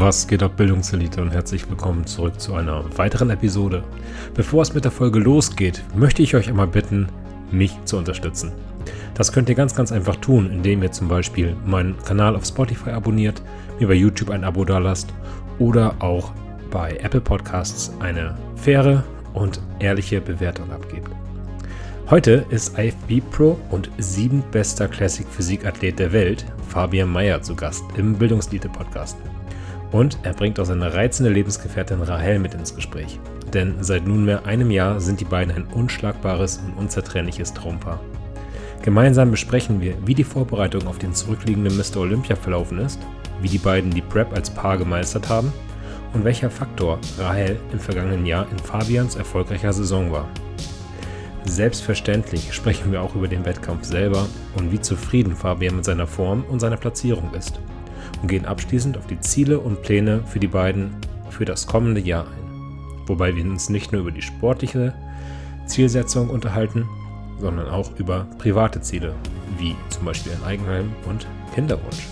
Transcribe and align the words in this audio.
Was 0.00 0.28
geht 0.28 0.44
ab, 0.44 0.56
Bildungselite 0.56 1.20
und 1.20 1.32
herzlich 1.32 1.68
willkommen 1.68 2.06
zurück 2.06 2.40
zu 2.40 2.54
einer 2.54 2.84
weiteren 2.96 3.30
Episode. 3.30 3.82
Bevor 4.32 4.62
es 4.62 4.72
mit 4.72 4.84
der 4.84 4.92
Folge 4.92 5.18
losgeht, 5.18 5.82
möchte 5.92 6.22
ich 6.22 6.36
euch 6.36 6.48
einmal 6.48 6.68
bitten, 6.68 7.08
mich 7.50 7.76
zu 7.84 7.96
unterstützen. 7.96 8.52
Das 9.14 9.32
könnt 9.32 9.48
ihr 9.48 9.56
ganz, 9.56 9.74
ganz 9.74 9.90
einfach 9.90 10.14
tun, 10.14 10.52
indem 10.52 10.84
ihr 10.84 10.92
zum 10.92 11.08
Beispiel 11.08 11.56
meinen 11.66 11.98
Kanal 12.04 12.36
auf 12.36 12.46
Spotify 12.46 12.90
abonniert, 12.90 13.42
mir 13.80 13.88
bei 13.88 13.94
YouTube 13.94 14.30
ein 14.30 14.44
Abo 14.44 14.64
dalasst 14.64 15.12
oder 15.58 15.96
auch 15.98 16.30
bei 16.70 16.96
Apple 17.02 17.20
Podcasts 17.20 17.90
eine 17.98 18.38
faire 18.54 19.02
und 19.34 19.60
ehrliche 19.80 20.20
Bewertung 20.20 20.70
abgebt. 20.70 21.10
Heute 22.08 22.46
ist 22.50 22.78
IFB 22.78 23.20
Pro 23.32 23.58
und 23.70 23.90
siebenbester 23.98 24.86
Classic 24.86 25.26
Physik 25.26 25.66
Athlet 25.66 25.98
der 25.98 26.12
Welt, 26.12 26.46
Fabian 26.68 27.10
Meyer, 27.10 27.42
zu 27.42 27.56
Gast 27.56 27.82
im 27.96 28.14
Bildungselite 28.14 28.68
Podcast. 28.68 29.16
Und 29.90 30.18
er 30.22 30.34
bringt 30.34 30.60
auch 30.60 30.66
seine 30.66 30.92
reizende 30.92 31.30
Lebensgefährtin 31.30 32.02
Rahel 32.02 32.38
mit 32.38 32.54
ins 32.54 32.74
Gespräch. 32.74 33.18
Denn 33.54 33.76
seit 33.80 34.06
nunmehr 34.06 34.44
einem 34.44 34.70
Jahr 34.70 35.00
sind 35.00 35.20
die 35.20 35.24
beiden 35.24 35.54
ein 35.54 35.66
unschlagbares 35.66 36.58
und 36.58 36.74
unzertrennliches 36.74 37.54
Traumpaar. 37.54 38.00
Gemeinsam 38.82 39.30
besprechen 39.30 39.80
wir, 39.80 39.94
wie 40.04 40.14
die 40.14 40.24
Vorbereitung 40.24 40.86
auf 40.86 40.98
den 40.98 41.14
zurückliegenden 41.14 41.76
Mr. 41.76 41.98
Olympia 42.00 42.36
verlaufen 42.36 42.78
ist, 42.78 43.00
wie 43.40 43.48
die 43.48 43.58
beiden 43.58 43.90
die 43.90 44.02
Prep 44.02 44.32
als 44.34 44.50
Paar 44.50 44.76
gemeistert 44.76 45.28
haben 45.28 45.52
und 46.12 46.24
welcher 46.24 46.50
Faktor 46.50 46.98
Rahel 47.18 47.58
im 47.72 47.80
vergangenen 47.80 48.26
Jahr 48.26 48.46
in 48.50 48.58
Fabians 48.58 49.16
erfolgreicher 49.16 49.72
Saison 49.72 50.12
war. 50.12 50.28
Selbstverständlich 51.44 52.52
sprechen 52.52 52.92
wir 52.92 53.00
auch 53.00 53.14
über 53.14 53.26
den 53.26 53.44
Wettkampf 53.44 53.84
selber 53.84 54.26
und 54.56 54.70
wie 54.70 54.80
zufrieden 54.80 55.34
Fabian 55.34 55.76
mit 55.76 55.84
seiner 55.84 56.06
Form 56.06 56.44
und 56.48 56.60
seiner 56.60 56.76
Platzierung 56.76 57.32
ist 57.34 57.58
und 58.22 58.28
gehen 58.28 58.46
abschließend 58.46 58.96
auf 58.96 59.06
die 59.06 59.20
Ziele 59.20 59.60
und 59.60 59.82
Pläne 59.82 60.22
für 60.26 60.40
die 60.40 60.48
beiden 60.48 60.90
für 61.30 61.44
das 61.44 61.66
kommende 61.66 62.00
Jahr 62.00 62.26
ein. 62.26 63.06
Wobei 63.06 63.34
wir 63.34 63.44
uns 63.44 63.68
nicht 63.68 63.92
nur 63.92 64.02
über 64.02 64.10
die 64.10 64.22
sportliche 64.22 64.94
Zielsetzung 65.66 66.30
unterhalten, 66.30 66.88
sondern 67.38 67.68
auch 67.68 67.90
über 67.98 68.26
private 68.38 68.80
Ziele, 68.80 69.14
wie 69.58 69.74
zum 69.90 70.04
Beispiel 70.04 70.32
ein 70.32 70.44
Eigenheim 70.44 70.92
und 71.08 71.26
Kinderwunsch. 71.54 72.06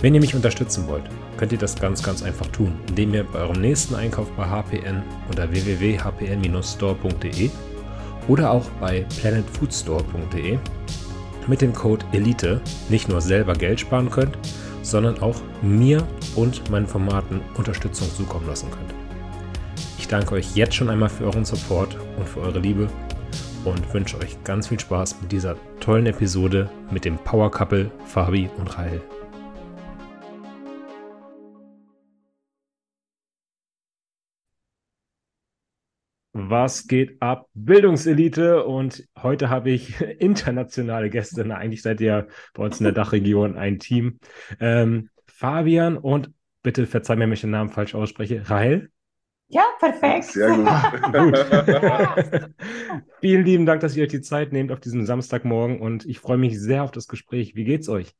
Wenn 0.00 0.14
ihr 0.14 0.20
mich 0.20 0.34
unterstützen 0.34 0.86
wollt, 0.88 1.04
könnt 1.36 1.52
ihr 1.52 1.58
das 1.58 1.76
ganz, 1.76 2.02
ganz 2.02 2.22
einfach 2.22 2.46
tun, 2.46 2.72
indem 2.88 3.14
ihr 3.14 3.24
bei 3.24 3.40
eurem 3.40 3.60
nächsten 3.60 3.94
Einkauf 3.94 4.30
bei 4.36 4.44
HPN 4.44 5.02
unter 5.28 5.50
www.hpn-store.de 5.50 7.50
oder 8.28 8.50
auch 8.50 8.64
bei 8.80 9.04
planetfoodstore.de 9.20 10.58
mit 11.46 11.60
dem 11.60 11.72
Code 11.72 12.04
ELITE 12.12 12.60
nicht 12.88 13.08
nur 13.08 13.20
selber 13.20 13.54
Geld 13.54 13.80
sparen 13.80 14.10
könnt, 14.10 14.36
sondern 14.82 15.20
auch 15.20 15.36
mir 15.62 16.06
und 16.36 16.70
meinen 16.70 16.86
Formaten 16.86 17.40
Unterstützung 17.56 18.08
zukommen 18.14 18.46
lassen 18.46 18.70
könnt. 18.70 18.94
Ich 19.98 20.08
danke 20.08 20.34
euch 20.34 20.56
jetzt 20.56 20.74
schon 20.74 20.90
einmal 20.90 21.08
für 21.08 21.24
euren 21.24 21.44
Support 21.44 21.96
und 22.16 22.28
für 22.28 22.40
eure 22.40 22.58
Liebe 22.58 22.88
und 23.64 23.94
wünsche 23.94 24.18
euch 24.18 24.42
ganz 24.44 24.68
viel 24.68 24.80
Spaß 24.80 25.20
mit 25.20 25.32
dieser 25.32 25.56
tollen 25.80 26.06
Episode 26.06 26.70
mit 26.90 27.04
dem 27.04 27.18
Power 27.18 27.50
Couple 27.50 27.90
Fabi 28.06 28.48
und 28.58 28.76
Rahel. 28.76 29.00
Was 36.50 36.88
geht 36.88 37.22
ab, 37.22 37.48
Bildungselite? 37.54 38.64
Und 38.64 39.06
heute 39.16 39.50
habe 39.50 39.70
ich 39.70 40.00
internationale 40.18 41.08
Gäste. 41.08 41.44
Na, 41.44 41.54
eigentlich 41.54 41.80
seid 41.80 42.00
ihr 42.00 42.26
bei 42.54 42.64
uns 42.64 42.80
in 42.80 42.84
der 42.84 42.92
Dachregion 42.92 43.56
ein 43.56 43.78
Team. 43.78 44.18
Ähm, 44.58 45.10
Fabian 45.28 45.96
und 45.96 46.32
bitte 46.64 46.88
verzeih 46.88 47.14
mir, 47.14 47.22
wenn 47.22 47.34
ich 47.34 47.40
den 47.42 47.50
Namen 47.50 47.70
falsch 47.70 47.94
ausspreche. 47.94 48.50
Rahel? 48.50 48.90
Ja, 49.46 49.62
perfekt. 49.78 50.24
Sehr 50.24 50.48
gut. 50.48 50.66
gut. 51.12 52.50
Vielen 53.20 53.44
lieben 53.44 53.64
Dank, 53.64 53.80
dass 53.80 53.96
ihr 53.96 54.02
euch 54.02 54.10
die 54.10 54.20
Zeit 54.20 54.52
nehmt 54.52 54.72
auf 54.72 54.80
diesem 54.80 55.06
Samstagmorgen 55.06 55.80
und 55.80 56.04
ich 56.04 56.18
freue 56.18 56.38
mich 56.38 56.60
sehr 56.60 56.82
auf 56.82 56.90
das 56.90 57.06
Gespräch. 57.06 57.54
Wie 57.54 57.64
geht's 57.64 57.88
euch? 57.88 58.12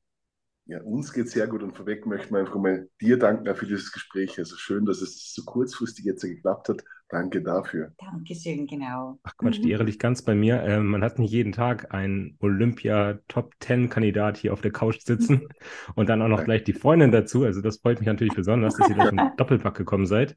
Ja, 0.67 0.81
uns 0.83 1.13
geht 1.13 1.27
es 1.27 1.33
sehr 1.33 1.49
gut 1.49 1.65
und 1.65 1.73
vorweg 1.73 2.07
möchten 2.07 2.33
wir 2.33 2.39
einfach 2.39 2.55
mal 2.55 2.89
dir 3.01 3.19
danken 3.19 3.53
für 3.57 3.67
dieses 3.67 3.91
Gespräch. 3.91 4.39
Also 4.39 4.57
schön, 4.57 4.85
dass 4.85 5.03
es 5.03 5.35
so 5.35 5.43
kurzfristig 5.45 6.05
jetzt 6.05 6.23
geklappt 6.23 6.69
hat. 6.69 6.85
Danke 7.11 7.43
dafür. 7.43 7.93
Dankeschön, 7.99 8.69
genau. 8.69 9.19
Ach 9.25 9.37
Quatsch, 9.37 9.59
die 9.59 9.73
Ehre 9.73 9.83
liegt 9.83 9.99
ganz 9.99 10.23
bei 10.23 10.37
mir. 10.37 10.63
Ähm, 10.63 10.87
man 10.87 11.03
hat 11.03 11.19
nicht 11.19 11.33
jeden 11.33 11.51
Tag 11.51 11.93
einen 11.93 12.37
Olympia-Top-10-Kandidat 12.39 14.37
hier 14.37 14.53
auf 14.53 14.61
der 14.61 14.71
Couch 14.71 15.01
sitzen 15.01 15.49
und 15.97 16.09
dann 16.09 16.23
auch 16.23 16.29
noch 16.29 16.45
gleich 16.45 16.63
die 16.63 16.73
Freundin 16.73 17.11
dazu. 17.11 17.43
Also 17.43 17.63
das 17.63 17.79
freut 17.79 17.99
mich 17.99 18.07
natürlich 18.07 18.35
besonders, 18.35 18.77
dass 18.77 18.89
ihr 18.89 18.95
durch 18.95 19.09
einen 19.09 19.33
Doppelpack 19.37 19.75
gekommen 19.75 20.07
seid. 20.07 20.37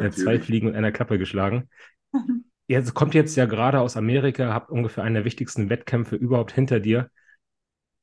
Äh, 0.00 0.10
zwei 0.10 0.40
Fliegen 0.40 0.66
mit 0.66 0.74
einer 0.74 0.90
Klappe 0.90 1.18
geschlagen. 1.18 1.68
Jetzt 2.70 2.92
kommt 2.92 3.14
jetzt 3.14 3.34
ja 3.34 3.46
gerade 3.46 3.80
aus 3.80 3.96
Amerika, 3.96 4.52
habt 4.52 4.70
ungefähr 4.70 5.02
einen 5.02 5.14
der 5.14 5.24
wichtigsten 5.24 5.70
Wettkämpfe 5.70 6.16
überhaupt 6.16 6.52
hinter 6.52 6.80
dir. 6.80 7.08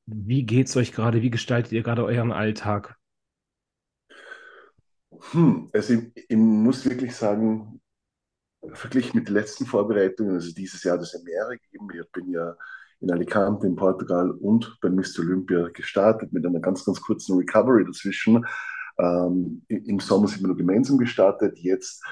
Wie 0.08 0.44
geht's 0.44 0.76
euch 0.76 0.92
gerade? 0.92 1.22
Wie 1.22 1.30
gestaltet 1.30 1.72
ihr 1.72 1.84
gerade 1.84 2.04
euren 2.04 2.32
Alltag? 2.32 2.98
Hm, 5.32 5.70
also 5.72 5.94
ich, 5.94 6.26
ich 6.30 6.36
muss 6.36 6.84
wirklich 6.84 7.16
sagen, 7.16 7.80
verglichen 8.74 9.18
mit 9.18 9.28
den 9.28 9.36
letzten 9.36 9.66
Vorbereitungen, 9.66 10.36
also 10.36 10.54
dieses 10.54 10.84
Jahr 10.84 11.00
es 11.00 11.14
ja 11.14 11.20
mehrere 11.24 11.58
gegeben. 11.58 11.88
Ich 11.94 12.12
bin 12.12 12.30
ja 12.30 12.56
in 13.02 13.12
Alicante 13.12 13.68
in 13.68 13.76
Portugal 13.76 14.32
und 14.32 14.78
bei 14.82 14.90
Mr. 14.90 15.20
Olympia 15.20 15.70
gestartet 15.70 16.32
mit 16.34 16.46
einer 16.46 16.60
ganz, 16.60 16.86
ganz 16.86 17.02
kurzen 17.02 17.38
Recovery 17.38 17.86
dazwischen. 17.86 18.46
Ähm, 18.98 19.62
Im 19.68 20.00
Sommer 20.00 20.28
sind 20.28 20.42
wir 20.42 20.48
nur 20.48 20.58
gemeinsam 20.58 20.98
gestartet. 20.98 21.58
Jetzt 21.60 22.04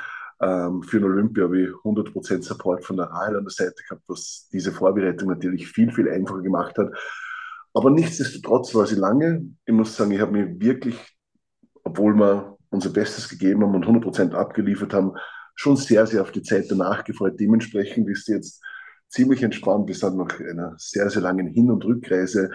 ähm, 0.42 0.84
für 0.84 1.00
den 1.00 1.10
Olympia 1.10 1.46
habe 1.46 1.62
ich 1.62 1.70
100% 1.70 2.44
Support 2.44 2.84
von 2.84 2.98
der 2.98 3.06
Rahel 3.08 3.38
an 3.38 3.46
der 3.46 3.52
Seite 3.52 3.82
gehabt, 3.88 4.04
was 4.08 4.50
diese 4.52 4.72
Vorbereitung 4.72 5.30
natürlich 5.30 5.68
viel, 5.68 5.92
viel 5.92 6.10
einfacher 6.10 6.42
gemacht 6.42 6.78
hat. 6.78 6.92
Aber 7.74 7.90
nichtsdestotrotz 7.90 8.76
war 8.76 8.86
sie 8.86 8.96
lange. 8.96 9.46
Ich 9.66 9.74
muss 9.74 9.96
sagen, 9.96 10.12
ich 10.12 10.20
habe 10.20 10.32
mir 10.32 10.60
wirklich, 10.60 11.00
obwohl 11.84 12.14
wir 12.16 12.58
unser 12.70 12.90
Bestes 12.90 13.30
gegeben 13.30 13.64
haben 13.64 13.76
und 13.76 13.86
100% 13.86 14.34
abgeliefert 14.34 14.94
haben, 14.94 15.14
schon 15.56 15.76
sehr, 15.76 16.06
sehr 16.08 16.22
auf 16.22 16.32
die 16.32 16.42
Zeit 16.42 16.66
danach 16.70 17.04
gefreut. 17.04 17.40
Dementsprechend 17.40 18.10
ist 18.10 18.26
sie 18.26 18.34
jetzt 18.34 18.62
ziemlich 19.08 19.44
entspannt. 19.44 19.88
Wir 19.88 19.96
sind 19.96 20.18
nach 20.18 20.40
einer 20.40 20.76
sehr, 20.78 21.10
sehr 21.10 21.22
langen 21.22 21.48
Hin- 21.48 21.72
und 21.72 21.86
Rückreise 21.86 22.50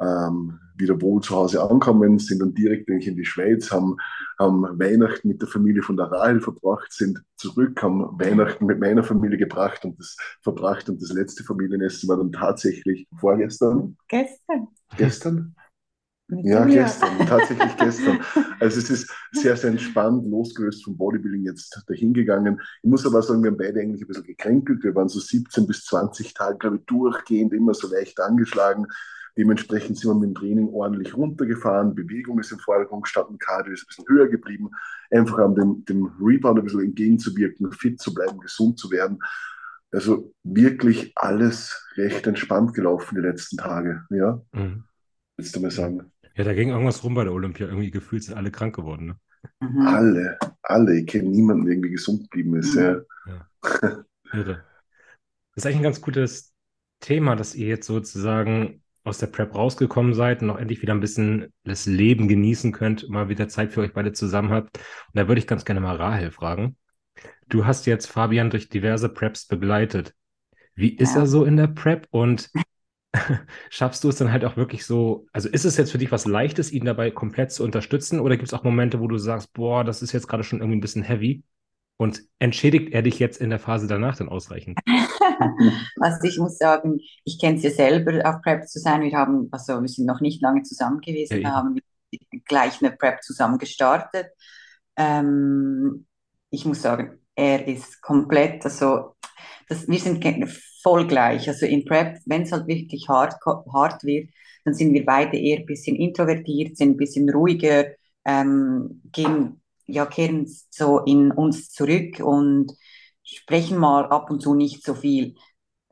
ähm, 0.00 0.58
wieder 0.76 1.00
wohl 1.00 1.20
zu 1.20 1.36
Hause 1.36 1.62
ankommen, 1.62 2.18
sind 2.18 2.40
dann 2.40 2.54
direkt 2.54 2.88
in 2.88 3.16
die 3.16 3.24
Schweiz, 3.24 3.70
haben, 3.70 3.96
haben 4.38 4.62
Weihnachten 4.78 5.28
mit 5.28 5.40
der 5.40 5.48
Familie 5.48 5.82
von 5.82 5.96
der 5.96 6.06
Rahel 6.06 6.40
verbracht, 6.40 6.92
sind 6.92 7.22
zurück, 7.36 7.80
haben 7.82 8.00
Weihnachten 8.18 8.66
mit 8.66 8.80
meiner 8.80 9.04
Familie 9.04 9.38
gebracht 9.38 9.84
und 9.84 9.98
das 9.98 10.16
verbracht 10.40 10.88
und 10.88 11.00
das 11.00 11.12
letzte 11.12 11.44
Familienessen 11.44 12.08
war 12.08 12.16
dann 12.16 12.32
tatsächlich 12.32 13.06
vorgestern. 13.18 13.96
Gestern. 14.08 14.68
Gestern? 14.96 15.54
Ja, 16.42 16.64
gestern, 16.64 17.18
tatsächlich 17.26 17.76
gestern. 17.76 18.20
Also 18.58 18.78
es 18.78 18.90
ist 18.90 19.10
sehr, 19.32 19.56
sehr 19.56 19.70
entspannt, 19.70 20.24
losgelöst 20.26 20.84
vom 20.84 20.96
Bodybuilding 20.96 21.44
jetzt 21.44 21.82
dahingegangen. 21.86 22.60
Ich 22.82 22.88
muss 22.88 23.04
aber 23.04 23.22
sagen, 23.22 23.42
wir 23.42 23.50
haben 23.50 23.58
beide 23.58 23.80
eigentlich 23.80 24.02
ein 24.02 24.08
bisschen 24.08 24.24
gekränkelt. 24.24 24.82
Wir 24.82 24.94
waren 24.94 25.08
so 25.08 25.20
17 25.20 25.66
bis 25.66 25.84
20 25.84 26.32
Tage, 26.34 26.58
glaube 26.58 26.76
ich, 26.76 26.84
durchgehend 26.86 27.52
immer 27.52 27.74
so 27.74 27.92
leicht 27.92 28.20
angeschlagen. 28.20 28.86
Dementsprechend 29.36 29.98
sind 29.98 30.10
wir 30.10 30.14
mit 30.14 30.28
dem 30.30 30.34
Training 30.34 30.68
ordentlich 30.68 31.16
runtergefahren. 31.16 31.94
Bewegung 31.94 32.38
ist 32.38 32.52
im 32.52 32.58
Vordergrund 32.58 33.04
gestanden, 33.04 33.38
Cardio 33.38 33.72
ist 33.72 33.84
ein 33.84 33.86
bisschen 33.88 34.04
höher 34.08 34.28
geblieben. 34.28 34.70
Einfach 35.10 35.38
um 35.38 35.54
dem, 35.54 35.84
dem 35.86 36.10
Rebound 36.20 36.58
ein 36.58 36.64
bisschen 36.64 36.84
entgegenzuwirken, 36.84 37.72
fit 37.72 38.00
zu 38.00 38.12
bleiben, 38.12 38.38
gesund 38.38 38.78
zu 38.78 38.90
werden. 38.90 39.18
Also 39.90 40.32
wirklich 40.42 41.12
alles 41.16 41.88
recht 41.96 42.26
entspannt 42.26 42.74
gelaufen 42.74 43.14
die 43.16 43.22
letzten 43.22 43.56
Tage. 43.56 44.04
Ja, 44.10 44.40
mhm. 44.52 44.84
willst 45.36 45.56
du 45.56 45.60
mal 45.60 45.70
sagen? 45.70 46.11
Ja, 46.36 46.44
da 46.44 46.54
ging 46.54 46.70
irgendwas 46.70 47.04
rum 47.04 47.14
bei 47.14 47.24
der 47.24 47.32
Olympia. 47.32 47.66
Irgendwie 47.66 47.90
gefühlt 47.90 48.24
sind 48.24 48.36
alle 48.36 48.50
krank 48.50 48.74
geworden. 48.74 49.06
Ne? 49.06 49.16
Mhm. 49.60 49.86
Alle, 49.86 50.38
alle. 50.62 50.98
Ich 50.98 51.06
kenne 51.06 51.28
niemanden, 51.28 51.64
der 51.64 51.74
irgendwie 51.74 51.90
gesund 51.90 52.22
geblieben 52.22 52.56
ist. 52.56 52.74
Mhm. 52.74 52.80
Ja. 52.80 53.02
ja. 53.26 54.04
Irre. 54.32 54.64
Das 55.54 55.64
ist 55.64 55.66
eigentlich 55.66 55.76
ein 55.78 55.82
ganz 55.82 56.00
gutes 56.00 56.54
Thema, 57.00 57.36
dass 57.36 57.54
ihr 57.54 57.66
jetzt 57.66 57.86
sozusagen 57.86 58.82
aus 59.04 59.18
der 59.18 59.26
Prep 59.26 59.54
rausgekommen 59.54 60.14
seid 60.14 60.40
und 60.40 60.48
noch 60.48 60.58
endlich 60.58 60.80
wieder 60.80 60.94
ein 60.94 61.00
bisschen 61.00 61.52
das 61.64 61.86
Leben 61.86 62.28
genießen 62.28 62.72
könnt, 62.72 63.08
mal 63.08 63.28
wieder 63.28 63.48
Zeit 63.48 63.72
für 63.72 63.80
euch 63.80 63.92
beide 63.92 64.12
zusammen 64.12 64.50
habt. 64.50 64.78
Und 64.78 65.14
da 65.14 65.28
würde 65.28 65.40
ich 65.40 65.46
ganz 65.46 65.64
gerne 65.64 65.80
mal 65.80 65.96
Rahel 65.96 66.30
fragen. 66.30 66.76
Du 67.48 67.66
hast 67.66 67.86
jetzt 67.86 68.06
Fabian 68.06 68.50
durch 68.50 68.68
diverse 68.68 69.08
Preps 69.08 69.46
begleitet. 69.46 70.14
Wie 70.74 70.96
ist 70.96 71.14
ja. 71.14 71.22
er 71.22 71.26
so 71.26 71.44
in 71.44 71.56
der 71.56 71.66
Prep 71.66 72.06
und 72.10 72.50
schaffst 73.70 74.04
du 74.04 74.08
es 74.08 74.16
dann 74.16 74.32
halt 74.32 74.44
auch 74.44 74.56
wirklich 74.56 74.86
so, 74.86 75.26
also 75.32 75.48
ist 75.48 75.64
es 75.64 75.76
jetzt 75.76 75.92
für 75.92 75.98
dich 75.98 76.12
was 76.12 76.26
Leichtes, 76.26 76.72
ihn 76.72 76.84
dabei 76.84 77.10
komplett 77.10 77.52
zu 77.52 77.64
unterstützen 77.64 78.20
oder 78.20 78.36
gibt 78.36 78.48
es 78.48 78.54
auch 78.54 78.64
Momente, 78.64 79.00
wo 79.00 79.08
du 79.08 79.18
sagst, 79.18 79.52
boah, 79.52 79.84
das 79.84 80.02
ist 80.02 80.12
jetzt 80.12 80.28
gerade 80.28 80.44
schon 80.44 80.60
irgendwie 80.60 80.78
ein 80.78 80.80
bisschen 80.80 81.02
heavy 81.02 81.42
und 81.96 82.22
entschädigt 82.38 82.92
er 82.92 83.02
dich 83.02 83.18
jetzt 83.18 83.40
in 83.40 83.50
der 83.50 83.58
Phase 83.58 83.86
danach 83.86 84.16
dann 84.16 84.28
ausreichend? 84.28 84.78
also 86.00 86.18
ich 86.24 86.38
muss 86.38 86.58
sagen, 86.58 86.98
ich 87.24 87.38
kenne 87.40 87.56
es 87.56 87.62
ja 87.62 87.70
selber, 87.70 88.28
auf 88.28 88.42
Prep 88.42 88.66
zu 88.66 88.78
sein. 88.78 89.02
Wir 89.02 89.16
haben, 89.16 89.48
also 89.52 89.80
wir 89.80 89.88
sind 89.88 90.06
noch 90.06 90.20
nicht 90.20 90.42
lange 90.42 90.62
zusammen 90.62 91.00
gewesen, 91.00 91.40
ja, 91.40 91.52
haben 91.52 91.78
gleich 92.44 92.82
eine 92.82 92.92
Prep 92.96 93.22
zusammen 93.22 93.58
gestartet. 93.58 94.26
Ähm, 94.96 96.06
ich 96.50 96.64
muss 96.64 96.82
sagen, 96.82 97.18
er 97.34 97.66
ist 97.66 98.02
komplett, 98.02 98.64
also 98.64 99.14
das, 99.68 99.88
wir 99.88 99.98
sind 99.98 100.24
voll 100.82 101.06
gleich. 101.06 101.48
Also 101.48 101.66
in 101.66 101.84
Prep, 101.84 102.18
wenn 102.26 102.42
es 102.42 102.52
halt 102.52 102.66
wirklich 102.66 103.08
hart, 103.08 103.34
hart 103.72 104.04
wird, 104.04 104.30
dann 104.64 104.74
sind 104.74 104.92
wir 104.92 105.04
beide 105.04 105.36
eher 105.36 105.58
ein 105.58 105.66
bisschen 105.66 105.96
introvertiert, 105.96 106.76
sind 106.76 106.90
ein 106.92 106.96
bisschen 106.96 107.28
ruhiger, 107.30 107.86
ähm, 108.24 109.02
gehen, 109.12 109.60
ja, 109.86 110.06
kehren 110.06 110.46
so 110.70 111.00
in 111.00 111.32
uns 111.32 111.70
zurück 111.70 112.20
und 112.20 112.72
sprechen 113.24 113.78
mal 113.78 114.04
ab 114.06 114.30
und 114.30 114.40
zu 114.42 114.54
nicht 114.54 114.84
so 114.84 114.94
viel. 114.94 115.34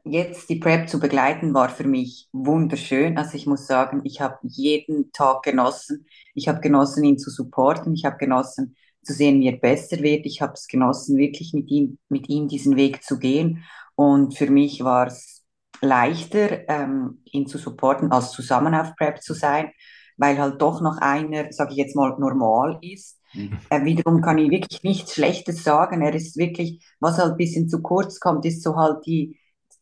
Jetzt 0.05 0.49
die 0.49 0.57
Prep 0.57 0.89
zu 0.89 0.99
begleiten 0.99 1.53
war 1.53 1.69
für 1.69 1.85
mich 1.87 2.29
wunderschön. 2.33 3.19
Also 3.19 3.37
ich 3.37 3.47
muss 3.47 3.67
sagen, 3.67 4.01
ich 4.05 4.21
habe 4.21 4.39
jeden 4.43 5.13
Tag 5.13 5.43
genossen. 5.43 6.07
Ich 6.35 6.49
habe 6.49 6.61
genossen, 6.61 7.05
ihn 7.05 7.19
zu 7.19 7.31
supporten. 7.31 7.95
Ich 7.95 8.05
habe 8.07 8.17
genossen, 8.17 8.77
zu 9.03 9.13
sehen, 9.13 9.41
wie 9.41 9.49
er 9.49 9.57
besser 9.57 10.01
wird. 10.01 10.27
Ich 10.27 10.43
habe 10.43 10.53
es 10.55 10.67
genossen, 10.67 11.17
wirklich 11.17 11.53
mit 11.53 11.71
ihm, 11.71 11.99
mit 12.09 12.29
ihm 12.29 12.49
diesen 12.49 12.77
Weg 12.77 13.03
zu 13.03 13.19
gehen. 13.19 13.65
Und 13.95 14.37
für 14.37 14.51
mich 14.51 14.83
war 14.85 15.07
es 15.07 15.45
leichter, 15.83 16.69
ähm, 16.69 17.23
ihn 17.25 17.47
zu 17.47 17.59
supporten, 17.59 18.13
als 18.13 18.33
zusammen 18.33 18.75
auf 18.75 18.95
Prep 18.97 19.23
zu 19.23 19.35
sein, 19.35 19.71
weil 20.17 20.39
halt 20.39 20.61
doch 20.61 20.81
noch 20.81 20.99
einer, 20.99 21.53
sage 21.53 21.73
ich 21.73 21.79
jetzt 21.79 21.97
mal, 21.97 22.17
normal 22.19 22.79
ist. 22.83 23.19
Mhm. 23.33 23.59
Äh, 23.71 23.85
wiederum 23.85 24.21
kann 24.21 24.39
ich 24.39 24.51
wirklich 24.51 24.83
nichts 24.83 25.15
Schlechtes 25.15 25.65
sagen. 25.65 26.03
Er 26.03 26.15
ist 26.15 26.37
wirklich, 26.37 26.85
was 27.01 27.19
halt 27.19 27.33
ein 27.33 27.37
bisschen 27.37 27.69
zu 27.69 27.81
kurz 27.81 28.21
kommt, 28.21 28.45
ist 28.45 28.63
so 28.63 28.77
halt 28.77 29.07
die, 29.07 29.39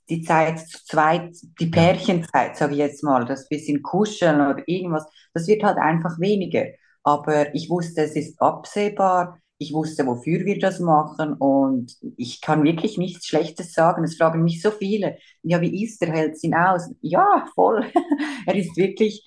die 0.09 0.23
Zeit 0.23 0.61
zu 0.61 0.85
zweit, 0.85 1.35
die 1.61 1.67
Pärchenzeit, 1.67 2.56
sage 2.56 2.73
ich 2.73 2.79
jetzt 2.79 3.03
mal, 3.03 3.25
das 3.25 3.49
bisschen 3.49 3.82
kuscheln 3.82 4.37
oder 4.37 4.62
irgendwas, 4.67 5.06
das 5.35 5.47
wird 5.47 5.62
halt 5.64 5.79
einfach 5.79 6.19
weniger. 6.19 6.64
Aber 7.09 7.55
ich 7.55 7.71
wusste, 7.71 8.03
es 8.03 8.17
ist 8.17 8.39
absehbar. 8.39 9.41
Ich 9.57 9.73
wusste, 9.73 10.07
wofür 10.07 10.45
wir 10.45 10.59
das 10.59 10.79
machen 10.79 11.33
und 11.33 11.97
ich 12.19 12.43
kann 12.43 12.63
wirklich 12.65 12.99
nichts 12.99 13.27
Schlechtes 13.27 13.73
sagen. 13.73 14.05
Es 14.05 14.19
fragen 14.19 14.43
mich 14.45 14.61
so 14.61 14.71
viele, 14.71 15.17
ja, 15.43 15.61
wie 15.63 15.83
ist 15.83 16.03
der, 16.03 16.13
hält 16.13 16.45
ihn 16.45 16.55
aus? 16.55 16.91
Ja, 17.01 17.47
voll. 17.55 17.91
er 18.47 18.55
ist 18.55 18.77
wirklich, 18.77 19.27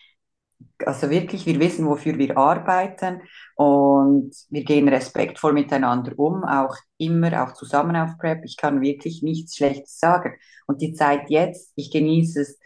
also 0.85 1.09
wirklich, 1.09 1.47
wir 1.47 1.59
wissen, 1.59 1.87
wofür 1.87 2.19
wir 2.19 2.37
arbeiten 2.37 3.21
und 3.55 4.31
wir 4.49 4.63
gehen 4.63 4.87
respektvoll 4.87 5.53
miteinander 5.53 6.13
um, 6.19 6.43
auch 6.43 6.77
immer, 6.99 7.43
auch 7.43 7.53
zusammen 7.53 7.95
auf 7.95 8.15
Prep. 8.19 8.45
Ich 8.45 8.57
kann 8.57 8.81
wirklich 8.81 9.23
nichts 9.23 9.55
Schlechtes 9.57 9.97
sagen. 9.99 10.35
Und 10.67 10.81
die 10.81 10.93
Zeit 10.93 11.31
jetzt, 11.31 11.73
ich 11.75 11.89
genieße 11.91 12.41
es 12.41 12.59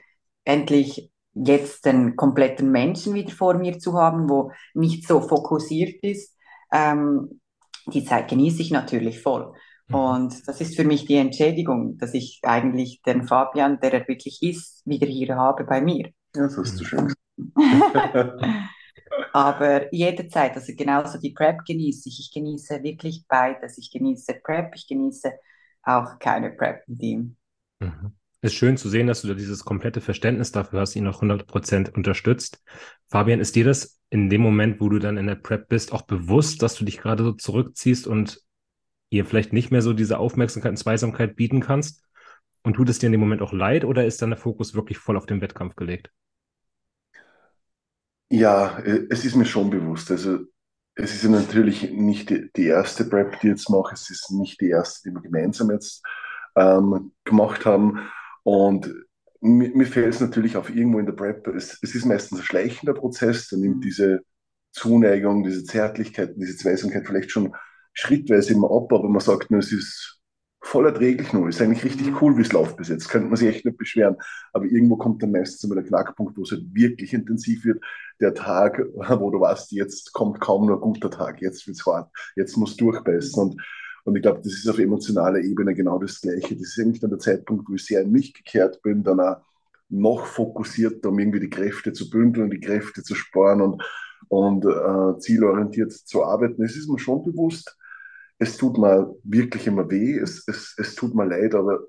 endlich 0.44 1.10
jetzt 1.36 1.86
den 1.86 2.16
kompletten 2.16 2.72
Menschen 2.72 3.14
wieder 3.14 3.32
vor 3.32 3.56
mir 3.56 3.78
zu 3.78 3.94
haben, 3.94 4.30
wo 4.30 4.52
nicht 4.74 5.08
so 5.08 5.22
fokussiert 5.22 6.02
ist. 6.02 6.36
Ähm, 6.72 7.42
die 7.88 8.04
Zeit 8.04 8.30
genieße 8.30 8.62
ich 8.62 8.72
natürlich 8.72 9.22
voll. 9.22 9.54
Mhm. 9.88 9.96
Und 9.96 10.48
das 10.48 10.62
ist 10.62 10.76
für 10.76 10.86
mich 10.86 11.06
die 11.06 11.16
Entschädigung, 11.16 11.98
dass 11.98 12.14
ich 12.14 12.40
eigentlich 12.44 13.02
den 13.04 13.28
Fabian, 13.28 13.80
der 13.80 13.94
er 13.94 14.08
wirklich 14.08 14.42
ist, 14.42 14.82
wieder 14.86 15.08
hier 15.08 15.36
habe 15.36 15.66
bei 15.66 15.82
mir. 15.82 16.10
Ja, 16.36 16.44
das 16.44 16.58
hast 16.58 16.80
du 16.80 16.86
schön 16.86 17.14
Aber 19.34 19.94
jederzeit, 19.94 20.56
also 20.56 20.74
genauso 20.76 21.20
die 21.20 21.32
Prep 21.32 21.66
genieße 21.66 22.10
ich. 22.10 22.20
Ich 22.20 22.32
genieße 22.34 22.82
wirklich 22.84 23.26
beides. 23.28 23.78
Ich 23.78 23.92
genieße 23.92 24.36
Prep, 24.44 24.74
ich 24.76 24.88
genieße 24.88 25.34
auch 25.84 26.18
keine 26.20 26.52
Prep 26.52 26.84
im 26.88 26.98
Team. 26.98 27.38
Mhm. 27.80 28.14
Ist 28.42 28.54
schön 28.54 28.78
zu 28.78 28.90
sehen, 28.90 29.08
dass 29.08 29.22
du 29.22 29.28
da 29.28 29.34
dieses 29.34 29.66
komplette 29.66 30.02
Verständnis 30.02 30.52
dafür 30.52 30.82
hast, 30.82 30.96
ihn 30.96 31.08
auch 31.08 31.22
100% 31.22 31.92
unterstützt. 31.92 32.62
Fabian, 33.08 33.40
ist 33.40 33.56
dir 33.56 33.66
das 33.66 34.00
in 34.10 34.30
dem 34.30 34.42
Moment, 34.42 34.80
wo 34.80 34.90
du 34.90 35.00
dann 35.00 35.18
in 35.18 35.28
der 35.28 35.36
Prep 35.36 35.68
bist, 35.68 35.94
auch 35.94 36.04
bewusst, 36.04 36.62
dass 36.62 36.76
du 36.76 36.86
dich 36.86 36.98
gerade 36.98 37.24
so 37.24 37.32
zurückziehst 37.32 38.08
und 38.08 38.42
ihr 39.10 39.26
vielleicht 39.26 39.54
nicht 39.54 39.72
mehr 39.72 39.82
so 39.82 39.94
diese 39.94 40.20
Aufmerksamkeit 40.20 40.72
und 40.72 40.78
Zweisamkeit 40.78 41.36
bieten 41.36 41.60
kannst? 41.60 42.04
Und 42.64 42.74
tut 42.74 42.90
es 42.90 43.00
dir 43.00 43.08
in 43.08 43.12
dem 43.12 43.22
Moment 43.22 43.42
auch 43.42 43.54
leid 43.54 43.86
oder 43.86 44.06
ist 44.06 44.22
dann 44.22 44.32
der 44.32 44.40
Fokus 44.40 44.74
wirklich 44.74 44.98
voll 44.98 45.18
auf 45.18 45.28
den 45.28 45.40
Wettkampf 45.42 45.76
gelegt? 45.76 46.12
Ja, 48.30 48.80
äh, 48.80 49.06
es 49.10 49.24
ist 49.24 49.36
mir 49.36 49.46
schon 49.46 49.70
bewusst. 49.70 50.10
Also 50.12 50.40
es 50.96 51.14
ist 51.14 51.24
ja 51.24 51.30
natürlich 51.30 51.92
nicht 51.92 52.34
die, 52.56 52.66
erste 52.66 53.06
Prep, 53.06 53.40
die 53.40 53.48
ich 53.48 53.52
jetzt 53.52 53.70
mache. 53.70 53.94
Es 53.94 54.10
ist 54.10 54.32
nicht 54.32 54.62
die 54.62 54.70
erste, 54.70 55.10
die 55.10 55.16
wir 55.16 55.22
gemeinsam 55.22 55.70
jetzt 55.72 56.04
ähm, 56.56 57.12
gemacht 57.24 57.66
haben. 57.66 58.00
Und 58.46 58.94
mir, 59.42 59.76
mir 59.76 59.88
fällt 59.88 60.14
es 60.14 60.22
natürlich 60.22 60.56
auf 60.56 60.70
irgendwo 60.70 61.00
in 61.00 61.08
der 61.08 61.14
Prep, 61.14 61.48
es, 61.48 61.80
es 61.82 61.96
ist 61.96 62.06
meistens 62.06 62.40
ein 62.40 62.46
schleichender 62.46 62.94
Prozess, 62.94 63.48
da 63.50 63.58
nimmt 63.58 63.84
diese 63.84 64.22
Zuneigung, 64.72 65.44
diese 65.44 65.64
Zärtlichkeit, 65.64 66.36
diese 66.36 66.56
Zweisamkeit 66.56 67.08
vielleicht 67.08 67.32
schon 67.32 67.56
schrittweise 67.94 68.54
immer 68.54 68.70
ab, 68.70 68.94
aber 68.94 69.10
man 69.10 69.22
sagt 69.22 69.50
nur, 69.50 69.62
es 69.62 69.72
ist 69.72 70.22
voll 70.62 70.86
erträglich 70.86 71.32
nur. 71.32 71.48
Ist 71.48 71.62
eigentlich 71.62 71.84
richtig 71.84 72.08
mhm. 72.08 72.18
cool, 72.22 72.38
wie 72.38 72.42
es 72.42 72.52
läuft 72.52 72.78
bis 72.78 72.90
jetzt. 72.90 73.08
Könnte 73.08 73.28
man 73.28 73.38
sich 73.38 73.48
echt 73.48 73.66
nicht 73.66 73.78
beschweren. 73.78 74.18
Aber 74.52 74.66
irgendwo 74.66 74.98
kommt 74.98 75.22
dann 75.22 75.32
meistens 75.32 75.64
immer 75.64 75.76
der 75.76 75.86
Knackpunkt, 75.86 76.38
wo 76.38 76.42
es 76.42 76.52
halt 76.52 76.64
wirklich 76.74 77.14
intensiv 77.14 77.66
wird. 77.66 77.84
Der 78.20 78.34
Tag, 78.34 78.80
wo 79.20 79.32
du 79.32 79.40
weißt, 79.40 79.72
jetzt 79.72 80.12
kommt 80.14 80.42
kaum 80.42 80.66
nur 80.68 80.78
ein 80.78 80.82
guter 80.82 81.12
Tag. 81.12 81.42
Jetzt 81.42 81.68
wird 81.68 81.78
es 81.78 81.86
hart. 81.86 82.12
Jetzt 82.36 82.58
musst 82.58 82.82
du 82.82 82.92
durchbeißen. 82.92 83.42
Und 83.42 83.62
und 84.06 84.16
ich 84.16 84.22
glaube, 84.22 84.42
das 84.44 84.54
ist 84.54 84.70
auf 84.70 84.78
emotionaler 84.78 85.40
Ebene 85.40 85.74
genau 85.74 85.98
das 85.98 86.22
Gleiche. 86.22 86.56
Das 86.56 86.68
ist 86.68 86.80
eigentlich 86.80 87.00
dann 87.00 87.10
der 87.10 87.20
Zeitpunkt, 87.20 87.68
wo 87.68 87.74
ich 87.74 87.86
sehr 87.86 88.02
in 88.02 88.12
mich 88.12 88.36
gekehrt 88.36 88.80
bin, 88.84 89.04
dann 89.04 89.20
auch 89.20 89.38
noch 89.90 90.28
fokussierter, 90.28 91.10
um 91.10 91.18
irgendwie 91.18 91.40
die 91.40 91.50
Kräfte 91.50 91.92
zu 91.92 92.08
bündeln, 92.10 92.52
die 92.52 92.60
Kräfte 92.60 93.02
zu 93.02 93.16
sparen 93.16 93.62
und, 93.62 93.84
und 94.28 94.64
äh, 94.64 95.20
zielorientiert 95.20 95.92
zu 95.92 96.24
arbeiten. 96.24 96.64
Es 96.64 96.76
ist 96.76 96.88
mir 96.88 97.00
schon 97.00 97.24
bewusst, 97.24 97.76
es 98.38 98.58
tut 98.58 98.78
mir 98.78 99.12
wirklich 99.24 99.66
immer 99.66 99.90
weh, 99.90 100.20
es, 100.20 100.48
es, 100.48 100.76
es 100.78 100.94
tut 100.94 101.16
mir 101.16 101.26
leid, 101.26 101.56
aber 101.56 101.80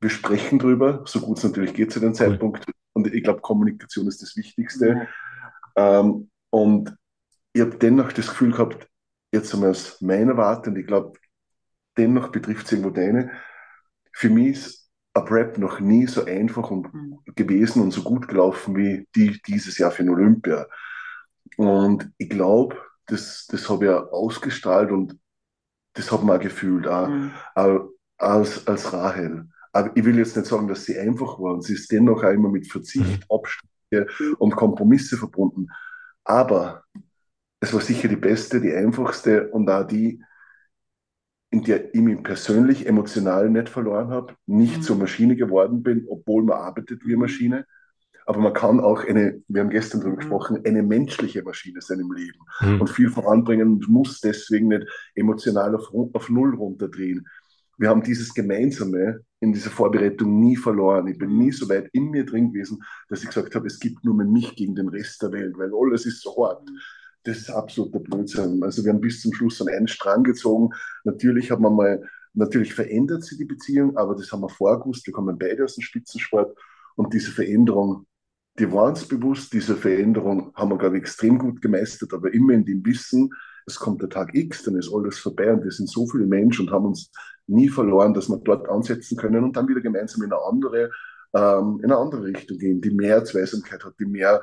wir 0.00 0.10
sprechen 0.10 0.58
drüber, 0.58 1.04
so 1.06 1.20
gut 1.20 1.38
es 1.38 1.44
natürlich 1.44 1.74
geht 1.74 1.92
zu 1.92 2.00
dem 2.00 2.14
Zeitpunkt. 2.14 2.66
Und 2.92 3.12
ich 3.14 3.22
glaube, 3.22 3.40
Kommunikation 3.40 4.08
ist 4.08 4.20
das 4.20 4.36
Wichtigste. 4.36 5.06
Ähm, 5.76 6.28
und 6.50 6.96
ich 7.52 7.60
habe 7.60 7.76
dennoch 7.76 8.12
das 8.12 8.28
Gefühl 8.28 8.50
gehabt, 8.50 8.88
jetzt 9.32 9.54
einmal 9.54 9.70
aus 9.70 10.00
meiner 10.00 10.36
Warte, 10.36 10.70
und 10.70 10.76
ich 10.76 10.86
glaube, 10.86 11.12
dennoch 11.96 12.28
betrifft 12.28 12.66
es 12.66 12.72
irgendwo 12.72 12.90
deine. 12.90 13.30
Für 14.12 14.30
mich 14.30 14.56
ist 14.56 14.90
ein 15.14 15.24
Prep 15.24 15.58
noch 15.58 15.80
nie 15.80 16.06
so 16.06 16.24
einfach 16.24 16.70
und 16.70 16.92
mhm. 16.92 17.18
gewesen 17.34 17.82
und 17.82 17.92
so 17.92 18.02
gut 18.02 18.28
gelaufen 18.28 18.76
wie 18.76 19.08
die 19.14 19.40
dieses 19.46 19.78
Jahr 19.78 19.90
für 19.90 20.02
den 20.02 20.12
Olympia. 20.12 20.66
Und 21.56 22.10
ich 22.18 22.28
glaube, 22.28 22.76
das, 23.06 23.46
das 23.50 23.68
habe 23.70 23.84
ich 23.84 23.90
ja 23.90 24.02
ausgestrahlt 24.04 24.90
und 24.90 25.18
das 25.94 26.12
hat 26.12 26.22
man 26.22 26.36
auch 26.36 26.42
gefühlt, 26.42 26.86
auch, 26.86 27.08
mhm. 27.08 27.32
auch 27.54 27.88
als, 28.18 28.66
als 28.66 28.92
Rahel. 28.92 29.48
Aber 29.72 29.90
ich 29.94 30.04
will 30.04 30.18
jetzt 30.18 30.36
nicht 30.36 30.48
sagen, 30.48 30.68
dass 30.68 30.84
sie 30.84 30.98
einfach 30.98 31.38
war. 31.38 31.60
Sie 31.62 31.74
ist 31.74 31.90
dennoch 31.92 32.22
auch 32.22 32.30
immer 32.30 32.50
mit 32.50 32.70
Verzicht, 32.70 33.26
mhm. 33.28 33.36
Abstriche 33.36 34.34
und 34.38 34.56
Kompromisse 34.56 35.16
verbunden. 35.16 35.68
Aber 36.24 36.84
es 37.60 37.72
war 37.72 37.80
sicher 37.80 38.08
die 38.08 38.16
beste, 38.16 38.60
die 38.60 38.74
einfachste 38.74 39.48
und 39.50 39.68
auch 39.70 39.86
die, 39.86 40.22
in 41.56 41.62
der 41.62 41.94
ich 41.94 42.00
mich 42.02 42.22
persönlich 42.22 42.86
emotional 42.86 43.48
nicht 43.48 43.70
verloren 43.70 44.10
habe, 44.10 44.34
nicht 44.44 44.76
mhm. 44.76 44.82
zur 44.82 44.96
Maschine 44.96 45.36
geworden 45.36 45.82
bin, 45.82 46.04
obwohl 46.06 46.42
man 46.42 46.58
arbeitet 46.58 47.06
wie 47.06 47.16
Maschine. 47.16 47.64
Aber 48.26 48.40
man 48.40 48.52
kann 48.52 48.78
auch 48.78 49.02
eine, 49.04 49.42
wir 49.48 49.62
haben 49.62 49.70
gestern 49.70 50.00
darüber 50.00 50.16
mhm. 50.16 50.20
gesprochen, 50.20 50.60
eine 50.66 50.82
menschliche 50.82 51.42
Maschine 51.42 51.80
sein 51.80 52.00
im 52.00 52.12
Leben 52.12 52.38
mhm. 52.60 52.82
und 52.82 52.90
viel 52.90 53.08
voranbringen 53.08 53.68
und 53.68 53.88
muss 53.88 54.20
deswegen 54.20 54.68
nicht 54.68 54.86
emotional 55.14 55.74
auf, 55.74 55.90
auf 56.12 56.28
Null 56.28 56.54
runterdrehen. 56.54 57.26
Wir 57.78 57.88
haben 57.88 58.02
dieses 58.02 58.34
Gemeinsame 58.34 59.20
in 59.40 59.54
dieser 59.54 59.70
Vorbereitung 59.70 60.38
nie 60.38 60.56
verloren. 60.56 61.08
Ich 61.08 61.16
bin 61.16 61.38
nie 61.38 61.52
so 61.52 61.66
weit 61.70 61.88
in 61.94 62.10
mir 62.10 62.26
drin 62.26 62.52
gewesen, 62.52 62.82
dass 63.08 63.22
ich 63.22 63.28
gesagt 63.28 63.54
habe, 63.54 63.66
es 63.66 63.80
gibt 63.80 64.04
nur 64.04 64.14
mehr 64.14 64.26
mich 64.26 64.54
gegen 64.56 64.74
den 64.74 64.88
Rest 64.88 65.22
der 65.22 65.32
Welt, 65.32 65.56
weil 65.56 65.70
alles 65.72 66.04
ist 66.04 66.20
so 66.20 66.36
hart. 66.36 66.68
Das 67.26 67.38
ist 67.38 67.50
absoluter 67.50 67.98
Blödsinn. 67.98 68.62
Also 68.62 68.84
wir 68.84 68.92
haben 68.92 69.00
bis 69.00 69.20
zum 69.20 69.32
Schluss 69.34 69.60
an 69.60 69.68
einen 69.68 69.88
Strang 69.88 70.22
gezogen. 70.22 70.70
Natürlich 71.02 71.50
haben 71.50 71.62
wir 71.62 71.70
mal, 71.70 72.08
natürlich 72.34 72.72
verändert 72.72 73.24
sich 73.24 73.36
die 73.36 73.44
Beziehung, 73.44 73.96
aber 73.96 74.14
das 74.14 74.30
haben 74.30 74.42
wir 74.42 74.48
vorgewusst. 74.48 75.04
Wir 75.06 75.12
kommen 75.12 75.36
beide 75.36 75.64
aus 75.64 75.74
dem 75.74 75.82
Spitzensport 75.82 76.56
und 76.94 77.12
diese 77.12 77.32
Veränderung, 77.32 78.06
die 78.60 78.70
war 78.70 78.84
uns 78.84 79.08
bewusst. 79.08 79.52
Diese 79.52 79.74
Veränderung 79.74 80.52
haben 80.54 80.70
wir, 80.70 80.78
glaube 80.78 80.98
ich, 80.98 81.02
extrem 81.02 81.36
gut 81.36 81.60
gemeistert, 81.60 82.14
aber 82.14 82.32
immer 82.32 82.52
in 82.52 82.64
dem 82.64 82.86
Wissen, 82.86 83.30
es 83.66 83.74
kommt 83.74 84.02
der 84.02 84.08
Tag 84.08 84.32
X, 84.32 84.62
dann 84.62 84.76
ist 84.76 84.94
alles 84.94 85.18
vorbei 85.18 85.52
und 85.52 85.64
wir 85.64 85.72
sind 85.72 85.90
so 85.90 86.06
viele 86.06 86.26
Menschen 86.26 86.68
und 86.68 86.72
haben 86.72 86.86
uns 86.86 87.10
nie 87.48 87.68
verloren, 87.68 88.14
dass 88.14 88.28
wir 88.28 88.38
dort 88.38 88.68
ansetzen 88.68 89.16
können 89.16 89.42
und 89.42 89.56
dann 89.56 89.66
wieder 89.66 89.80
gemeinsam 89.80 90.22
in 90.22 90.32
eine 90.32 90.40
andere, 90.40 90.90
ähm, 91.34 91.80
in 91.82 91.86
eine 91.86 91.96
andere 91.96 92.22
Richtung 92.22 92.58
gehen, 92.58 92.80
die 92.80 92.90
mehr 92.90 93.24
Zweisamkeit 93.24 93.84
hat, 93.84 93.94
die 93.98 94.06
mehr 94.06 94.40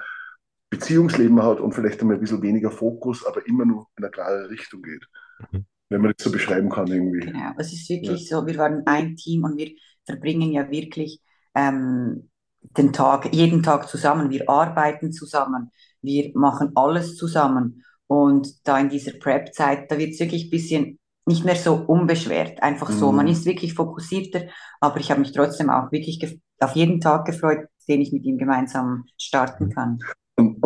Beziehungsleben 0.74 1.42
hat 1.42 1.60
und 1.60 1.74
vielleicht 1.74 2.01
einmal 2.01 2.18
ein 2.18 2.22
bisschen 2.22 2.42
weniger 2.42 2.72
Fokus, 2.72 3.25
aber 3.25 3.46
immer 3.48 3.65
nur 3.65 3.88
in 3.98 4.03
eine 4.03 4.12
klare 4.12 4.50
Richtung 4.50 4.82
geht. 4.82 5.06
Mhm. 5.51 5.65
Wenn 5.89 6.01
man 6.01 6.13
das 6.18 6.24
so 6.24 6.32
beschreiben 6.32 6.70
kann 6.70 6.88
irgendwie. 6.88 7.20
Genau, 7.20 7.51
es 7.58 7.72
ist 7.72 7.88
wirklich 7.89 8.30
ja. 8.30 8.39
so, 8.39 8.48
wir 8.48 8.58
waren 8.58 8.82
ein 8.88 9.15
Team 9.15 9.44
und 9.44 9.58
wir 9.58 9.72
verbringen 10.06 10.51
ja 10.51 10.72
wirklich 10.72 11.22
ähm, 11.53 12.30
den 12.62 12.92
Tag, 12.92 13.32
jeden 13.34 13.62
Tag 13.62 13.88
zusammen. 13.88 14.32
Wir 14.32 14.50
arbeiten 14.50 15.12
zusammen. 15.12 15.72
wir 16.01 16.32
machen 16.34 16.72
alles 16.75 17.15
zusammen. 17.18 17.84
Und 18.08 18.68
da 18.68 18.80
in 18.80 18.89
dieser 18.89 19.13
Prep-Zeit, 19.13 19.92
da 19.92 19.98
wird 19.98 20.13
es 20.13 20.20
wirklich 20.20 20.46
ein 20.46 20.50
bisschen 20.50 21.00
nicht 21.25 21.46
mehr 21.46 21.56
so 21.56 21.75
unbeschwert, 21.75 22.62
einfach 22.62 22.89
so. 22.89 23.12
Man 23.12 23.27
mhm. 23.27 23.32
ist 23.32 23.46
wirklich 23.46 23.75
fokussierter, 23.75 24.48
aber 24.82 25.00
ich 25.00 25.10
habe 25.12 25.22
mich 25.22 25.32
trotzdem 25.32 25.70
auch 25.70 25.92
wirklich 25.92 26.20
auf 26.60 26.75
jeden 26.75 27.00
Tag 27.00 27.25
gefreut, 27.25 27.68
den 27.88 28.01
ich 28.01 28.12
mit 28.12 28.25
ihm 28.25 28.38
gemeinsam 28.38 29.06
starten 29.18 29.70
kann. 29.70 30.00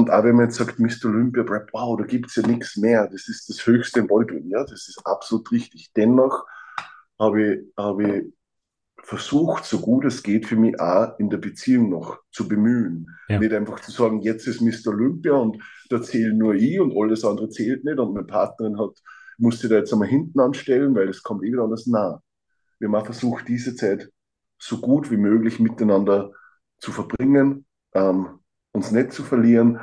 Und, 0.08 0.14
auch 0.14 0.24
wenn 0.24 0.36
man 0.36 0.46
jetzt 0.46 0.58
sagt, 0.58 0.80
Mr. 0.80 1.06
Olympia 1.10 1.44
Prep, 1.44 1.70
wow, 1.74 1.98
da 1.98 2.06
gibt 2.06 2.30
es 2.30 2.36
ja 2.36 2.48
nichts 2.48 2.78
mehr, 2.78 3.08
das 3.08 3.28
ist 3.28 3.50
das 3.50 3.66
höchste 3.68 4.00
im 4.00 4.08
Bodybuilding, 4.08 4.52
ja, 4.52 4.64
das 4.64 4.88
ist 4.88 5.02
absolut 5.06 5.52
richtig. 5.52 5.92
Dennoch 5.96 6.46
habe 7.20 7.44
ich, 7.44 7.60
habe 7.78 8.04
ich 8.04 8.24
versucht, 9.04 9.66
so 9.66 9.80
gut 9.80 10.06
es 10.06 10.24
geht 10.24 10.46
für 10.46 10.56
mich 10.56 10.80
auch 10.80 11.20
in 11.20 11.30
der 11.30 11.38
Beziehung 11.38 11.90
noch 11.90 12.20
zu 12.32 12.48
bemühen. 12.48 13.08
Ja. 13.28 13.40
Nicht 13.40 13.54
einfach 13.54 13.82
zu 13.82 13.92
sagen, 13.92 14.22
jetzt 14.22 14.48
ist 14.48 14.62
Mr. 14.62 14.94
Olympia 14.94 15.34
und 15.34 15.62
da 15.90 16.02
zählen 16.02 16.38
nur 16.38 16.56
ich 16.56 16.80
und 16.80 16.96
alles 16.96 17.26
andere 17.26 17.50
zählt 17.50 17.84
nicht 17.84 18.00
und 18.00 18.14
meine 18.14 18.26
Partnerin 18.26 18.80
hat, 18.80 18.98
musste 19.38 19.68
da 19.68 19.76
jetzt 19.76 19.92
einmal 19.92 20.08
hinten 20.08 20.40
anstellen, 20.40 20.96
weil 20.96 21.08
das 21.08 21.22
kommt 21.22 21.44
eh 21.44 21.52
wieder 21.52 21.64
anders 21.64 21.86
nah. 21.86 22.22
Wir 22.80 22.88
haben 22.88 22.96
auch 22.96 23.06
versucht, 23.06 23.48
diese 23.50 23.76
Zeit 23.76 24.10
so 24.58 24.80
gut 24.80 25.12
wie 25.12 25.18
möglich 25.18 25.60
miteinander 25.60 26.32
zu 26.80 26.92
verbringen, 26.94 27.66
ähm, 27.94 28.40
uns 28.72 28.92
nicht 28.92 29.12
zu 29.12 29.24
verlieren 29.24 29.80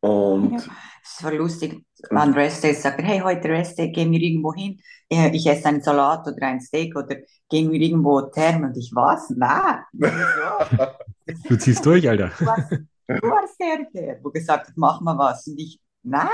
und 0.00 0.52
ja, 0.52 0.72
es 1.02 1.24
war 1.24 1.32
lustig, 1.32 1.84
an 2.10 2.34
Restday 2.34 2.74
sagt 2.74 3.00
er, 3.00 3.04
hey, 3.04 3.20
heute 3.20 3.48
Restday, 3.48 3.90
gehen 3.90 4.12
wir 4.12 4.20
irgendwo 4.20 4.54
hin, 4.54 4.80
ich 5.08 5.46
esse 5.46 5.66
einen 5.66 5.82
Salat 5.82 6.26
oder 6.26 6.46
ein 6.46 6.60
Steak 6.60 6.94
oder 6.96 7.16
gehen 7.48 7.70
wir 7.70 7.80
irgendwo 7.80 8.20
thermen 8.22 8.70
und 8.70 8.76
ich, 8.76 8.92
was? 8.94 9.30
Nein. 9.30 9.82
du 11.48 11.56
ziehst 11.56 11.84
durch, 11.84 12.08
Alter. 12.08 12.30
Du 12.38 12.46
warst, 12.46 12.72
du 12.72 13.28
warst 13.28 13.60
der, 13.60 13.86
der, 13.92 14.20
wo 14.22 14.30
gesagt 14.30 14.68
hat, 14.68 14.76
mach 14.76 15.00
mal 15.00 15.18
was 15.18 15.46
und 15.48 15.58
ich, 15.58 15.80
nein, 16.02 16.28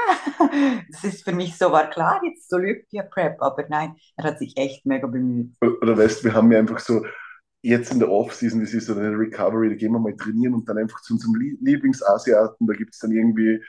das 0.90 1.04
ist 1.04 1.24
für 1.24 1.32
mich 1.32 1.56
so, 1.56 1.72
war 1.72 1.88
klar, 1.88 2.20
jetzt 2.24 2.50
so 2.50 2.56
Olympia 2.56 3.02
Prep, 3.04 3.40
aber 3.40 3.64
nein, 3.68 3.94
er 4.16 4.24
hat 4.24 4.38
sich 4.38 4.56
echt 4.56 4.84
mega 4.84 5.06
bemüht. 5.06 5.54
Oder 5.60 5.96
weißt, 5.96 6.24
wir 6.24 6.34
haben 6.34 6.52
ja 6.52 6.58
einfach 6.58 6.80
so, 6.80 7.02
jetzt 7.64 7.92
in 7.92 7.98
der 7.98 8.10
Off-Season, 8.10 8.60
das 8.60 8.74
ist 8.74 8.86
so 8.86 8.94
eine 8.94 9.18
Recovery, 9.18 9.70
da 9.70 9.74
gehen 9.74 9.92
wir 9.92 9.98
mal 9.98 10.14
trainieren 10.14 10.52
und 10.52 10.68
dann 10.68 10.76
einfach 10.76 11.00
zu 11.00 11.14
unserem 11.14 11.34
Lieblingsasiaten, 11.62 12.66
da 12.66 12.74
gibt 12.74 12.92
es 12.92 13.00
dann 13.00 13.10
irgendwie, 13.10 13.62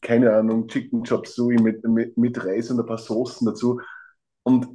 keine 0.00 0.32
Ahnung, 0.32 0.68
Chicken 0.68 1.02
Chop 1.02 1.26
Suey 1.26 1.60
mit, 1.60 1.82
mit, 1.84 2.16
mit 2.16 2.44
Reis 2.44 2.70
und 2.70 2.78
ein 2.78 2.86
paar 2.86 2.98
Soßen 2.98 3.44
dazu. 3.44 3.80
Und 4.44 4.68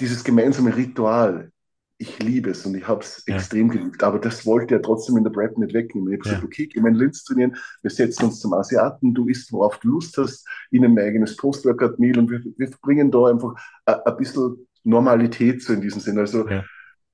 dieses 0.00 0.24
gemeinsame 0.24 0.76
Ritual, 0.76 1.52
ich 1.96 2.18
liebe 2.18 2.50
es 2.50 2.66
und 2.66 2.74
ich 2.76 2.88
habe 2.88 3.02
es 3.02 3.22
ja. 3.28 3.36
extrem 3.36 3.68
geliebt, 3.68 4.02
aber 4.02 4.18
das 4.18 4.44
wollte 4.44 4.74
er 4.74 4.82
trotzdem 4.82 5.16
in 5.16 5.22
der 5.24 5.30
Prep 5.30 5.56
nicht 5.56 5.72
wegnehmen. 5.72 6.12
Ich 6.12 6.18
habe 6.18 6.28
ja. 6.28 6.34
gesagt, 6.34 6.44
okay, 6.44 6.66
geh 6.66 6.80
mal 6.80 6.88
in 6.88 6.96
Linz 6.96 7.22
trainieren, 7.22 7.56
wir 7.82 7.90
setzen 7.90 8.24
uns 8.24 8.40
zum 8.40 8.52
Asiaten, 8.52 9.14
du 9.14 9.28
isst, 9.28 9.52
worauf 9.52 9.78
du 9.78 9.90
Lust 9.90 10.18
hast, 10.18 10.44
in 10.72 10.84
ein 10.84 10.98
eigenes 10.98 11.36
Post-Workout-Meal 11.36 12.18
und 12.18 12.30
wir, 12.30 12.42
wir 12.56 12.68
verbringen 12.68 13.12
da 13.12 13.26
einfach 13.26 13.54
ein 13.86 14.16
bisschen 14.16 14.66
Normalität 14.82 15.62
so 15.62 15.72
in 15.72 15.80
diesem 15.80 16.00
Sinne. 16.00 16.20
Also 16.20 16.48
ja 16.48 16.64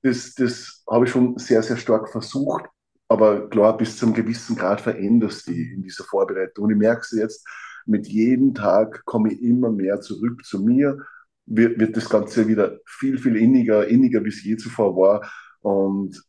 das, 0.05 0.35
das 0.35 0.83
habe 0.89 1.05
ich 1.05 1.11
schon 1.11 1.37
sehr, 1.37 1.63
sehr 1.63 1.77
stark 1.77 2.09
versucht. 2.09 2.65
Aber 3.07 3.49
klar, 3.49 3.75
bis 3.75 3.97
zu 3.97 4.05
einem 4.05 4.15
gewissen 4.15 4.55
Grad 4.55 4.81
veränderst 4.81 5.47
du 5.47 5.51
in 5.51 5.81
dieser 5.81 6.03
Vorbereitung. 6.03 6.65
Und 6.65 6.71
ich 6.71 6.77
merke 6.77 7.01
es 7.01 7.11
jetzt, 7.11 7.47
mit 7.85 8.07
jedem 8.07 8.53
Tag 8.53 9.03
komme 9.05 9.33
ich 9.33 9.41
immer 9.41 9.71
mehr 9.71 10.01
zurück 10.01 10.43
zu 10.43 10.61
mir, 10.63 10.97
wird, 11.45 11.79
wird 11.79 11.97
das 11.97 12.09
Ganze 12.09 12.47
wieder 12.47 12.79
viel, 12.85 13.17
viel 13.17 13.35
inniger, 13.35 13.87
inniger, 13.87 14.23
wie 14.23 14.29
es 14.29 14.43
je 14.43 14.57
zuvor 14.57 14.95
war. 14.95 15.31
Und 15.61 16.19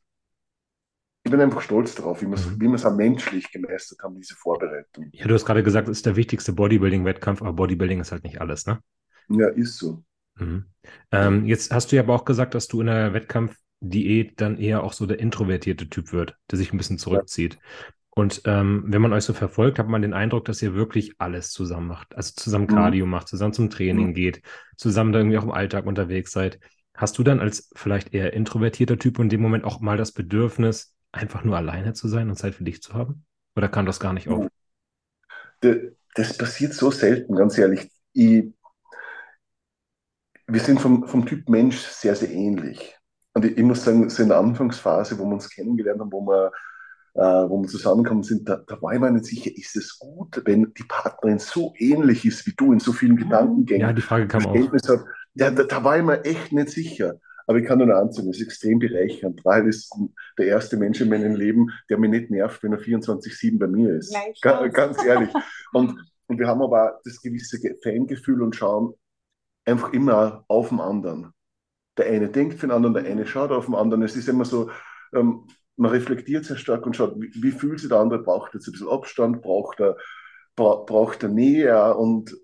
ich 1.24 1.30
bin 1.30 1.40
einfach 1.40 1.62
stolz 1.62 1.94
darauf, 1.94 2.22
wie 2.22 2.26
wir 2.26 2.34
es 2.34 2.84
mhm. 2.84 2.90
auch 2.90 2.96
menschlich 2.96 3.50
gemeistert 3.50 4.00
haben, 4.02 4.16
diese 4.16 4.34
Vorbereitung. 4.36 5.08
Ja, 5.12 5.26
du 5.26 5.34
hast 5.34 5.44
gerade 5.44 5.62
gesagt, 5.62 5.88
es 5.88 5.98
ist 5.98 6.06
der 6.06 6.16
wichtigste 6.16 6.52
Bodybuilding-Wettkampf, 6.52 7.42
aber 7.42 7.52
Bodybuilding 7.52 8.00
ist 8.00 8.12
halt 8.12 8.24
nicht 8.24 8.40
alles, 8.40 8.66
ne? 8.66 8.80
Ja, 9.28 9.48
ist 9.48 9.78
so. 9.78 10.04
Mhm. 10.36 10.66
Ähm, 11.10 11.46
jetzt 11.46 11.72
hast 11.72 11.90
du 11.90 11.96
ja 11.96 12.02
aber 12.02 12.14
auch 12.14 12.24
gesagt, 12.24 12.54
dass 12.54 12.68
du 12.68 12.80
in 12.80 12.86
der 12.86 13.12
Wettkampf 13.14 13.56
Diät 13.80 14.40
dann 14.40 14.58
eher 14.58 14.82
auch 14.82 14.92
so 14.92 15.06
der 15.06 15.18
introvertierte 15.18 15.88
Typ 15.88 16.12
wird, 16.12 16.36
der 16.50 16.58
sich 16.58 16.72
ein 16.72 16.78
bisschen 16.78 16.98
zurückzieht. 16.98 17.54
Ja. 17.54 17.60
Und 18.10 18.40
ähm, 18.46 18.84
wenn 18.86 19.02
man 19.02 19.12
euch 19.12 19.24
so 19.24 19.34
verfolgt, 19.34 19.78
hat 19.78 19.88
man 19.88 20.00
den 20.00 20.14
Eindruck, 20.14 20.46
dass 20.46 20.62
ihr 20.62 20.74
wirklich 20.74 21.12
alles 21.18 21.50
zusammen 21.50 21.86
macht. 21.86 22.16
Also 22.16 22.32
zusammen 22.34 22.64
mhm. 22.64 22.74
Cardio 22.74 23.04
mhm. 23.04 23.12
macht, 23.12 23.28
zusammen 23.28 23.52
zum 23.52 23.68
Training 23.68 24.08
mhm. 24.08 24.14
geht, 24.14 24.42
zusammen 24.76 25.12
da 25.12 25.18
irgendwie 25.18 25.36
auch 25.36 25.44
im 25.44 25.50
Alltag 25.50 25.84
unterwegs 25.84 26.32
seid. 26.32 26.58
Hast 26.94 27.18
du 27.18 27.22
dann 27.22 27.40
als 27.40 27.70
vielleicht 27.74 28.14
eher 28.14 28.32
introvertierter 28.32 28.98
Typ 28.98 29.18
in 29.18 29.28
dem 29.28 29.42
Moment 29.42 29.64
auch 29.64 29.80
mal 29.80 29.98
das 29.98 30.12
Bedürfnis, 30.12 30.94
einfach 31.12 31.44
nur 31.44 31.58
alleine 31.58 31.92
zu 31.92 32.08
sein 32.08 32.30
und 32.30 32.36
Zeit 32.36 32.54
für 32.54 32.64
dich 32.64 32.80
zu 32.80 32.94
haben? 32.94 33.26
Oder 33.54 33.68
kam 33.68 33.84
das 33.84 34.00
gar 34.00 34.14
nicht 34.14 34.28
auf? 34.28 34.48
Das 35.60 36.38
passiert 36.38 36.72
so 36.72 36.90
selten, 36.90 37.36
ganz 37.36 37.58
ehrlich. 37.58 37.90
Ich, 38.14 38.44
wir 40.46 40.60
sind 40.60 40.80
vom, 40.80 41.06
vom 41.06 41.26
Typ 41.26 41.50
Mensch 41.50 41.76
sehr, 41.76 42.16
sehr 42.16 42.30
ähnlich. 42.30 42.96
Und 43.36 43.44
ich, 43.44 43.58
ich, 43.58 43.62
muss 43.62 43.84
sagen, 43.84 44.08
so 44.08 44.22
in 44.22 44.30
der 44.30 44.38
Anfangsphase, 44.38 45.18
wo 45.18 45.26
wir 45.26 45.34
uns 45.34 45.50
kennengelernt 45.50 46.00
haben, 46.00 46.10
wo 46.10 46.26
wir, 46.26 46.52
äh, 47.12 47.20
wo 47.20 47.60
wir 47.60 47.68
zusammengekommen 47.68 48.22
sind, 48.22 48.48
da, 48.48 48.56
da 48.66 48.80
war 48.80 48.94
ich 48.94 48.98
mir 48.98 49.10
nicht 49.10 49.26
sicher, 49.26 49.50
ist 49.54 49.76
es 49.76 49.98
gut, 49.98 50.40
wenn 50.46 50.72
die 50.72 50.84
Partnerin 50.84 51.38
so 51.38 51.74
ähnlich 51.76 52.24
ist 52.24 52.46
wie 52.46 52.54
du 52.56 52.72
in 52.72 52.80
so 52.80 52.94
vielen 52.94 53.18
Gedankengängen. 53.18 53.88
Ja, 53.88 53.92
die 53.92 54.00
Frage 54.00 54.26
kam 54.26 54.46
auch. 54.46 54.54
Hat, 54.54 55.04
ja, 55.34 55.50
da, 55.50 55.64
da, 55.64 55.84
war 55.84 55.98
ich 55.98 56.04
mir 56.04 56.24
echt 56.24 56.50
nicht 56.52 56.70
sicher. 56.70 57.20
Aber 57.46 57.58
ich 57.58 57.66
kann 57.66 57.78
nur 57.78 57.94
anzeigen, 57.94 58.30
es 58.30 58.40
ist 58.40 58.46
extrem 58.46 58.78
bereichernd. 58.78 59.44
Rahel 59.44 59.68
ist 59.68 59.94
der 60.38 60.46
erste 60.46 60.78
Mensch 60.78 61.02
in 61.02 61.10
meinem 61.10 61.34
Leben, 61.34 61.68
der 61.90 61.98
mich 61.98 62.08
nicht 62.08 62.30
nervt, 62.30 62.62
wenn 62.62 62.72
er 62.72 62.80
24-7 62.80 63.58
bei 63.58 63.66
mir 63.66 63.96
ist. 63.96 64.16
Ga, 64.40 64.66
ganz 64.68 65.04
ehrlich. 65.04 65.28
Und, 65.74 65.94
und 66.26 66.38
wir 66.38 66.46
haben 66.46 66.62
aber 66.62 67.02
das 67.04 67.20
gewisse 67.20 67.58
Fangefühl 67.82 68.40
und 68.40 68.56
schauen 68.56 68.94
einfach 69.66 69.92
immer 69.92 70.42
auf 70.48 70.70
den 70.70 70.80
anderen 70.80 71.34
der 71.96 72.06
eine 72.06 72.28
denkt 72.28 72.54
für 72.54 72.66
den 72.66 72.72
anderen, 72.72 72.94
der 72.94 73.04
eine 73.04 73.26
schaut 73.26 73.50
auf 73.50 73.66
den 73.66 73.74
anderen. 73.74 74.02
Es 74.02 74.16
ist 74.16 74.28
immer 74.28 74.44
so, 74.44 74.70
ähm, 75.14 75.46
man 75.76 75.90
reflektiert 75.90 76.44
sehr 76.44 76.56
stark 76.56 76.86
und 76.86 76.96
schaut, 76.96 77.14
wie, 77.20 77.30
wie, 77.42 77.52
fühlt 77.52 77.80
sich 77.80 77.88
der 77.88 77.98
andere, 77.98 78.22
braucht 78.22 78.54
er 78.54 78.58
jetzt 78.58 78.68
ein 78.68 78.72
bisschen 78.72 78.88
Abstand, 78.88 79.42
braucht 79.42 79.80
er, 79.80 79.96
bra 80.54 80.76
braucht 80.76 81.22
er 81.22 81.28
Nähe 81.28 81.94
und 81.94 82.36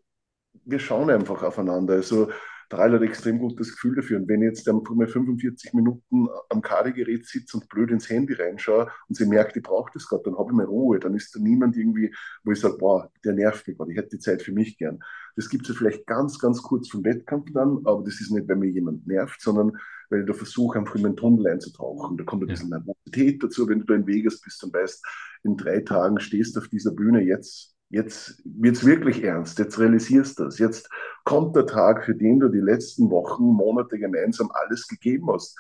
wir 0.65 0.79
schauen 0.79 1.11
einfach 1.11 1.43
aufeinander. 1.43 1.95
Also 1.95 2.29
Rail 2.73 2.93
hat 2.93 3.03
extrem 3.03 3.39
gutes 3.39 3.73
Gefühl 3.73 3.97
dafür. 3.97 4.19
Und 4.19 4.29
wenn 4.29 4.43
ich 4.43 4.49
jetzt 4.49 4.69
einfach 4.69 4.95
mal 4.95 5.07
45 5.07 5.75
Minuten 5.75 6.29
am 6.49 6.63
Kadegerät 6.63 7.27
sitze 7.27 7.57
und 7.57 7.69
blöd 7.69 7.91
ins 7.91 8.09
Handy 8.09 8.35
reinschaue 8.35 8.91
und 9.09 9.17
sie 9.17 9.27
merkt, 9.27 9.57
ich 9.57 9.63
brauche 9.63 9.91
das 9.95 10.07
gerade, 10.09 10.25
dann 10.25 10.39
habe 10.39 10.51
ich 10.51 10.57
mal 10.57 10.67
Ruhe. 10.67 10.99
Dann 10.99 11.15
ist 11.15 11.35
da 11.35 11.41
niemand 11.41 11.77
irgendwie, 11.77 12.15
wo 12.45 12.53
ich 12.53 12.61
sage, 12.61 12.77
boah, 12.79 13.11
der 13.25 13.35
nervt 13.35 13.67
mich 13.67 13.77
gerade, 13.77 13.93
ich 13.93 13.99
hätte 13.99 14.11
die 14.11 14.19
Zeit 14.19 14.43
für 14.43 14.53
mich 14.53 14.77
gern. 14.79 15.01
Das 15.37 15.49
gibt 15.49 15.65
es 15.65 15.69
ja 15.71 15.75
vielleicht 15.79 16.07
ganz, 16.07 16.39
ganz 16.39 16.63
kurz 16.63 16.89
vom 16.89 17.05
Wettkampf 17.05 17.53
dann, 17.53 17.81
aber 17.85 18.03
das 18.05 18.21
ist 18.21 18.31
nicht, 18.31 18.49
weil 18.49 18.57
mir 18.57 18.71
jemand 18.71 19.07
nervt, 19.07 19.41
sondern 19.41 19.79
weil 20.11 20.21
ich 20.21 20.27
da 20.27 20.35
versuche, 20.35 20.79
einfach 20.79 20.95
in 20.95 21.03
meinen 21.03 21.17
Tunnel 21.17 21.47
einzutauchen. 21.47 22.19
Da 22.19 22.25
kommt 22.25 22.43
ein 22.43 22.49
bisschen 22.49 22.69
Nervosität 22.69 23.43
dazu, 23.43 23.67
wenn 23.69 23.81
du 23.81 23.87
da 23.87 23.95
in 23.95 24.07
Vegas 24.07 24.41
bist 24.41 24.63
und 24.63 24.75
weißt, 24.75 25.05
in 25.45 25.57
drei 25.57 25.81
Tagen 25.81 26.21
stehst 26.21 26.55
du 26.55 26.61
auf 26.61 26.69
dieser 26.69 26.93
Bühne, 26.93 27.23
jetzt 27.23 27.75
Jetzt 27.93 28.41
wird 28.47 28.77
es 28.77 28.87
wirklich 28.87 29.23
ernst, 29.23 29.59
jetzt 29.59 29.79
realisierst 29.79 30.39
du 30.39 30.45
das. 30.45 30.59
Jetzt 30.59 30.89
kommt 31.25 31.55
der 31.55 31.67
Tag, 31.67 32.07
für 32.07 32.15
den 32.15 32.41
du 32.41 32.49
die 32.49 32.59
letzten 32.59 33.11
Wochen, 33.11 33.45
Monate 33.45 33.99
gemeinsam 33.99 34.51
alles 34.51 34.89
gegeben 34.89 35.31
hast. 35.31 35.59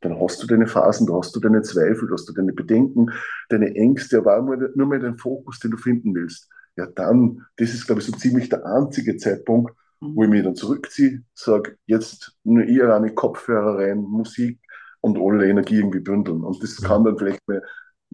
Dann 0.00 0.20
hast 0.20 0.40
du 0.40 0.46
deine 0.46 0.68
Phasen, 0.68 1.08
da 1.08 1.14
hast 1.14 1.34
du 1.34 1.40
deine 1.40 1.62
Zweifel, 1.62 2.06
da 2.06 2.14
hast 2.14 2.28
du 2.28 2.32
deine 2.32 2.52
Bedenken, 2.52 3.10
deine 3.48 3.74
Ängste, 3.74 4.18
aber 4.18 4.40
nur 4.40 4.86
mal 4.86 5.00
dein 5.00 5.18
Fokus, 5.18 5.58
den 5.58 5.72
du 5.72 5.76
finden 5.76 6.14
willst. 6.14 6.48
Ja, 6.76 6.86
dann, 6.86 7.44
das 7.56 7.74
ist, 7.74 7.86
glaube 7.86 8.00
ich, 8.00 8.06
so 8.06 8.12
ziemlich 8.12 8.48
der 8.48 8.64
einzige 8.64 9.16
Zeitpunkt, 9.16 9.74
wo 10.00 10.22
ich 10.22 10.30
mich 10.30 10.44
dann 10.44 10.54
zurückziehe, 10.54 11.22
sage, 11.34 11.78
jetzt 11.86 12.38
nur 12.44 12.62
eher 12.62 12.94
eine 12.94 13.12
Kopfhörer 13.12 13.78
rein, 13.78 13.98
Musik 13.98 14.60
und 15.00 15.18
alle 15.18 15.48
Energie 15.48 15.78
irgendwie 15.78 16.00
bündeln. 16.00 16.44
Und 16.44 16.62
das 16.62 16.80
kann 16.80 17.02
dann 17.02 17.18
vielleicht 17.18 17.40
mal 17.48 17.60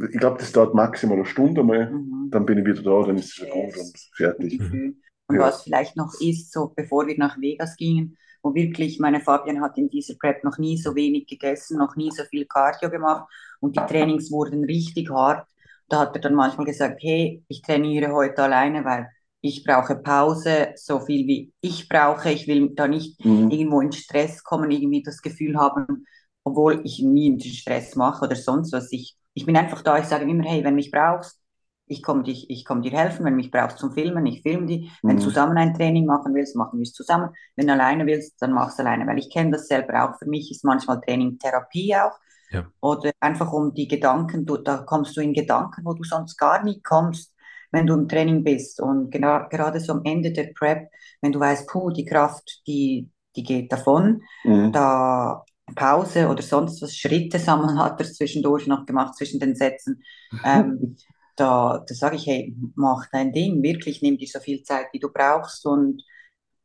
ich 0.05 0.19
glaube, 0.19 0.39
das 0.39 0.53
dauert 0.53 0.75
maximal 0.75 1.17
eine 1.17 1.27
Stunde 1.27 1.63
mal, 1.63 1.91
mhm. 1.91 2.29
dann 2.31 2.47
bin 2.47 2.59
ich 2.59 2.65
wieder 2.65 2.83
da, 2.83 3.07
dann 3.07 3.17
ist 3.17 3.27
es 3.27 3.35
schon 3.35 3.47
yes. 3.49 3.75
gut 3.75 3.85
und 3.85 3.99
fertig. 4.17 4.61
Mhm. 4.61 5.03
Und 5.29 5.37
ja. 5.37 5.43
was 5.43 5.63
vielleicht 5.63 5.97
noch 5.97 6.15
ist, 6.21 6.53
so 6.53 6.73
bevor 6.75 7.07
wir 7.07 7.19
nach 7.19 7.39
Vegas 7.39 7.77
gingen, 7.77 8.17
wo 8.43 8.55
wirklich 8.55 8.99
meine 8.99 9.21
Fabian 9.21 9.61
hat 9.61 9.77
in 9.77 9.91
dieser 9.91 10.15
Prep 10.15 10.45
noch 10.45 10.59
nie 10.59 10.77
so 10.79 10.95
wenig 10.95 11.27
gegessen, 11.27 11.79
noch 11.79 11.97
nie 11.97 12.11
so 12.11 12.23
viel 12.25 12.47
Cardio 12.47 12.91
gemacht 12.91 13.29
und 13.61 13.77
die 13.77 13.81
Trainings 13.81 14.31
wurden 14.31 14.65
richtig 14.65 15.11
hart. 15.11 15.47
Da 15.89 16.01
hat 16.01 16.15
er 16.15 16.21
dann 16.21 16.35
manchmal 16.35 16.67
gesagt, 16.67 17.03
hey, 17.03 17.43
ich 17.49 17.63
trainiere 17.63 18.13
heute 18.13 18.43
alleine, 18.43 18.85
weil 18.85 19.09
ich 19.41 19.65
brauche 19.65 19.97
Pause, 19.97 20.73
so 20.77 21.01
viel 21.01 21.27
wie 21.27 21.53
ich 21.61 21.89
brauche. 21.89 22.31
Ich 22.31 22.47
will 22.47 22.71
da 22.75 22.89
nicht 22.89 23.25
mhm. 23.25 23.51
irgendwo 23.51 23.81
in 23.81 23.93
Stress 23.93 24.43
kommen, 24.43 24.71
irgendwie 24.71 25.03
das 25.03 25.23
Gefühl 25.23 25.57
haben, 25.57 26.07
obwohl 26.45 26.81
ich 26.85 27.03
nie 27.03 27.31
einen 27.31 27.41
Stress 27.41 27.97
mache 27.97 28.27
oder 28.27 28.37
sonst 28.37 28.73
was. 28.73 28.93
Ich 28.93 29.17
ich 29.39 29.47
bin 29.47 29.57
einfach 29.57 29.83
da, 29.83 29.99
ich 29.99 30.07
sage 30.07 30.25
immer, 30.29 30.43
hey, 30.45 30.65
wenn 30.65 30.75
mich 30.75 30.91
brauchst, 30.91 31.41
ich 31.87 32.03
komme 32.03 32.25
ich 32.27 32.65
komm 32.65 32.83
dir 32.83 32.91
helfen, 32.91 33.25
wenn 33.25 33.37
mich 33.37 33.53
brauchst 33.53 33.79
zum 33.79 33.93
Filmen, 33.93 34.27
ich 34.27 34.43
filme 34.43 34.67
die. 34.67 34.91
Wenn 35.07 35.17
du 35.17 35.23
mhm. 35.23 35.25
zusammen 35.25 35.57
ein 35.57 35.75
Training 35.75 36.07
machen 36.07 36.35
willst, 36.35 36.57
machen 36.57 36.79
wir 36.79 36.83
es 36.83 36.93
zusammen. 36.93 37.31
Wenn 37.57 37.69
du 37.69 37.73
alleine 37.73 38.05
willst, 38.07 38.43
dann 38.43 38.53
mach 38.53 38.69
es 38.71 38.81
alleine, 38.81 39.07
weil 39.07 39.19
ich 39.19 39.31
kenne 39.33 39.53
das 39.53 39.69
selber 39.69 40.05
auch. 40.05 40.19
Für 40.19 40.29
mich 40.29 40.51
ist 40.51 40.65
manchmal 40.65 41.01
Training 41.01 41.39
Therapie 41.39 41.95
auch. 41.97 42.19
Ja. 42.51 42.67
Oder 42.81 43.13
einfach 43.21 43.53
um 43.53 43.75
die 43.75 43.87
Gedanken, 43.89 44.45
du, 44.45 44.57
da 44.57 44.79
kommst 44.79 45.17
du 45.17 45.21
in 45.21 45.33
Gedanken, 45.33 45.85
wo 45.85 45.95
du 45.95 46.03
sonst 46.03 46.37
gar 46.37 46.65
nie 46.65 46.81
kommst. 46.83 47.33
wenn 47.71 47.87
du 47.87 47.95
im 47.95 48.09
Training 48.09 48.45
bist 48.45 48.81
und 48.81 49.11
genau, 49.11 49.47
gerade 49.51 49.79
so 49.81 49.93
am 49.93 50.01
Ende 50.05 50.33
der 50.33 50.51
Prep, 50.59 50.89
wenn 51.21 51.33
du 51.33 51.41
weißt, 51.41 51.69
puh, 51.69 51.91
die 51.91 52.07
Kraft, 52.07 52.63
die, 52.67 53.11
die 53.37 53.43
geht 53.43 53.71
davon, 53.73 54.23
Mhm. 54.45 54.73
da 54.73 55.45
Pause 55.75 56.29
oder 56.29 56.43
sonst 56.43 56.83
was, 56.83 56.97
Schritte 56.97 57.39
sammeln 57.39 57.79
hat 57.79 58.01
er 58.01 58.07
zwischendurch 58.07 58.67
noch 58.67 58.87
gemacht 58.87 59.17
zwischen 59.17 59.41
den 59.41 59.55
Sätzen. 59.55 60.03
Ähm, 60.45 60.97
da, 61.37 61.85
da 61.87 61.95
sage 61.95 62.17
ich, 62.17 62.27
hey, 62.27 62.57
mach 62.75 63.07
dein 63.13 63.33
Ding, 63.33 63.63
wirklich, 63.63 64.03
nimm 64.03 64.19
dir 64.19 64.29
so 64.29 64.41
viel 64.41 64.63
Zeit, 64.63 64.87
wie 64.93 64.99
du 64.99 65.09
brauchst 65.13 65.65
und 65.67 66.03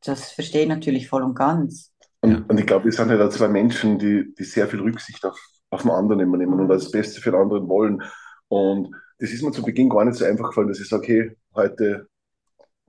das 0.04 0.32
verstehe 0.32 0.64
ich 0.64 0.68
natürlich 0.68 1.08
voll 1.08 1.24
und 1.24 1.36
ganz. 1.36 1.92
Und, 2.22 2.50
und 2.50 2.60
ich 2.60 2.66
glaube, 2.66 2.86
wir 2.86 2.92
sind 2.92 3.10
ja 3.10 3.18
da 3.18 3.30
zwei 3.30 3.48
Menschen, 3.48 4.00
die, 4.00 4.34
die 4.34 4.44
sehr 4.44 4.68
viel 4.68 4.80
Rücksicht 4.80 5.26
auf, 5.26 5.38
auf 5.70 5.82
den 5.82 5.92
anderen 5.92 6.22
immer 6.22 6.38
nehmen 6.38 6.60
und 6.60 6.68
das 6.68 6.92
Beste 6.92 7.22
für 7.22 7.32
den 7.32 7.42
anderen 7.42 7.68
wollen. 7.68 8.02
Und 8.48 8.96
das 9.20 9.32
ist 9.32 9.44
mir 9.44 9.52
zu 9.52 9.64
Beginn 9.64 9.90
gar 9.90 10.06
nicht 10.06 10.18
so 10.18 10.26
einfach 10.26 10.50
gefallen, 10.50 10.68
dass 10.68 10.80
ich 10.80 10.88
sage, 10.88 11.08
hey, 11.08 11.38
heute 11.54 12.08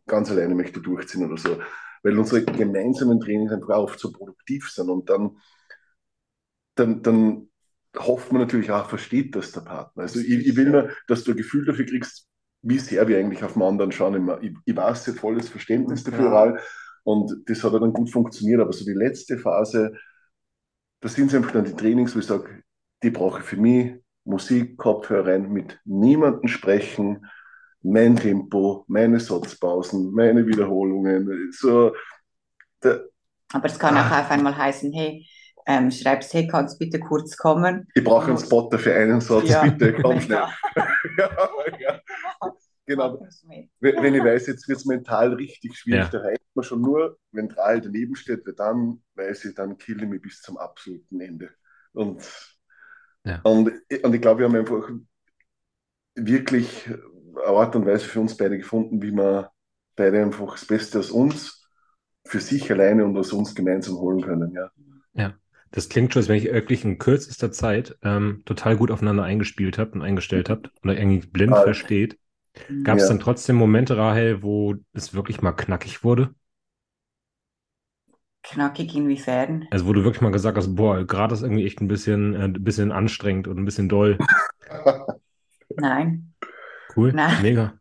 ganz 0.06 0.30
alleine 0.30 0.54
möchte 0.54 0.78
ich 0.78 0.84
durchziehen 0.84 1.24
oder 1.24 1.36
so. 1.36 1.58
Weil 2.02 2.18
unsere 2.18 2.44
gemeinsamen 2.44 3.20
Trainings 3.20 3.52
einfach 3.52 3.70
auch 3.70 3.84
oft 3.84 3.98
so 3.98 4.12
produktiv 4.12 4.70
sind 4.70 4.90
und 4.90 5.08
dann, 5.08 5.36
dann, 6.74 7.02
dann 7.02 7.48
hofft 7.96 8.32
man 8.32 8.42
natürlich 8.42 8.70
auch, 8.70 8.88
versteht 8.88 9.34
das 9.36 9.52
der 9.52 9.60
Partner. 9.62 10.02
Also 10.02 10.20
ich, 10.20 10.46
ich 10.46 10.56
will 10.56 10.70
nur, 10.70 10.90
dass 11.08 11.24
du 11.24 11.32
ein 11.32 11.36
Gefühl 11.36 11.64
dafür 11.64 11.86
kriegst, 11.86 12.28
wie 12.62 12.78
sehr 12.78 13.06
wir 13.08 13.18
eigentlich 13.18 13.44
auf 13.44 13.54
den 13.54 13.62
anderen 13.62 13.92
schauen. 13.92 14.14
Immer. 14.14 14.42
Ich, 14.42 14.52
ich 14.64 14.76
weiß, 14.76 15.08
ihr 15.08 15.14
volles 15.14 15.48
Verständnis 15.48 16.04
dafür, 16.04 16.32
Ja. 16.32 16.56
Und 17.04 17.34
das 17.46 17.62
hat 17.62 17.74
dann 17.74 17.92
gut 17.92 18.10
funktioniert. 18.10 18.60
Aber 18.60 18.72
so 18.72 18.84
die 18.84 18.92
letzte 18.92 19.38
Phase, 19.38 19.92
da 21.00 21.08
sind 21.08 21.34
einfach 21.34 21.52
dann 21.52 21.66
die 21.66 21.74
Trainings, 21.74 22.14
wo 22.14 22.18
ich 22.18 22.26
sage, 22.26 22.62
die 23.02 23.10
brauche 23.10 23.40
ich 23.40 23.44
für 23.44 23.56
mich. 23.56 23.94
Musik, 24.26 24.78
Kopfhörer 24.78 25.26
rein, 25.28 25.52
mit 25.52 25.78
niemandem 25.84 26.48
sprechen, 26.48 27.26
mein 27.82 28.16
Tempo, 28.16 28.86
meine 28.88 29.20
Satzpausen, 29.20 30.12
meine 30.12 30.46
Wiederholungen. 30.46 31.52
So, 31.52 31.94
da, 32.80 33.00
Aber 33.52 33.66
es 33.66 33.78
kann 33.78 33.98
Ah. 33.98 34.06
auch 34.08 34.20
auf 34.24 34.30
einmal 34.30 34.56
heißen, 34.56 34.90
hey, 34.94 35.26
ähm, 35.66 35.90
schreibst, 35.90 36.32
hey, 36.34 36.46
kannst 36.46 36.78
bitte 36.78 37.00
kurz 37.00 37.36
kommen? 37.36 37.88
ich 37.94 38.04
brauche 38.04 38.28
einen 38.28 38.38
Spotter 38.38 38.78
für 38.78 38.94
einen 38.94 39.20
Satz, 39.20 39.48
Ja. 39.48 39.62
bitte, 39.64 39.94
komm 39.94 40.20
schnell. 40.20 40.38
Ja. 40.38 40.48
ja, 41.18 41.30
ja. 41.80 42.00
Genau. 42.86 43.26
Wenn 43.80 44.14
ich 44.14 44.22
weiß, 44.22 44.46
jetzt 44.46 44.68
wird 44.68 44.78
es 44.78 44.84
mental 44.84 45.32
richtig 45.32 45.74
schwierig, 45.78 46.04
Ja. 46.04 46.08
da 46.10 46.18
reicht 46.18 46.42
man 46.54 46.64
schon 46.64 46.82
nur, 46.82 47.16
wenn 47.32 47.48
drei 47.48 47.80
daneben 47.80 48.14
steht, 48.14 48.46
weil 48.46 48.52
dann 48.54 49.02
weiß 49.14 49.46
ich, 49.46 49.54
dann 49.54 49.78
kill 49.78 50.02
ich 50.02 50.08
mich 50.08 50.20
bis 50.20 50.42
zum 50.42 50.58
absoluten 50.58 51.18
Ende. 51.20 51.48
Und, 51.94 52.22
Ja. 53.24 53.40
und, 53.42 53.72
und 54.02 54.14
ich 54.14 54.20
glaube, 54.20 54.40
wir 54.40 54.48
haben 54.48 54.56
einfach 54.56 54.90
wirklich 56.14 56.86
eine 56.88 57.46
Art 57.56 57.74
und 57.74 57.86
Weise 57.86 58.04
für 58.06 58.20
uns 58.20 58.36
beide 58.36 58.58
gefunden, 58.58 59.00
wie 59.02 59.12
wir 59.12 59.50
beide 59.96 60.22
einfach 60.22 60.52
das 60.52 60.66
Beste 60.66 60.98
aus 60.98 61.10
uns 61.10 61.66
für 62.26 62.40
sich 62.40 62.70
alleine 62.70 63.04
und 63.04 63.16
aus 63.16 63.32
uns 63.32 63.54
gemeinsam 63.54 63.96
holen 63.96 64.20
können. 64.22 64.52
Ja. 65.14 65.34
Das 65.74 65.88
klingt 65.88 66.12
schon, 66.12 66.20
als 66.20 66.28
wenn 66.28 66.36
ich 66.36 66.44
wirklich 66.44 66.84
in 66.84 66.98
kürzester 66.98 67.50
Zeit 67.50 67.96
ähm, 68.02 68.42
total 68.44 68.76
gut 68.76 68.90
aufeinander 68.92 69.24
eingespielt 69.24 69.76
habt 69.76 69.94
und 69.94 70.02
eingestellt 70.02 70.48
habt 70.48 70.70
und 70.82 70.90
euch 70.90 70.98
eigentlich 71.00 71.32
blind 71.32 71.52
Ah. 71.52 71.62
versteht. 71.62 72.18
Gab 72.84 72.96
es 72.98 73.04
Ja. 73.04 73.08
dann 73.08 73.18
trotzdem 73.20 73.56
Momente, 73.56 73.96
Rahel, 73.96 74.42
wo 74.42 74.76
es 74.92 75.14
wirklich 75.14 75.42
mal 75.42 75.52
knackig 75.52 76.04
wurde? 76.04 76.34
Knackig 78.42 78.94
inwiefern? 78.94 79.66
Also 79.70 79.86
wo 79.86 79.92
du 79.92 80.04
wirklich 80.04 80.20
mal 80.20 80.30
gesagt 80.30 80.56
hast, 80.58 80.76
boah, 80.76 81.04
gerade 81.04 81.34
ist 81.34 81.42
irgendwie 81.42 81.64
echt 81.66 81.80
ein 81.80 81.88
bisschen, 81.88 82.34
äh, 82.34 82.44
ein 82.44 82.52
bisschen 82.64 82.92
anstrengend 82.92 83.48
und 83.48 83.58
ein 83.58 83.64
bisschen 83.64 83.88
doll. 83.88 84.18
Nein. 85.76 86.34
Cool, 86.94 87.12
Nein. 87.12 87.42
mega. 87.42 87.78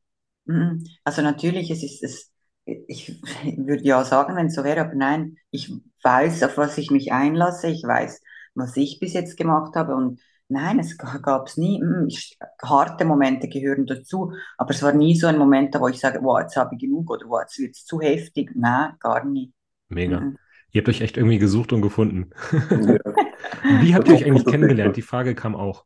Also 1.03 1.21
natürlich, 1.21 1.69
es 1.69 1.83
ist 1.83 2.03
es, 2.03 2.31
ich 2.65 3.21
würde 3.57 3.83
ja 3.83 4.03
sagen, 4.03 4.35
wenn 4.35 4.47
es 4.47 4.55
so 4.55 4.63
wäre, 4.63 4.81
aber 4.81 4.95
nein, 4.95 5.37
ich 5.51 5.71
weiß, 6.03 6.43
auf 6.43 6.57
was 6.57 6.77
ich 6.77 6.91
mich 6.91 7.11
einlasse, 7.11 7.67
ich 7.67 7.83
weiß, 7.83 8.21
was 8.55 8.77
ich 8.77 8.99
bis 8.99 9.13
jetzt 9.13 9.37
gemacht 9.37 9.75
habe 9.75 9.95
und 9.95 10.19
nein, 10.49 10.79
es 10.79 10.97
gab 10.97 11.47
es 11.47 11.57
nie. 11.57 11.81
Mhm, 11.81 12.07
Ich, 12.09 12.37
harte 12.61 13.05
Momente 13.05 13.47
gehören 13.49 13.85
dazu, 13.85 14.33
aber 14.57 14.71
es 14.71 14.83
war 14.83 14.93
nie 14.93 15.15
so 15.15 15.27
ein 15.27 15.37
Moment, 15.37 15.73
da 15.75 15.79
wo 15.81 15.87
ich 15.87 15.99
sage, 15.99 16.19
wow, 16.21 16.39
jetzt 16.41 16.55
habe 16.57 16.75
ich 16.75 16.81
genug 16.81 17.09
oder 17.09 17.27
wow, 17.27 17.41
jetzt 17.41 17.57
wird 17.59 17.75
es 17.75 17.85
zu 17.85 17.99
heftig. 18.01 18.51
Nein, 18.55 18.93
gar 18.99 19.25
nie. 19.25 19.51
Mega. 19.89 20.19
Mhm. 20.19 20.37
Ihr 20.71 20.81
habt 20.81 20.89
euch 20.89 21.01
echt 21.01 21.17
irgendwie 21.17 21.37
gesucht 21.39 21.71
und 21.71 21.81
gefunden. 21.81 22.31
Ja. 22.69 22.97
Wie 23.81 23.93
habt 23.93 24.07
ihr 24.07 24.15
euch 24.15 24.25
eigentlich 24.25 24.45
und- 24.45 24.51
kennengelernt? 24.51 24.97
Die 24.97 25.01
Frage 25.03 25.35
kam 25.35 25.55
auch. 25.55 25.85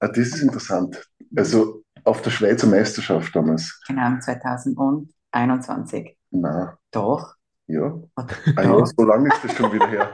Ah, 0.00 0.08
das 0.08 0.18
ist 0.18 0.42
interessant. 0.42 1.08
Also 1.36 1.84
auf 2.04 2.20
der 2.22 2.30
Schweizer 2.30 2.66
Meisterschaft 2.66 3.34
damals. 3.34 3.80
Genau, 3.86 4.18
2021. 4.18 6.16
Na, 6.30 6.76
Doch. 6.90 7.34
Ja. 7.66 7.82
Oder- 7.82 8.08
Ah, 8.16 8.62
ja, 8.62 8.72
Doch. 8.72 8.86
so 8.86 9.04
lange 9.04 9.28
ist 9.28 9.44
das 9.44 9.56
schon 9.56 9.72
wieder 9.72 9.88
her. 9.88 10.10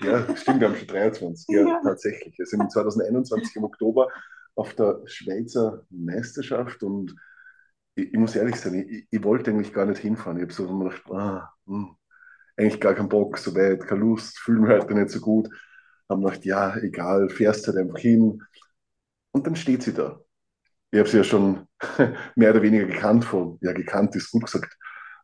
Ja, 0.00 0.36
stimmt, 0.36 0.60
wir 0.60 0.68
haben 0.68 0.76
schon 0.76 0.88
23. 0.88 1.46
Ja, 1.48 1.62
Ja. 1.66 1.80
tatsächlich. 1.82 2.36
Wir 2.38 2.46
sind 2.46 2.70
2021 2.72 3.56
im 3.56 3.64
Oktober 3.64 4.08
auf 4.54 4.74
der 4.74 5.00
Schweizer 5.06 5.84
Meisterschaft 5.90 6.82
und 6.82 7.14
ich, 7.94 8.12
ich 8.12 8.18
muss 8.18 8.36
ehrlich 8.36 8.56
sein, 8.56 8.74
ich, 8.74 9.06
ich 9.10 9.24
wollte 9.24 9.50
eigentlich 9.50 9.72
gar 9.72 9.86
nicht 9.86 9.98
hinfahren. 10.00 10.38
Ich 10.38 10.42
habe 10.44 10.52
so 10.52 10.66
immer 10.68 10.84
gedacht, 10.90 11.10
ah, 11.12 11.52
hm, 11.66 11.96
eigentlich 12.56 12.80
gar 12.80 12.94
keinen 12.94 13.08
Bock, 13.08 13.38
so 13.38 13.54
weit, 13.54 13.86
keine 13.86 14.00
Lust, 14.00 14.38
fühle 14.38 14.60
mich 14.60 14.70
heute 14.70 14.94
nicht 14.94 15.10
so 15.10 15.20
gut. 15.20 15.48
Haben 16.08 16.22
gedacht, 16.24 16.44
ja, 16.44 16.76
egal, 16.78 17.28
fährst 17.30 17.66
halt 17.66 17.78
einfach 17.78 17.98
hin. 17.98 18.42
Und 19.32 19.46
dann 19.46 19.56
steht 19.56 19.82
sie 19.82 19.94
da. 19.94 20.20
Ich 20.90 20.98
habe 20.98 21.08
sie 21.08 21.16
ja 21.18 21.24
schon 21.24 21.66
mehr 22.36 22.50
oder 22.50 22.60
weniger 22.62 22.84
gekannt 22.86 23.24
von, 23.24 23.58
ja, 23.62 23.72
gekannt 23.72 24.14
ist 24.16 24.30
gut 24.30 24.44
gesagt, 24.44 24.76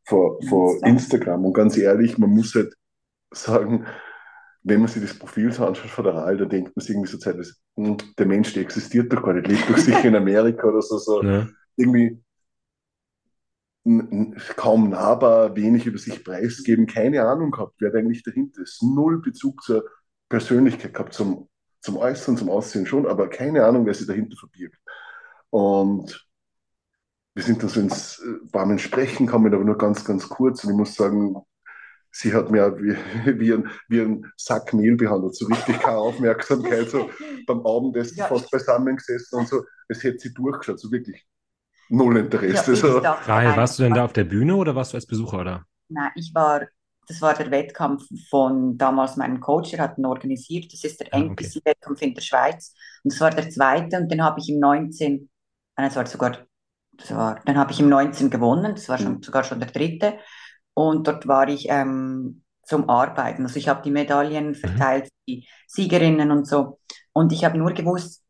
vor, 0.09 0.41
vor 0.49 0.73
Insta. 0.75 0.89
Instagram. 0.89 1.45
Und 1.45 1.53
ganz 1.53 1.77
ehrlich, 1.77 2.19
man 2.19 2.31
muss 2.31 2.55
halt 2.55 2.75
sagen, 3.31 3.87
wenn 4.63 4.81
man 4.81 4.89
sich 4.89 5.03
das 5.03 5.19
Profil 5.19 5.53
so 5.53 5.67
anschaut 5.67 5.91
von 5.91 6.05
der 6.05 6.15
RAL, 6.15 6.37
da 6.37 6.45
denkt 6.45 6.75
man 6.75 6.83
sich 6.83 6.91
irgendwie 6.91 7.11
so 7.11 7.19
zeitweise, 7.19 7.55
hm, 7.77 7.97
der 8.19 8.27
Mensch, 8.27 8.53
der 8.55 8.63
existiert 8.63 9.13
doch 9.13 9.23
gar 9.23 9.35
nicht, 9.35 9.49
lebt 9.49 9.69
doch 9.69 9.77
sicher 9.77 10.05
in 10.05 10.17
Amerika 10.17 10.67
oder 10.67 10.83
so, 10.83 10.99
so 10.99 11.23
Ne? 11.23 11.51
irgendwie 11.77 12.21
kaum 14.57 14.91
nahbar, 14.91 15.57
wenig 15.57 15.87
über 15.87 15.99
sich 15.99 16.23
preisgeben, 16.23 16.87
keine 16.87 17.23
Ahnung 17.23 17.51
gehabt, 17.51 17.77
wer 17.79 17.91
da 17.91 17.99
eigentlich 17.99 18.23
dahinter 18.23 18.63
ist. 18.63 18.83
Null 18.83 19.23
Bezug 19.23 19.63
zur 19.63 19.85
Persönlichkeit 20.29 20.93
gehabt, 20.93 21.15
zum, 21.15 21.49
zum 21.81 21.97
Äußeren, 21.97 22.37
zum 22.37 22.51
Aussehen 22.51 22.87
schon, 22.87 23.07
aber 23.07 23.29
keine 23.29 23.65
Ahnung, 23.65 23.87
wer 23.87 23.95
sich 23.95 24.07
dahinter 24.07 24.37
verbirgt. 24.37 24.79
Und 25.51 26.28
wir 27.39 27.45
sind 27.45 27.63
dann 27.63 27.69
so 27.71 27.81
ins 27.81 28.19
äh, 28.19 28.53
warmen 28.53 28.79
Sprechen 28.81 29.27
gekommen, 29.27 29.55
aber 29.55 29.63
nur 29.65 29.79
ganz, 29.79 30.05
ganz 30.05 30.29
kurz. 30.29 30.65
Und 30.65 30.71
ich 30.73 30.77
muss 30.77 30.95
sagen, 30.97 31.37
sie 32.11 32.35
hat 32.35 32.51
mir 32.51 32.77
wie, 32.79 32.97
wie, 33.41 33.53
ein, 33.53 33.71
wie 33.89 34.01
ein 34.01 34.27
Sack 34.37 34.75
Mehl 34.75 34.97
behandelt, 34.97 35.37
so 35.37 35.47
richtig 35.47 35.79
keine 35.79 35.99
Aufmerksamkeit, 35.99 36.91
so 36.91 37.11
beim 37.47 37.65
Abendessen 37.65 38.19
Ja, 38.19 38.27
fast 38.27 38.47
ich- 38.47 38.51
beisammengesessen 38.51 39.39
und 39.39 39.49
so, 39.49 39.63
es 39.89 40.03
hätte 40.03 40.19
sie 40.19 40.35
durchgeschaut, 40.35 40.81
so 40.81 40.91
wirklich 40.91 41.25
null 41.91 42.17
Ja, 42.17 42.23
Interesse. 42.25 42.73
ich 42.73 42.81
so. 42.81 42.99
einfach, 42.99 43.57
warst 43.57 43.79
du 43.79 43.85
denn 43.85 43.95
da 43.95 44.05
auf 44.05 44.13
der 44.13 44.25
Bühne 44.25 44.57
oder 44.57 44.75
warst 44.75 44.93
du 44.93 44.97
als 44.97 45.07
Besucher 45.07 45.45
da? 45.45 45.65
Nein, 45.89 46.11
ich 46.17 46.35
war, 46.35 46.67
das 47.07 47.23
war 47.23 47.35
der 47.35 47.51
Wettkampf 47.51 48.05
von 48.29 48.77
damals 48.77 49.17
meinem 49.17 49.41
Coach, 49.41 49.73
er 49.73 49.79
hat 49.85 49.97
ihn 49.97 50.05
organisiert. 50.07 50.73
Das 50.73 50.85
ist 50.85 51.01
der 51.01 51.15
Ah, 51.15 51.21
okay. 51.21 51.45
NPC-Wettkampf 51.47 52.03
in 52.03 52.15
der 52.15 52.21
Schweiz. 52.21 52.75
Und 53.05 53.13
das 53.15 53.21
war 53.21 53.31
der 53.31 53.49
zweite 53.49 53.97
und 53.99 54.11
den 54.11 54.23
habe 54.23 54.41
ich 54.41 54.51
im 54.51 54.59
19, 54.59 55.31
nein, 55.77 55.89
das 55.89 55.97
war 55.97 56.05
sogar, 56.07 56.48
war, 57.11 57.41
dann 57.45 57.57
habe 57.59 57.73
ich 57.73 57.81
im 57.81 57.89
19 57.89 58.31
gewonnen, 58.31 58.75
das 58.75 58.89
war 58.89 58.99
schon, 58.99 59.15
Mhm. 59.15 59.23
sogar 59.23 59.45
schon 59.45 59.61
der 59.61 59.71
dritte. 59.71 60.19
Und 60.75 61.07
dort 61.09 61.27
war 61.27 61.49
ich 61.49 61.67
ähm, 61.69 62.43
zum 62.65 62.89
Arbeiten. 62.89 63.43
Also 63.45 63.57
ich 63.59 63.69
habe 63.69 63.83
die 63.83 63.91
Medaillen 63.91 64.55
verteilt, 64.55 65.07
für 65.07 65.13
die 65.29 65.49
Siegerinnen 65.67 66.31
und 66.31 66.47
so. 66.47 66.79
Und 67.13 67.33
ich 67.33 67.45
habe 67.45 67.59
nur 67.59 67.73
gewusst, 67.73 68.23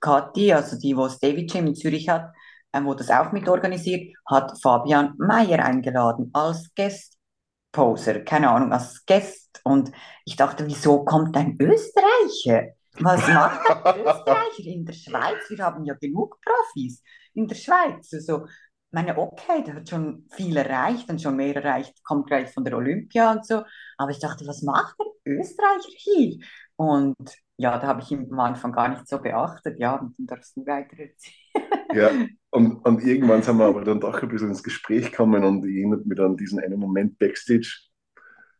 Kathi, 0.00 0.52
also 0.52 0.78
die, 0.78 0.96
wo 0.96 1.04
das 1.04 1.18
David 1.18 1.50
Gym 1.50 1.66
in 1.68 1.74
Zürich 1.74 2.08
hat, 2.08 2.32
ähm, 2.72 2.86
wo 2.86 2.94
das 2.94 3.10
auch 3.10 3.32
mit 3.32 3.48
organisiert, 3.48 4.14
hat 4.26 4.52
Fabian 4.62 5.14
Mayer 5.18 5.64
eingeladen 5.64 6.30
als 6.34 6.70
Guest-Poser, 6.74 8.20
keine 8.20 8.50
Ahnung, 8.50 8.72
als 8.72 9.04
Guest. 9.06 9.60
Und 9.64 9.90
ich 10.24 10.36
dachte, 10.36 10.66
wieso 10.66 11.04
kommt 11.04 11.36
ein 11.36 11.56
Österreicher? 11.60 12.72
Was 13.00 13.26
macht 13.28 13.60
ein 13.70 14.00
Österreicher 14.06 14.64
in 14.66 14.84
der 14.84 14.92
Schweiz? 14.94 15.48
Wir 15.48 15.64
haben 15.64 15.84
ja 15.84 15.94
genug 15.94 16.38
Profis 16.42 17.02
in 17.36 17.46
der 17.48 17.56
Schweiz. 17.56 18.12
Also, 18.12 18.46
ich 18.46 18.92
meine, 18.92 19.18
okay, 19.18 19.62
der 19.64 19.74
hat 19.74 19.88
schon 19.88 20.26
viel 20.30 20.56
erreicht 20.56 21.08
und 21.10 21.20
schon 21.20 21.36
mehr 21.36 21.56
erreicht, 21.56 22.02
kommt 22.04 22.28
gleich 22.28 22.52
von 22.52 22.64
der 22.64 22.76
Olympia 22.76 23.32
und 23.32 23.46
so. 23.46 23.62
Aber 23.98 24.10
ich 24.10 24.20
dachte, 24.20 24.46
was 24.46 24.62
macht 24.62 24.96
ein 24.98 25.32
Österreicher 25.38 25.90
hier? 25.96 26.38
Und 26.76 27.16
ja, 27.58 27.78
da 27.78 27.86
habe 27.86 28.02
ich 28.02 28.10
ihn 28.10 28.28
am 28.30 28.40
Anfang 28.40 28.72
gar 28.72 28.88
nicht 28.88 29.08
so 29.08 29.18
beachtet. 29.18 29.78
Ja, 29.78 29.96
und 29.96 30.18
dann 30.18 30.26
darfst 30.26 30.56
du 30.56 30.66
weiter 30.66 30.96
erzählen. 30.98 31.86
Ja, 31.94 32.10
und, 32.50 32.84
und 32.84 33.02
irgendwann 33.02 33.42
sind 33.42 33.58
wir 33.58 33.66
aber 33.66 33.84
dann 33.84 34.00
doch 34.00 34.22
ein 34.22 34.28
bisschen 34.28 34.48
ins 34.48 34.62
Gespräch 34.62 35.10
gekommen 35.10 35.44
und 35.44 35.64
ich 35.64 35.76
erinnere 35.76 36.02
mich 36.04 36.20
an 36.20 36.36
diesen 36.36 36.60
einen 36.60 36.78
Moment 36.78 37.18
Backstage. 37.18 37.80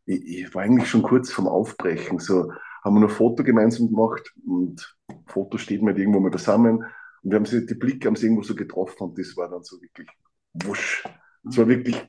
Ich, 0.07 0.25
ich 0.25 0.55
war 0.55 0.63
eigentlich 0.63 0.89
schon 0.89 1.03
kurz 1.03 1.31
vorm 1.31 1.49
Aufbrechen. 1.49 2.19
So 2.19 2.53
haben 2.83 2.95
wir 2.95 3.01
noch 3.01 3.11
ein 3.11 3.15
Foto 3.15 3.43
gemeinsam 3.43 3.89
gemacht 3.89 4.33
und 4.47 4.97
Foto 5.27 5.59
steht 5.59 5.83
mir 5.83 5.97
irgendwo 5.97 6.21
mal 6.21 6.31
beisammen. 6.31 6.85
Und 7.27 7.33
wir 7.33 7.39
haben 7.39 7.45
sie, 7.45 7.67
die 7.67 7.75
Blicke 7.75 8.07
haben 8.07 8.15
sie 8.15 8.27
irgendwo 8.27 8.45
so 8.45 8.55
getroffen 8.55 9.03
und 9.03 9.19
das 9.19 9.37
war 9.37 9.51
dann 9.51 9.65
so 9.65 9.83
wirklich 9.83 10.07
wusch. 10.55 11.03
Es 11.45 11.59
war 11.59 11.67
wirklich, 11.67 12.01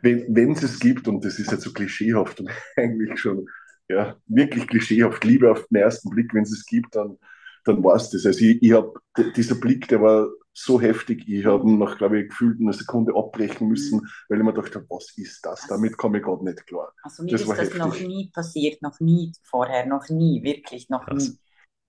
wenn 0.00 0.52
es 0.52 0.62
es 0.62 0.80
gibt, 0.80 1.06
und 1.06 1.22
das 1.22 1.38
ist 1.38 1.52
jetzt 1.52 1.64
so 1.64 1.72
klischeehaft 1.74 2.40
und 2.40 2.48
eigentlich 2.76 3.20
schon 3.20 3.46
ja, 3.90 4.16
wirklich 4.26 4.66
klischeehaft, 4.66 5.22
Liebe 5.22 5.50
auf 5.50 5.66
den 5.66 5.82
ersten 5.82 6.08
Blick, 6.08 6.32
wenn 6.32 6.44
es 6.44 6.52
es 6.52 6.64
gibt, 6.64 6.96
dann, 6.96 7.18
dann 7.66 7.84
war 7.84 7.96
es 7.96 8.08
das. 8.08 8.24
Also 8.24 8.42
ich, 8.42 8.62
ich 8.62 8.72
habe, 8.72 8.94
dieser 9.36 9.56
Blick, 9.56 9.86
der 9.88 10.00
war 10.00 10.28
so 10.54 10.80
heftig, 10.80 11.28
ich 11.28 11.44
habe 11.44 11.68
ihn 11.68 11.76
nach, 11.76 11.98
glaube 11.98 12.22
ich, 12.22 12.30
gefühlt 12.30 12.58
eine 12.58 12.72
Sekunde 12.72 13.14
abbrechen 13.14 13.68
müssen, 13.68 14.08
weil 14.30 14.38
ich 14.38 14.44
mir 14.44 14.54
dachte, 14.54 14.82
was 14.88 15.12
ist 15.18 15.44
das? 15.44 15.66
Damit 15.66 15.98
komme 15.98 16.18
ich 16.18 16.24
gerade 16.24 16.42
nicht 16.42 16.66
klar. 16.66 16.94
Also 17.02 17.22
mir 17.22 17.32
das 17.32 17.42
ist 17.42 17.50
das 17.50 17.58
heftig. 17.58 17.78
noch 17.78 18.00
nie 18.00 18.30
passiert, 18.32 18.80
noch 18.80 18.98
nie 18.98 19.30
vorher, 19.42 19.84
noch 19.84 20.08
nie, 20.08 20.42
wirklich 20.42 20.88
noch 20.88 21.04
Krass. 21.04 21.38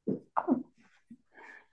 nie. 0.05 0.19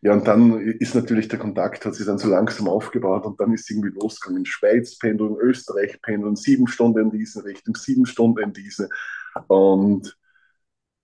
Ja, 0.03 0.13
und 0.13 0.27
dann 0.27 0.61
ist 0.61 0.95
natürlich 0.95 1.29
der 1.29 1.39
Kontakt, 1.39 1.85
hat 1.85 1.95
sich 1.95 2.07
dann 2.07 2.19
so 2.19 2.29
langsam 2.29 2.69
aufgebaut 2.69 3.25
und 3.25 3.41
dann 3.41 3.53
ist 3.53 3.71
irgendwie 3.71 3.99
losgegangen. 3.99 4.43
In 4.43 4.47
Schweiz 4.47 4.99
pendeln, 4.99 5.37
Österreich 5.37 6.01
pendeln, 6.03 6.37
sieben 6.37 6.69
Stunden 6.69 7.01
in 7.01 7.11
diese 7.11 7.45
Richtung, 7.45 7.75
sieben 7.75 8.07
Stunden 8.07 8.41
in 8.41 8.53
diese. 8.53 8.89
Und 9.49 10.17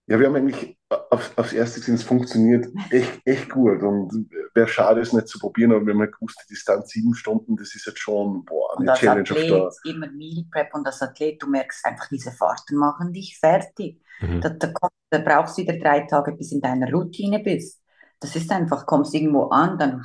ja, 0.07 0.19
wir 0.19 0.27
haben 0.27 0.37
eigentlich 0.37 0.77
auf, 1.11 1.33
aufs 1.37 1.53
Erste 1.53 1.81
gesehen, 1.81 1.95
es 1.95 2.03
funktioniert 2.03 2.69
echt, 2.91 3.21
echt 3.25 3.49
gut. 3.49 3.83
Und 3.83 4.29
wäre 4.55 4.69
schade, 4.69 5.01
es 5.01 5.13
nicht 5.13 5.29
zu 5.29 5.39
probieren, 5.39 5.73
aber 5.73 5.87
wir 5.87 5.95
haben 5.95 6.11
gewusst, 6.11 6.41
die 6.45 6.55
Distanz 6.55 6.91
sieben 6.91 7.15
Stunden, 7.15 7.57
das 7.57 7.75
ist 7.75 7.87
jetzt 7.87 8.01
schon 8.01 8.45
boah, 8.45 8.79
eine 8.79 8.91
und 8.91 8.99
Challenge. 8.99 9.23
Athlet, 9.23 9.53
auf 9.53 9.77
der... 9.85 9.95
immer 9.95 10.11
Meal 10.11 10.45
Prep 10.51 10.75
und 10.75 10.87
als 10.87 11.01
Athlet, 11.01 11.43
du 11.43 11.49
merkst 11.49 11.85
einfach, 11.87 12.09
diese 12.09 12.33
Fahrten 12.33 12.77
machen 12.77 13.13
dich 13.13 13.39
fertig. 13.39 14.03
Mhm. 14.21 14.41
Da, 14.41 14.51
da, 14.51 14.73
da 15.11 15.19
brauchst 15.19 15.57
du 15.57 15.63
wieder 15.63 15.79
drei 15.79 16.01
Tage, 16.01 16.33
bis 16.33 16.53
in 16.53 16.61
deiner 16.61 16.91
Routine 16.91 17.39
bist. 17.39 17.82
Das 18.23 18.35
ist 18.37 18.51
einfach, 18.51 18.87
kommst 18.87 19.15
irgendwo 19.15 19.45
an, 19.45 19.79
dann 19.79 20.03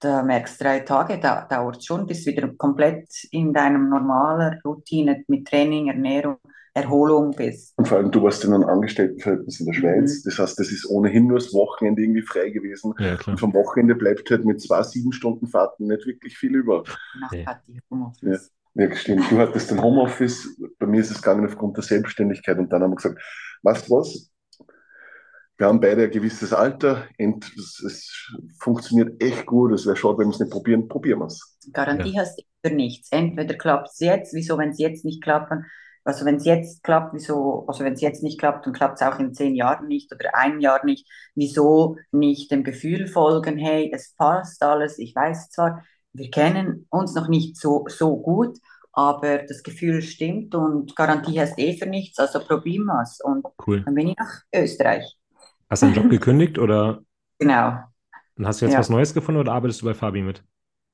da 0.00 0.22
merkst 0.22 0.60
drei 0.62 0.80
Tage, 0.80 1.18
da 1.18 1.46
dauert 1.48 1.78
es 1.78 1.86
schon, 1.86 2.06
bis 2.06 2.24
du 2.24 2.30
wieder 2.30 2.48
komplett 2.56 3.08
in 3.30 3.52
deinem 3.52 3.88
normalen 3.88 4.60
Routine 4.64 5.24
mit 5.26 5.48
Training, 5.48 5.88
Ernährung 5.88 6.38
Erholung 6.76 7.30
bist. 7.34 7.72
Und 7.78 7.88
vor 7.88 7.96
allem, 7.96 8.10
du 8.10 8.22
warst 8.22 8.44
in 8.44 8.52
einem 8.52 8.64
Angestelltenverhältnis 8.64 9.60
in 9.60 9.66
der 9.66 9.72
Schweiz. 9.72 10.18
Mhm. 10.18 10.28
Das 10.28 10.38
heißt, 10.38 10.60
das 10.60 10.70
ist 10.70 10.86
ohnehin 10.86 11.26
nur 11.26 11.38
das 11.38 11.54
Wochenende 11.54 12.02
irgendwie 12.02 12.20
frei 12.20 12.50
gewesen. 12.50 12.92
Ja, 12.98 13.16
und 13.26 13.40
vom 13.40 13.54
Wochenende 13.54 13.94
bleibt 13.94 14.30
halt 14.30 14.44
mit 14.44 14.60
zwei 14.60 14.82
sieben 14.82 15.12
Stunden 15.12 15.46
Fahrten 15.46 15.86
nicht 15.86 16.06
wirklich 16.06 16.36
viel 16.36 16.54
über. 16.54 16.84
Nach 17.18 17.32
ja. 17.32 17.44
Party 17.44 17.80
Homeoffice. 17.90 18.52
Ja. 18.74 18.84
ja, 18.84 18.94
stimmt. 18.94 19.30
Du 19.30 19.38
hattest 19.38 19.72
ein 19.72 19.82
Homeoffice. 19.82 20.60
Bei 20.78 20.86
mir 20.86 21.00
ist 21.00 21.10
es 21.10 21.22
gegangen 21.22 21.46
aufgrund 21.46 21.78
der 21.78 21.84
Selbstständigkeit. 21.84 22.58
Und 22.58 22.70
dann 22.70 22.82
haben 22.82 22.90
wir 22.90 22.96
gesagt, 22.96 23.22
weißt 23.62 23.88
du 23.88 23.94
was? 23.94 24.30
Wir 25.58 25.68
haben 25.68 25.80
beide 25.80 26.04
ein 26.04 26.10
gewisses 26.10 26.52
Alter 26.52 27.04
und 27.18 27.50
es, 27.56 27.82
es 27.82 28.30
funktioniert 28.60 29.22
echt 29.22 29.46
gut. 29.46 29.72
Es 29.72 29.86
wäre 29.86 29.96
schade, 29.96 30.18
wenn 30.18 30.26
wir 30.26 30.34
es 30.34 30.40
nicht 30.40 30.52
probieren. 30.52 30.86
Probieren 30.86 31.20
wir 31.20 31.26
es. 31.26 31.56
Garantie 31.72 32.12
ja. 32.12 32.20
hast 32.20 32.38
du 32.38 32.42
für 32.62 32.74
nichts. 32.74 33.08
Entweder 33.10 33.54
klappt 33.54 33.88
es 33.92 34.00
jetzt, 34.00 34.34
wieso, 34.34 34.58
wenn 34.58 34.70
es 34.70 34.78
jetzt 34.78 35.04
nicht 35.04 35.22
klappt, 35.22 35.52
also 36.04 36.24
wenn 36.24 36.36
es 36.36 36.44
jetzt 36.44 36.84
klappt, 36.84 37.14
wieso, 37.14 37.64
also 37.66 37.84
wenn 37.84 37.94
es 37.94 38.00
jetzt 38.00 38.22
nicht 38.22 38.38
klappt, 38.38 38.66
dann 38.66 38.74
klappt 38.74 39.00
es 39.00 39.06
auch 39.06 39.18
in 39.18 39.34
zehn 39.34 39.54
Jahren 39.54 39.88
nicht 39.88 40.12
oder 40.14 40.34
ein 40.34 40.60
Jahr 40.60 40.84
nicht. 40.84 41.08
Wieso 41.34 41.96
nicht 42.12 42.50
dem 42.50 42.62
Gefühl 42.62 43.08
folgen, 43.08 43.56
hey, 43.56 43.90
es 43.92 44.14
passt 44.14 44.62
alles, 44.62 44.98
ich 44.98 45.16
weiß 45.16 45.50
zwar, 45.50 45.84
wir 46.12 46.30
kennen 46.30 46.86
uns 46.90 47.14
noch 47.14 47.28
nicht 47.28 47.56
so, 47.56 47.84
so 47.88 48.16
gut, 48.18 48.58
aber 48.92 49.38
das 49.38 49.62
Gefühl 49.62 50.00
stimmt 50.00 50.54
und 50.54 50.94
Garantie 50.96 51.40
heißt 51.40 51.58
eh 51.58 51.76
für 51.76 51.86
nichts, 51.86 52.18
also 52.18 52.40
probieren 52.40 52.84
wir 52.84 53.02
es. 53.02 53.20
Und 53.20 53.44
cool. 53.66 53.82
dann 53.84 53.94
bin 53.94 54.08
ich 54.08 54.16
nach 54.16 54.42
Österreich. 54.54 55.16
Hast 55.68 55.82
du 55.82 55.86
den 55.86 55.94
Job 55.94 56.10
gekündigt 56.10 56.58
oder? 56.58 57.02
Genau. 57.38 57.78
Und 58.36 58.46
hast 58.46 58.60
du 58.60 58.66
jetzt 58.66 58.74
ja. 58.74 58.78
was 58.78 58.90
Neues 58.90 59.14
gefunden 59.14 59.40
oder 59.40 59.52
arbeitest 59.52 59.82
du 59.82 59.86
bei 59.86 59.94
Fabi 59.94 60.22
mit? 60.22 60.44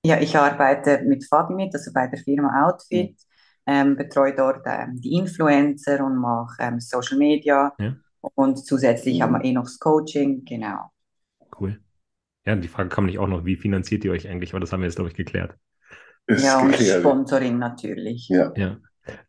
Ja, 0.05 0.21
ich 0.21 0.37
arbeite 0.37 1.03
mit 1.05 1.25
Fabi 1.27 1.55
mit, 1.55 1.75
also 1.75 1.93
bei 1.93 2.07
der 2.07 2.19
Firma 2.19 2.67
Outfit. 2.67 3.11
Mhm 3.11 3.17
ähm, 3.67 3.97
betreue 3.97 4.35
dort 4.35 4.63
ähm, 4.67 5.01
die 5.01 5.15
Influencer 5.15 6.05
und 6.05 6.17
mache 6.17 6.57
ähm, 6.61 6.81
Social 6.81 7.19
Media. 7.19 7.73
Ja. 7.79 7.97
Und 8.35 8.65
zusätzlich 8.65 9.21
haben 9.21 9.33
wir 9.33 9.45
eh 9.45 9.53
noch 9.53 9.65
das 9.65 9.79
Coaching, 9.79 10.45
genau. 10.45 10.91
Cool. 11.59 11.81
Ja, 12.45 12.57
die 12.57 12.69
Frage 12.69 12.89
kam 12.89 13.07
nicht 13.07 13.19
auch 13.19 13.29
noch, 13.29 13.45
wie 13.45 13.57
finanziert 13.57 14.05
ihr 14.05 14.13
euch 14.13 14.29
eigentlich? 14.29 14.53
Aber 14.53 14.61
das 14.61 14.73
haben 14.73 14.81
wir 14.81 14.87
jetzt, 14.87 14.97
glaube 14.97 15.11
ich, 15.11 15.17
geklärt. 15.17 15.57
Ist 16.27 16.45
ja, 16.45 16.61
und. 16.61 16.75
Sponsoring 16.75 17.59
natürlich. 17.59 18.29
Ja. 18.29 18.53
ja. 18.57 18.79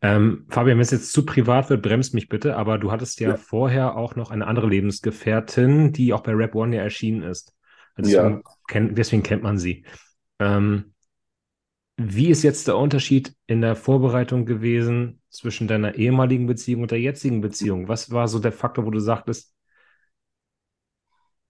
Ähm, 0.01 0.45
Fabian, 0.49 0.77
wenn 0.77 0.83
es 0.83 0.91
jetzt 0.91 1.11
zu 1.11 1.25
privat 1.25 1.69
wird, 1.69 1.81
bremst 1.81 2.13
mich 2.13 2.29
bitte, 2.29 2.55
aber 2.55 2.77
du 2.77 2.91
hattest 2.91 3.19
ja, 3.19 3.29
ja, 3.29 3.37
vorher 3.37 3.95
auch 3.95 4.15
noch 4.15 4.31
eine 4.31 4.45
andere 4.45 4.67
Lebensgefährtin, 4.67 5.91
die 5.91 6.13
auch 6.13 6.21
bei 6.21 6.33
Rap 6.33 6.55
One 6.55 6.75
ja 6.75 6.83
erschienen 6.83 7.23
ist. 7.23 7.55
Deswegen, 7.97 8.15
ja. 8.15 8.41
kenn, 8.67 8.95
deswegen 8.95 9.23
kennt 9.23 9.43
man 9.43 9.57
sie. 9.57 9.85
Ähm, 10.39 10.93
wie 11.97 12.29
ist 12.29 12.43
jetzt 12.43 12.67
der 12.67 12.77
Unterschied 12.77 13.35
in 13.45 13.61
der 13.61 13.75
Vorbereitung 13.75 14.45
gewesen 14.45 15.21
zwischen 15.29 15.67
deiner 15.67 15.95
ehemaligen 15.95 16.47
Beziehung 16.47 16.83
und 16.83 16.91
der 16.91 16.99
jetzigen 16.99 17.41
Beziehung? 17.41 17.87
Was 17.87 18.11
war 18.11 18.27
so 18.27 18.39
der 18.39 18.51
Faktor, 18.51 18.85
wo 18.85 18.91
du 18.91 18.99
sagtest, 18.99 19.53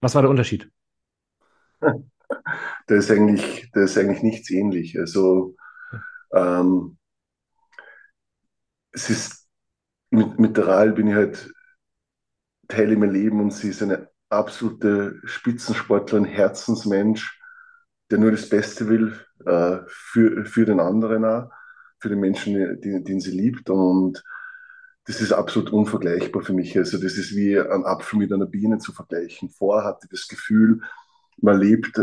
was 0.00 0.14
war 0.14 0.22
der 0.22 0.30
Unterschied? 0.30 0.70
Da 2.86 2.96
ist 2.96 3.10
eigentlich, 3.10 3.70
da 3.72 3.84
ist 3.84 3.96
eigentlich 3.96 4.22
nichts 4.22 4.50
ähnlich. 4.50 4.98
Also 4.98 5.54
ähm, 6.34 6.98
es 8.94 9.10
ist 9.10 9.48
mit, 10.10 10.38
mit 10.38 10.56
der 10.56 10.68
Ral 10.68 10.92
bin 10.92 11.08
ich 11.08 11.14
halt 11.14 11.52
Teil 12.68 12.92
in 12.92 13.00
meinem 13.00 13.12
Leben 13.12 13.40
und 13.40 13.52
sie 13.52 13.68
ist 13.68 13.82
eine 13.82 14.08
absolute 14.30 15.20
Spitzensportlerin, 15.24 16.24
Herzensmensch, 16.24 17.38
der 18.10 18.18
nur 18.18 18.30
das 18.30 18.48
Beste 18.48 18.88
will 18.88 19.18
äh, 19.44 19.78
für, 19.86 20.44
für 20.44 20.64
den 20.64 20.80
anderen 20.80 21.24
auch, 21.24 21.50
für 21.98 22.08
den 22.08 22.20
Menschen, 22.20 22.80
den, 22.80 23.04
den 23.04 23.20
sie 23.20 23.32
liebt. 23.32 23.68
Und 23.68 24.22
das 25.04 25.20
ist 25.20 25.32
absolut 25.32 25.70
unvergleichbar 25.70 26.42
für 26.42 26.52
mich. 26.52 26.76
Also 26.78 26.98
das 26.98 27.14
ist 27.14 27.34
wie 27.34 27.58
ein 27.58 27.84
Apfel 27.84 28.18
mit 28.18 28.32
einer 28.32 28.46
Biene 28.46 28.78
zu 28.78 28.92
vergleichen. 28.92 29.50
Vorher 29.50 29.84
hatte 29.84 30.06
ich 30.06 30.10
das 30.10 30.28
Gefühl, 30.28 30.80
man 31.38 31.58
lebt 31.58 32.00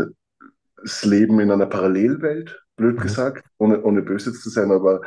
das 0.76 1.04
Leben 1.04 1.40
in 1.40 1.50
einer 1.50 1.66
Parallelwelt, 1.66 2.62
blöd 2.76 2.96
mhm. 2.96 3.02
gesagt, 3.02 3.46
ohne, 3.58 3.82
ohne 3.82 4.02
böse 4.02 4.32
zu 4.32 4.50
sein, 4.50 4.70
aber 4.70 5.00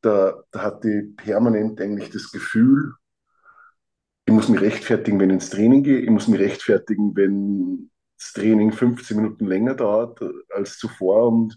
da, 0.00 0.42
da 0.50 0.62
hatte 0.62 0.90
ich 0.90 1.16
permanent 1.16 1.80
eigentlich 1.80 2.10
das 2.10 2.30
Gefühl, 2.30 2.94
ich 4.26 4.34
muss 4.34 4.48
mich 4.48 4.60
rechtfertigen, 4.60 5.18
wenn 5.18 5.30
ich 5.30 5.34
ins 5.34 5.50
Training 5.50 5.82
gehe, 5.82 5.98
ich 5.98 6.10
muss 6.10 6.28
mich 6.28 6.40
rechtfertigen, 6.40 7.16
wenn 7.16 7.90
das 8.18 8.32
Training 8.32 8.72
15 8.72 9.16
Minuten 9.16 9.46
länger 9.46 9.74
dauert 9.74 10.20
als 10.50 10.78
zuvor 10.78 11.28
und, 11.28 11.56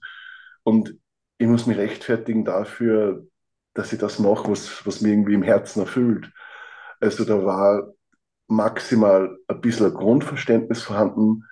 und 0.64 0.98
ich 1.38 1.48
muss 1.48 1.68
mich 1.68 1.78
rechtfertigen 1.78 2.46
dafür, 2.46 3.28
dass 3.74 3.94
ich 3.94 4.00
das 4.00 4.20
mache, 4.20 4.50
was, 4.50 4.86
was 4.86 5.02
mir 5.02 5.10
irgendwie 5.10 5.34
im 5.34 5.44
Herzen 5.44 5.82
erfüllt. 5.82 6.32
Also 7.00 7.26
da 7.26 7.44
war 7.44 7.94
maximal 8.48 9.38
ein 9.48 9.62
bisschen 9.62 9.88
ein 9.88 9.94
Grundverständnis 9.94 10.84
vorhanden, 10.84 11.44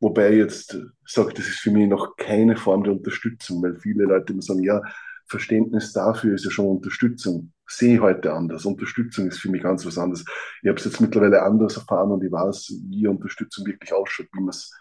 wobei 0.00 0.30
ich 0.30 0.38
jetzt 0.38 0.78
sage, 1.06 1.34
das 1.34 1.46
ist 1.46 1.60
für 1.60 1.70
mich 1.70 1.88
noch 1.88 2.16
keine 2.16 2.56
Form 2.56 2.84
der 2.84 2.92
Unterstützung, 2.92 3.62
weil 3.62 3.78
viele 3.80 4.04
Leute 4.04 4.32
immer 4.32 4.42
sagen, 4.42 4.62
ja, 4.62 4.82
Verständnis 5.28 5.92
dafür 5.92 6.34
ist 6.34 6.44
ja 6.44 6.50
schon 6.50 6.66
Unterstützung. 6.66 7.52
Sehe 7.66 8.00
heute 8.00 8.32
anders. 8.32 8.64
Unterstützung 8.64 9.28
ist 9.28 9.38
für 9.38 9.50
mich 9.50 9.62
ganz 9.62 9.84
was 9.84 9.98
anderes. 9.98 10.24
Ich 10.62 10.68
habe 10.68 10.78
es 10.78 10.84
jetzt 10.84 11.00
mittlerweile 11.00 11.42
anders 11.42 11.76
erfahren 11.76 12.10
und 12.10 12.24
ich 12.24 12.32
weiß, 12.32 12.72
wie 12.88 13.06
Unterstützung 13.06 13.66
wirklich 13.66 13.92
ausschaut, 13.92 14.28
wie 14.32 14.48
es 14.48 14.72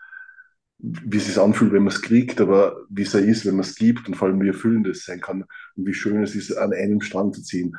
wie 0.80 1.18
es 1.18 1.26
sich 1.26 1.40
anfühlt, 1.40 1.74
wenn 1.74 1.84
man 1.84 1.94
es 1.94 2.02
kriegt, 2.02 2.40
aber 2.40 2.78
wie 2.90 3.02
es 3.02 3.14
ist, 3.16 3.46
wenn 3.46 3.56
man 3.56 3.62
es 3.62 3.76
gibt 3.76 4.08
und 4.08 4.16
vor 4.16 4.28
allem 4.28 4.42
wie 4.42 4.50
erfüllend 4.50 4.88
es 4.88 5.06
sein 5.06 5.20
kann 5.20 5.44
und 5.76 5.88
wie 5.88 5.94
schön 5.94 6.22
es 6.22 6.36
ist, 6.36 6.56
an 6.56 6.74
einem 6.74 7.02
Strang 7.02 7.34
zu 7.34 7.42
ziehen. 7.42 7.76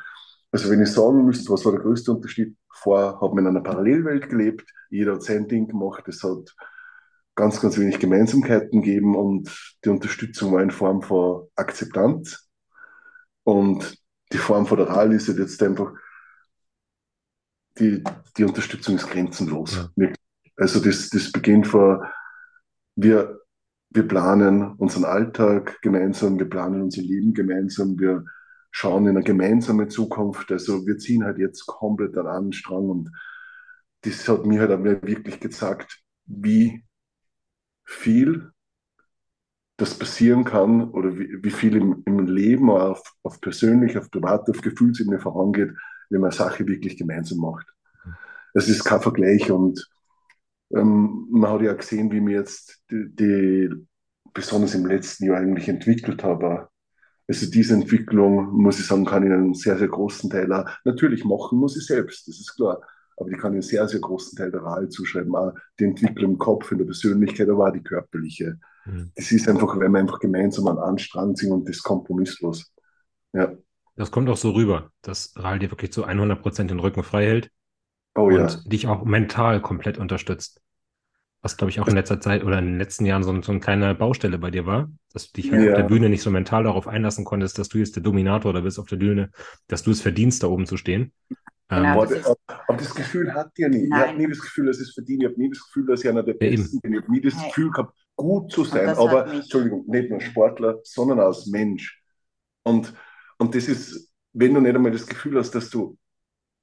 Also 0.51 0.71
wenn 0.71 0.83
ich 0.83 0.91
sagen 0.91 1.25
müsste, 1.25 1.53
was 1.53 1.65
war 1.65 1.73
der 1.73 1.83
größte 1.83 2.13
Unterschied? 2.13 2.57
Vorher 2.71 3.21
hat 3.21 3.35
man 3.35 3.45
in 3.45 3.47
einer 3.49 3.61
Parallelwelt 3.61 4.29
gelebt, 4.29 4.69
jeder 4.91 5.15
hat 5.15 5.23
sein 5.23 5.47
Ding 5.47 5.69
gemacht, 5.69 6.09
es 6.09 6.23
hat 6.25 6.55
ganz, 7.37 7.61
ganz 7.61 7.79
wenig 7.79 8.01
Gemeinsamkeiten 8.01 8.83
gegeben 8.83 9.15
und 9.15 9.77
die 9.85 9.91
Unterstützung 9.91 10.53
war 10.53 10.63
in 10.63 10.73
Form 10.73 11.03
von 11.03 11.47
Akzeptanz 11.55 12.48
und 13.49 13.99
die 14.31 14.37
Form 14.37 14.67
föderal 14.67 15.11
ist 15.15 15.29
halt 15.29 15.39
jetzt 15.39 15.63
einfach, 15.63 15.95
die, 17.79 18.05
die 18.37 18.45
Unterstützung 18.45 18.97
ist 18.97 19.09
grenzenlos. 19.09 19.89
Ja. 19.97 20.13
Also 20.57 20.81
das, 20.81 21.09
das 21.09 21.33
beginnt 21.33 21.67
vor, 21.67 22.13
wir, 22.95 23.41
wir 23.89 24.07
planen 24.07 24.73
unseren 24.75 25.07
Alltag 25.07 25.81
gemeinsam, 25.81 26.39
wir 26.39 26.51
planen 26.51 26.83
unser 26.83 27.01
Leben 27.01 27.33
gemeinsam, 27.33 27.99
wir 27.99 28.27
schauen 28.71 29.05
in 29.05 29.17
eine 29.17 29.25
gemeinsame 29.25 29.89
Zukunft. 29.89 30.53
Also 30.53 30.87
wir 30.87 30.99
ziehen 30.99 31.25
halt 31.25 31.39
jetzt 31.39 31.65
komplett 31.67 32.19
an 32.19 32.27
einen 32.27 32.53
Strang 32.53 32.91
und 32.91 33.11
das 34.03 34.29
hat 34.29 34.45
mir 34.45 34.61
halt 34.61 34.73
auch 34.73 34.85
wirklich 34.85 35.41
gezeigt, 35.41 36.03
wie 36.27 36.85
viel 37.87 38.53
das 39.79 39.99
passieren 39.99 40.45
kann 40.45 40.91
oder 40.91 41.19
wie, 41.19 41.43
wie 41.43 41.51
viel 41.51 41.77
im, 41.77 42.03
im 42.07 42.27
Leben 42.27 42.71
auf, 42.71 43.03
auf 43.25 43.41
persönlich, 43.41 43.99
auf 43.99 44.11
privat, 44.11 44.51
auf 44.51 44.61
Gefühlsebene 44.61 45.21
vorangeht, 45.21 45.73
wenn 46.11 46.21
man 46.23 46.33
Sache 46.33 46.67
wirklich 46.69 46.99
gemeinsam 46.99 47.39
macht. 47.41 47.67
Es 48.55 48.69
ist 48.69 48.85
kein 48.85 49.01
Vergleich 49.03 49.51
und 49.51 49.89
Ähm, 50.75 51.27
man 51.31 51.51
hat 51.53 51.63
ja 51.63 51.75
gesehen, 51.75 52.13
wie 52.13 52.21
mir 52.21 52.41
jetzt 52.41 52.83
die, 52.91 53.09
die, 53.15 53.71
besonders 54.35 54.75
im 54.75 54.87
letzten 54.87 55.27
Jahr 55.27 55.39
eigentlich 55.39 55.69
entwickelt 55.69 56.23
habe. 56.25 56.69
Also 57.29 57.51
diese 57.51 57.75
Entwicklung, 57.75 58.51
muss 58.53 58.81
ich 58.81 58.87
sagen, 58.87 59.05
kann 59.07 59.27
ich 59.27 59.33
einen 59.33 59.55
sehr, 59.55 59.79
sehr 59.79 59.89
großen 59.89 60.31
Teil 60.31 60.53
auch, 60.53 60.69
natürlich 60.85 61.25
machen 61.25 61.59
muss 61.59 61.77
ich 61.77 61.87
selbst, 61.87 62.29
das 62.29 62.41
ist 62.41 62.55
klar, 62.57 62.81
aber 63.19 63.31
die 63.31 63.37
kann 63.37 63.53
einen 63.53 63.63
sehr, 63.63 63.87
sehr 63.89 64.01
großen 64.01 64.37
Teil 64.37 64.51
der 64.51 64.63
Wahl 64.63 64.89
zuschreiben. 64.89 65.35
Auch 65.35 65.53
die 65.79 65.85
Entwicklung 65.85 66.33
im 66.33 66.39
Kopf, 66.39 66.71
in 66.73 66.79
der 66.79 66.85
Persönlichkeit, 66.85 67.49
aber 67.49 67.69
auch 67.69 67.73
die 67.73 67.83
körperliche. 67.83 68.59
Mhm. 68.85 69.13
Das 69.15 69.33
ist 69.33 69.49
einfach, 69.49 69.79
wenn 69.79 69.93
wir 69.93 69.99
einfach 69.99 70.21
gemeinsam 70.21 70.69
an 70.69 70.79
einen 70.79 70.99
Strang 70.99 71.35
ziehen 71.35 71.53
und 71.53 71.69
das 71.69 71.83
kompromisslos. 71.83 72.73
Ja. 73.33 73.53
Das 73.97 74.11
kommt 74.11 74.29
auch 74.29 74.37
so 74.37 74.51
rüber, 74.53 74.93
dass 75.03 75.33
Rahel 75.37 75.59
dir 75.59 75.71
wirklich 75.71 75.93
zu 75.93 76.07
100% 76.07 76.69
den 76.69 76.79
Rücken 76.79 77.03
frei 77.03 77.27
hält 77.27 77.51
oh, 78.15 78.27
und 78.27 78.35
ja. 78.35 78.49
dich 78.67 78.87
auch 78.87 79.05
mental 79.05 79.61
komplett 79.61 79.99
unterstützt. 79.99 80.61
Was, 81.43 81.57
glaube 81.57 81.71
ich, 81.71 81.81
auch 81.81 81.87
in 81.87 81.95
letzter 81.95 82.21
Zeit 82.21 82.43
oder 82.45 82.59
in 82.59 82.67
den 82.67 82.79
letzten 82.79 83.07
Jahren 83.07 83.23
so, 83.23 83.43
so 83.43 83.53
eine 83.53 83.61
kleine 83.61 83.95
Baustelle 83.95 84.39
bei 84.39 84.51
dir 84.51 84.67
war, 84.67 84.91
dass 85.13 85.31
du 85.31 85.41
dich 85.41 85.53
halt 85.53 85.63
Ja. 85.63 85.71
auf 85.71 85.77
der 85.79 85.85
Bühne 85.85 86.09
nicht 86.09 86.23
so 86.23 86.31
mental 86.31 86.65
darauf 86.65 86.89
einlassen 86.89 87.25
konntest, 87.25 87.59
dass 87.59 87.69
du 87.69 87.79
jetzt 87.79 87.95
der 87.95 88.03
Dominator 88.03 88.51
oder 88.51 88.63
bist 88.63 88.79
auf 88.79 88.89
der 88.89 88.97
Bühne, 88.97 89.31
dass 89.69 89.85
du 89.85 89.93
es 89.93 90.01
verdienst, 90.01 90.43
da 90.43 90.49
oben 90.49 90.67
zu 90.67 90.77
stehen. 90.77 91.13
Ähm, 91.71 91.83
Genau. 91.83 91.89
Aber, 92.03 92.07
das 92.07 92.19
ist- 92.21 92.27
aber, 92.27 92.63
aber 92.69 92.79
das 92.79 92.95
Gefühl 92.95 93.35
hat 93.35 93.51
ihr 93.59 93.69
nie. 93.69 93.85
Ich 93.85 93.89
Nein. 93.91 94.09
habe 94.09 94.19
nie 94.19 94.29
das 94.29 94.41
Gefühl, 94.41 94.67
dass 94.67 94.77
ich 94.81 94.89
es 94.89 94.95
verdiene. 94.95 95.25
Ich 95.25 95.31
habe 95.31 95.41
nie 95.41 95.51
das 95.51 95.65
Gefühl, 95.65 95.87
dass 95.87 96.03
ich 96.03 96.09
einer 96.09 96.23
der 96.23 96.41
eben. 96.41 96.57
Besten 96.63 96.81
bin. 96.81 96.95
Ich 96.95 97.03
habe 97.03 97.13
nie 97.13 97.21
das 97.21 97.37
Hey. 97.37 97.49
Gefühl 97.49 97.71
gehabt, 97.71 97.95
gut 98.17 98.53
zu 98.53 98.65
sein. 98.65 98.89
Aber, 98.91 99.27
Entschuldigung, 99.33 99.85
nicht 99.87 100.11
nur 100.11 100.21
Sportler, 100.21 100.79
sondern 100.83 101.21
als 101.21 101.47
Mensch. 101.47 102.03
Und, 102.63 102.93
und 103.39 103.55
das 103.55 103.69
ist, 103.69 104.11
wenn 104.33 104.55
du 104.55 104.61
nicht 104.61 104.75
einmal 104.75 104.93
das 104.93 105.07
Gefühl 105.07 105.39
hast, 105.39 105.55
dass 105.55 105.69
du 105.71 105.97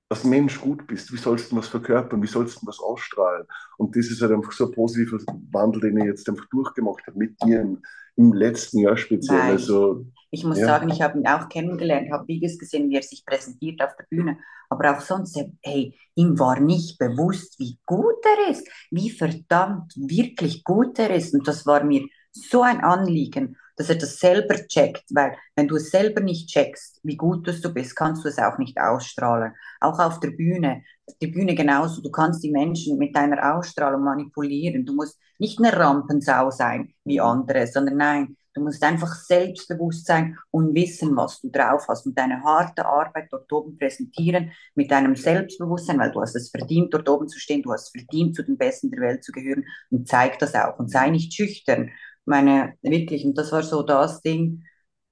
als 0.09 0.23
Mensch 0.23 0.61
gut 0.61 0.85
bist, 0.87 1.11
wie 1.11 1.17
sollst 1.17 1.51
du 1.51 1.55
was 1.57 1.67
verkörpern, 1.67 2.21
wie 2.21 2.27
sollst 2.27 2.61
du 2.61 2.67
was 2.67 2.79
ausstrahlen? 2.79 3.45
Und 3.77 3.95
das 3.95 4.07
ist 4.07 4.21
halt 4.21 4.31
einfach 4.31 4.51
so 4.51 4.65
ein 4.67 4.71
positiver 4.71 5.17
Wandel, 5.51 5.81
den 5.81 5.97
ich 5.97 6.05
jetzt 6.05 6.29
einfach 6.29 6.45
durchgemacht 6.49 7.05
habe 7.07 7.17
mit 7.17 7.41
dir 7.41 7.61
im, 7.61 7.81
im 8.15 8.33
letzten 8.33 8.79
Jahr 8.79 8.97
speziell. 8.97 9.39
Nein. 9.39 9.51
Also, 9.51 10.05
Ich 10.31 10.43
muss 10.43 10.59
Ja. 10.59 10.67
sagen, 10.67 10.89
ich 10.89 11.01
habe 11.01 11.17
ihn 11.19 11.27
auch 11.27 11.49
kennengelernt, 11.49 12.11
habe 12.11 12.27
Videos 12.27 12.57
gesehen, 12.57 12.89
wie 12.89 12.95
er 12.97 13.03
sich 13.03 13.25
präsentiert 13.25 13.81
auf 13.81 13.95
der 13.97 14.05
Bühne. 14.09 14.37
Aber 14.69 14.97
auch 14.97 15.01
sonst, 15.01 15.39
hey, 15.63 15.97
ihm 16.15 16.37
war 16.39 16.59
nicht 16.59 16.97
bewusst, 16.99 17.59
wie 17.59 17.79
gut 17.85 18.15
er 18.25 18.51
ist, 18.51 18.67
wie 18.91 19.09
verdammt 19.11 19.93
wirklich 19.95 20.63
gut 20.63 20.99
er 20.99 21.15
ist. 21.15 21.33
Und 21.33 21.47
das 21.47 21.65
war 21.65 21.83
mir 21.83 22.05
so 22.33 22.63
ein 22.63 22.81
Anliegen, 22.81 23.57
dass 23.75 23.89
er 23.89 23.95
das 23.95 24.19
selber 24.19 24.55
checkt, 24.67 25.03
weil 25.11 25.35
wenn 25.55 25.67
du 25.67 25.75
es 25.75 25.91
selber 25.91 26.21
nicht 26.21 26.49
checkst, 26.49 26.99
wie 27.03 27.17
gut 27.17 27.47
du 27.47 27.73
bist, 27.73 27.95
kannst 27.95 28.23
du 28.23 28.29
es 28.29 28.39
auch 28.39 28.57
nicht 28.57 28.77
ausstrahlen. 28.79 29.53
Auch 29.81 29.99
auf 29.99 30.19
der 30.19 30.31
Bühne, 30.31 30.83
die 31.21 31.27
Bühne 31.27 31.55
genauso, 31.55 32.01
du 32.01 32.11
kannst 32.11 32.43
die 32.43 32.51
Menschen 32.51 32.97
mit 32.97 33.15
deiner 33.15 33.55
Ausstrahlung 33.55 34.03
manipulieren. 34.03 34.85
Du 34.85 34.93
musst 34.93 35.19
nicht 35.39 35.59
eine 35.59 35.77
Rampensau 35.77 36.51
sein 36.51 36.93
wie 37.03 37.19
andere, 37.19 37.67
sondern 37.67 37.97
nein, 37.97 38.37
Du 38.55 38.61
musst 38.61 38.81
einfach 38.83 39.13
selbstbewusst 39.13 40.05
sein 40.05 40.37
und 40.49 40.73
wissen, 40.73 41.13
was 41.17 41.41
du 41.41 41.49
drauf 41.49 41.87
hast 41.89 42.05
und 42.05 42.17
deine 42.17 42.41
harte 42.41 42.85
Arbeit 42.85 43.27
dort 43.29 43.51
oben 43.51 43.77
präsentieren 43.77 44.53
mit 44.75 44.89
deinem 44.91 45.17
Selbstbewusstsein, 45.17 45.99
weil 45.99 46.13
du 46.13 46.21
hast 46.21 46.37
es 46.37 46.51
verdient, 46.51 46.93
dort 46.93 47.09
oben 47.09 47.27
zu 47.27 47.37
stehen, 47.37 47.61
du 47.61 47.73
hast 47.73 47.87
es 47.87 47.89
verdient, 47.89 48.33
zu 48.33 48.43
den 48.43 48.57
Besten 48.57 48.91
der 48.91 49.01
Welt 49.01 49.25
zu 49.25 49.33
gehören 49.33 49.65
und 49.89 50.07
zeig 50.07 50.39
das 50.39 50.55
auch 50.55 50.79
und 50.79 50.89
sei 50.89 51.09
nicht 51.09 51.33
schüchtern. 51.33 51.91
Meine, 52.25 52.73
wirklich, 52.81 53.25
und 53.25 53.37
das 53.37 53.51
war 53.51 53.63
so 53.63 53.83
das 53.83 54.21
Ding, 54.21 54.63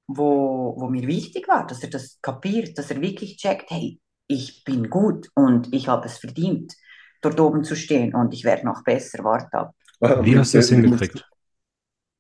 wo, 0.07 0.75
wo 0.77 0.89
mir 0.89 1.07
wichtig 1.07 1.47
war, 1.47 1.65
dass 1.65 1.83
er 1.83 1.89
das 1.89 2.19
kapiert, 2.21 2.77
dass 2.77 2.91
er 2.91 3.01
wirklich 3.01 3.37
checkt, 3.37 3.69
hey, 3.69 3.99
ich 4.27 4.63
bin 4.63 4.89
gut 4.89 5.29
und 5.35 5.73
ich 5.73 5.87
habe 5.87 6.07
es 6.07 6.17
verdient, 6.17 6.73
dort 7.21 7.39
oben 7.39 7.63
zu 7.63 7.75
stehen 7.75 8.15
und 8.15 8.33
ich 8.33 8.43
werde 8.43 8.65
noch 8.65 8.83
besser, 8.83 9.23
warte 9.23 9.57
ab. 9.57 9.75
wie 10.23 10.37
hast 10.37 10.53
du 10.53 10.57
es 10.57 10.69
hingekriegt? 10.69 11.25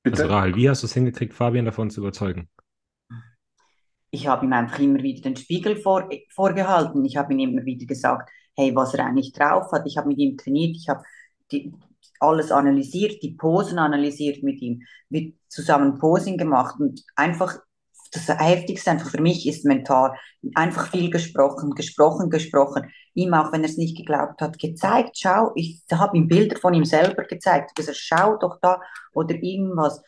Bitte? 0.03 0.23
Also 0.23 0.33
Rahel, 0.33 0.55
wie 0.55 0.69
hast 0.69 0.83
du 0.83 0.87
es 0.87 0.93
hingekriegt, 0.93 1.33
Fabian 1.33 1.65
davon 1.65 1.89
zu 1.89 2.01
überzeugen? 2.01 2.49
ich 4.13 4.27
habe 4.27 4.45
ihm 4.45 4.53
einfach 4.53 4.77
immer 4.77 5.01
wieder 5.01 5.21
den 5.21 5.35
Spiegel 5.35 5.75
vor, 5.75 6.07
vorgehalten. 6.29 7.03
Ich 7.03 7.17
habe 7.17 7.33
ihm 7.33 7.39
immer 7.39 7.65
wieder 7.65 7.87
gesagt, 7.87 8.29
hey, 8.55 8.75
was 8.75 8.93
er 8.93 9.05
eigentlich 9.05 9.33
drauf 9.33 9.71
hat. 9.71 9.87
Ich 9.87 9.97
habe 9.97 10.07
mit 10.07 10.19
ihm 10.19 10.37
trainiert, 10.37 10.75
ich 10.77 10.87
habe 10.87 11.03
die, 11.51 11.73
alles 12.23 12.51
analysiert, 12.51 13.21
die 13.21 13.35
Posen 13.35 13.79
analysiert 13.79 14.43
mit 14.43 14.61
ihm, 14.61 14.81
wir 15.09 15.33
zusammen 15.49 15.99
Posing 15.99 16.37
gemacht 16.37 16.79
und 16.79 17.03
einfach 17.15 17.59
das 18.13 18.27
Heftigste 18.27 18.91
einfach 18.91 19.09
für 19.09 19.21
mich 19.21 19.47
ist 19.47 19.65
mental 19.65 20.15
einfach 20.53 20.91
viel 20.91 21.09
gesprochen, 21.09 21.71
gesprochen, 21.71 22.29
gesprochen. 22.29 22.91
Ihm 23.15 23.33
auch, 23.33 23.51
wenn 23.51 23.63
er 23.63 23.69
es 23.69 23.77
nicht 23.77 23.97
geglaubt 23.97 24.41
hat, 24.41 24.59
gezeigt, 24.59 25.17
schau, 25.19 25.51
ich 25.55 25.81
habe 25.91 26.17
ihm 26.17 26.27
Bilder 26.27 26.57
von 26.59 26.73
ihm 26.73 26.85
selber 26.85 27.23
gezeigt, 27.23 27.75
gesagt, 27.75 27.97
schau 27.97 28.37
doch 28.37 28.59
da 28.61 28.79
oder 29.13 29.35
irgendwas. 29.35 30.01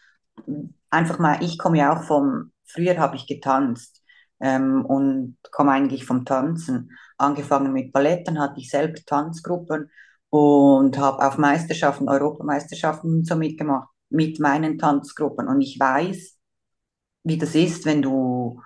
Einfach 0.89 1.19
mal, 1.19 1.43
ich 1.43 1.58
komme 1.58 1.80
ja 1.80 1.95
auch 1.97 2.04
vom, 2.04 2.51
früher 2.63 2.97
habe 2.97 3.15
ich 3.15 3.28
getanzt 3.28 4.04
ähm, 4.39 4.86
und 4.86 5.38
komme 5.51 5.71
eigentlich 5.71 6.06
vom 6.06 6.25
Tanzen. 6.25 6.91
Angefangen 7.17 7.73
mit 7.73 7.91
Ballett, 7.91 8.28
dann 8.28 8.39
hatte 8.39 8.60
ich 8.60 8.69
selber 8.69 8.99
Tanzgruppen 9.06 9.89
und 10.30 10.98
habe 10.98 11.26
auf 11.26 11.38
Meisterschaften, 11.38 12.10
Europameisterschaften 12.10 13.18
und 13.18 13.28
so 13.28 13.36
mitgemacht 13.36 13.90
mit 14.10 14.40
meinen 14.40 14.78
Tanzgruppen. 14.78 15.48
Und 15.48 15.62
ich 15.62 15.80
weiß, 15.80 16.38
wie 17.24 17.38
das 17.38 17.56
ist, 17.56 17.86
wenn 17.86 18.02
du, 18.02 18.62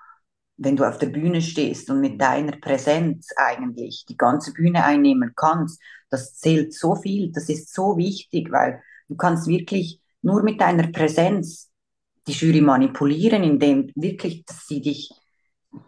wenn 0.57 0.75
du 0.75 0.83
auf 0.83 0.97
der 0.97 1.07
Bühne 1.07 1.41
stehst 1.41 1.89
und 1.89 2.01
mit 2.01 2.19
deiner 2.19 2.57
Präsenz 2.57 3.29
eigentlich 3.37 4.05
die 4.07 4.17
ganze 4.17 4.53
Bühne 4.53 4.83
einnehmen 4.83 5.33
kannst. 5.35 5.81
Das 6.09 6.35
zählt 6.35 6.73
so 6.73 6.95
viel, 6.95 7.31
das 7.31 7.49
ist 7.49 7.73
so 7.73 7.97
wichtig, 7.97 8.51
weil 8.51 8.81
du 9.07 9.15
kannst 9.15 9.47
wirklich 9.47 10.01
nur 10.21 10.43
mit 10.43 10.59
deiner 10.59 10.87
Präsenz 10.91 11.69
die 12.27 12.33
Jury 12.33 12.61
manipulieren, 12.61 13.43
indem 13.43 13.91
wirklich, 13.95 14.45
dass 14.45 14.67
sie 14.67 14.81
dich 14.81 15.11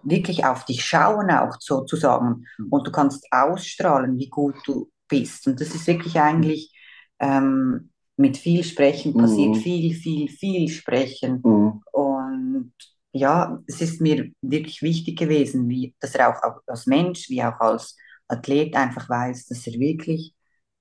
wirklich 0.03 0.45
auf 0.45 0.65
dich 0.65 0.85
schauen, 0.85 1.29
auch 1.31 1.57
sozusagen. 1.59 2.45
Und 2.69 2.87
du 2.87 2.91
kannst 2.91 3.27
ausstrahlen, 3.31 4.17
wie 4.17 4.29
gut 4.29 4.55
du 4.65 4.89
bist. 5.11 5.47
Und 5.47 5.61
das 5.61 5.75
ist 5.75 5.87
wirklich 5.87 6.19
eigentlich 6.21 6.73
ähm, 7.19 7.91
mit 8.17 8.37
viel 8.37 8.65
Sprechen 8.65 9.17
passiert, 9.17 9.55
Mhm. 9.55 9.55
viel, 9.57 9.95
viel, 9.95 10.29
viel 10.29 10.69
Sprechen. 10.69 11.45
Mhm. 11.45 11.83
Und 11.91 12.73
ja, 13.13 13.59
es 13.67 13.81
ist 13.81 14.01
mir 14.01 14.31
wirklich 14.41 14.83
wichtig 14.83 15.19
gewesen, 15.19 15.69
wie, 15.69 15.95
dass 16.01 16.15
er 16.15 16.29
auch 16.31 16.61
als 16.67 16.87
Mensch, 16.87 17.29
wie 17.29 17.43
auch 17.43 17.59
als 17.61 17.97
Athlet 18.29 18.75
einfach 18.75 19.09
weiß, 19.09 19.47
dass 19.47 19.67
er 19.67 19.79
wirklich 19.79 20.35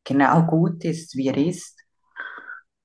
genau 0.05 0.45
gut 0.47 0.85
ist, 0.85 1.17
wie 1.17 1.29
er 1.29 1.39
ist. 1.39 1.79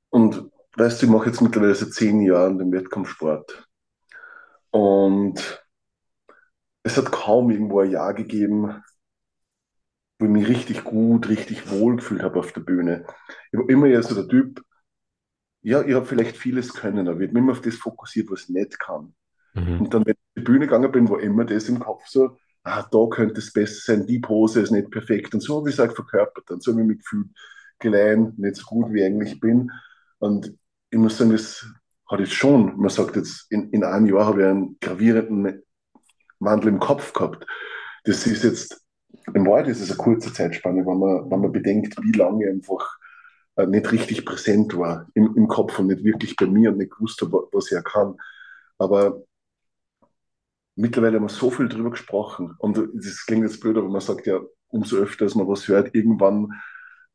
Und 0.10 0.52
weißt 0.78 1.02
du, 1.02 1.06
ich 1.06 1.12
mache 1.12 1.28
jetzt 1.28 1.42
mittlerweile 1.42 1.76
seit 1.76 1.94
zehn 1.94 2.22
Jahren 2.22 2.58
den 2.58 2.72
Wettkampfsport. 2.72 3.68
Und 4.72 5.64
es 6.84 6.98
hat 6.98 7.12
kaum 7.12 7.50
irgendwo 7.52 7.82
ein 7.82 7.92
Jahr 7.92 8.14
gegeben, 8.14 8.82
wo 10.26 10.36
ich 10.36 10.48
mich 10.48 10.58
richtig 10.58 10.84
gut, 10.84 11.30
richtig 11.30 11.70
wohl 11.70 11.98
gefühlt 11.98 12.24
habe 12.24 12.40
auf 12.40 12.52
der 12.52 12.62
Bühne. 12.62 13.06
Ich 13.52 13.60
war 13.60 13.70
immer 13.70 13.88
eher 13.88 14.04
so 14.04 14.16
der 14.16 14.28
Typ, 14.28 14.62
ja, 15.62 15.82
ich 15.82 15.94
habe 15.94 16.06
vielleicht 16.06 16.38
vieles 16.38 16.74
können, 16.74 17.08
aber 17.08 17.22
ich 17.22 17.28
habe 17.28 17.34
mich 17.34 17.44
immer 17.44 17.52
auf 17.52 17.62
das 17.62 17.76
fokussiert, 17.76 18.30
was 18.30 18.44
ich 18.44 18.50
nicht 18.50 18.80
kann. 18.80 19.14
Mhm. 19.54 19.82
Und 19.82 19.94
dann, 19.94 20.06
wenn 20.06 20.14
ich 20.14 20.20
auf 20.20 20.34
die 20.38 20.42
Bühne 20.42 20.66
gegangen 20.66 20.92
bin, 20.92 21.10
war 21.10 21.20
immer 21.20 21.46
das 21.46 21.70
im 21.70 21.80
Kopf 21.80 22.08
so, 22.08 22.38
ah, 22.64 22.84
da 22.92 23.08
könnte 23.10 23.40
es 23.40 23.54
besser 23.54 23.94
sein, 23.94 24.06
die 24.06 24.20
Pose 24.20 24.62
ist 24.62 24.72
nicht 24.72 24.92
perfekt. 24.92 25.34
Und 25.34 25.42
so 25.42 25.58
habe 25.58 25.70
ich 25.70 25.78
es 25.78 25.80
auch 25.80 25.94
verkörpert. 25.94 26.50
Und 26.52 26.64
so 26.64 26.72
habe 26.72 26.82
ich 26.82 26.88
mich 26.88 26.98
gefühlt, 27.00 27.28
klein, 27.80 28.34
nicht 28.38 28.58
so 28.58 28.66
gut, 28.66 28.94
wie 28.94 29.00
ich 29.00 29.06
eigentlich 29.06 29.40
bin. 29.40 29.72
Und 30.20 30.56
ich 30.90 31.00
muss 31.00 31.18
sagen, 31.18 31.32
das 31.32 31.66
hat 32.10 32.20
jetzt 32.20 32.34
schon, 32.34 32.78
man 32.78 32.90
sagt 32.90 33.16
jetzt, 33.16 33.52
in, 33.52 33.70
in 33.72 33.84
einem 33.84 34.06
Jahr 34.06 34.26
habe 34.26 34.42
ich 34.42 34.48
einen 34.48 34.78
gravierenden 34.80 35.64
Wandel 36.40 36.70
im 36.70 36.80
Kopf 36.80 37.14
gehabt. 37.14 37.46
Das 38.04 38.26
ist 38.28 38.44
jetzt, 38.44 38.85
im 39.34 39.46
Wahrheit 39.46 39.68
ist 39.68 39.82
es 39.82 39.90
eine 39.90 39.98
kurze 39.98 40.34
Zeitspanne, 40.34 40.86
wenn 40.86 41.00
man, 41.00 41.30
wenn 41.30 41.42
man 41.42 41.52
bedenkt, 41.52 41.96
wie 42.02 42.18
lange 42.18 42.48
einfach 42.50 42.98
äh, 43.56 43.66
nicht 43.68 43.92
richtig 43.92 44.26
präsent 44.26 44.78
war 44.78 45.08
im, 45.14 45.36
im 45.36 45.48
Kopf 45.48 45.80
und 45.80 45.88
nicht 45.88 46.04
wirklich 46.04 46.36
bei 46.36 46.46
mir 46.46 46.72
und 46.72 46.78
nicht 46.78 46.92
gewusst 46.92 47.22
habe, 47.22 47.48
was 47.52 47.72
ich 47.72 47.84
kann. 47.84 48.16
Aber 48.78 49.24
mittlerweile 50.76 51.18
haben 51.18 51.24
wir 51.24 51.30
so 51.30 51.50
viel 51.50 51.70
drüber 51.70 51.92
gesprochen. 51.92 52.56
Und 52.60 52.78
das 52.94 53.26
klingt 53.26 53.44
jetzt 53.44 53.62
blöd, 53.62 53.78
aber 53.78 53.90
man 53.90 54.02
sagt 54.02 54.28
ja, 54.28 54.40
umso 54.68 54.98
öfter, 54.98 55.26
man 55.36 55.48
was 55.48 55.68
hört, 55.68 55.96
irgendwann 55.96 56.52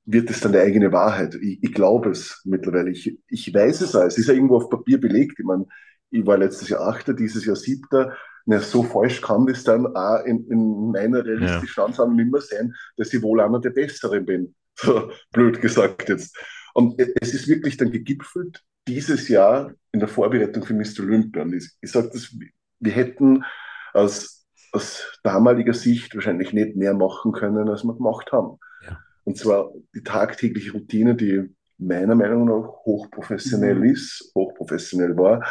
wird 0.05 0.31
es 0.31 0.41
dann 0.41 0.53
die 0.53 0.59
eigene 0.59 0.93
Wahrheit. 0.93 1.35
Ich, 1.37 1.63
ich 1.63 1.75
glaube 1.75 2.11
es 2.11 2.43
mittlerweile. 2.45 2.91
Ich, 2.91 3.19
ich 3.29 3.55
weiß 3.55 3.83
es 3.83 3.95
auch. 3.95 4.05
Es 4.05 4.19
ist 4.19 4.29
ja 4.29 4.35
irgendwo 4.35 4.57
auf 4.57 4.71
Papier 4.71 4.99
belegt. 4.99 5.39
Ich 5.39 5.45
meine, 5.45 5.67
ich 6.11 6.27
war 6.27 6.39
letztes 6.39 6.69
Jahr 6.69 6.89
Achter, 6.89 7.15
dieses 7.15 7.45
Jahr 7.45 7.57
Siebter. 7.57 8.17
Na, 8.51 8.59
so 8.59 8.83
falsch 8.83 9.21
kann 9.21 9.47
das 9.47 9.63
dann 9.63 9.87
auch 9.95 10.25
in, 10.25 10.45
in 10.51 10.91
meiner 10.91 11.25
realistischen 11.25 11.85
Ansammlung 11.85 12.17
nicht 12.17 12.33
mehr 12.33 12.41
sein, 12.41 12.75
dass 12.97 13.13
ich 13.15 13.23
wohl 13.23 13.41
einer 13.41 13.61
der 13.61 13.71
Besseren 13.71 14.27
bin. 14.27 14.55
So 14.83 15.11
blöd 15.33 15.61
gesagt 15.61 16.09
jetzt. 16.09 16.37
Und 16.75 16.99
es 17.21 17.35
ist 17.35 17.47
wirklich 17.49 17.77
dann 17.77 17.91
gegipfelt 17.91 18.63
dieses 18.89 19.29
Jahr 19.29 19.73
in 19.93 20.01
der 20.01 20.09
Vorbereitung 20.09 20.65
für 20.65 20.73
Mr. 20.75 21.01
Olympia. 21.01 21.43
Und 21.43 21.53
ich, 21.53 21.69
ich 21.83 21.91
sage 21.93 22.09
das, 22.13 22.35
wir 22.81 22.93
hätten 22.93 23.45
aus, 23.93 24.47
aus 24.73 25.19
damaliger 25.23 25.75
Sicht 25.75 26.15
wahrscheinlich 26.15 26.53
nicht 26.55 26.77
mehr 26.77 26.95
machen 26.95 27.33
können, 27.33 27.69
als 27.69 27.85
wir 27.85 27.95
gemacht 27.95 28.33
haben. 28.33 28.59
Ja. 28.87 28.99
Und 29.25 29.37
zwar 29.37 29.71
die 29.95 30.03
tagtägliche 30.03 30.73
Routine, 30.73 31.15
die 31.15 31.55
meiner 31.77 32.15
Meinung 32.15 32.47
nach 32.47 32.69
hochprofessionell 32.87 33.77
Mhm. 33.77 33.85
ist, 33.85 34.33
hochprofessionell 34.35 35.17
war. 35.17 35.45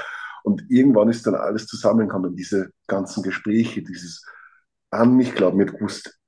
Und 0.43 0.65
irgendwann 0.69 1.09
ist 1.09 1.25
dann 1.27 1.35
alles 1.35 1.67
zusammengekommen, 1.67 2.35
diese 2.35 2.71
ganzen 2.87 3.23
Gespräche, 3.23 3.81
dieses 3.81 4.25
an 4.91 5.15
mich 5.15 5.35
glauben. 5.35 5.59
Ich 5.59 5.67
habe 5.67 5.77
gewusst, 5.77 6.19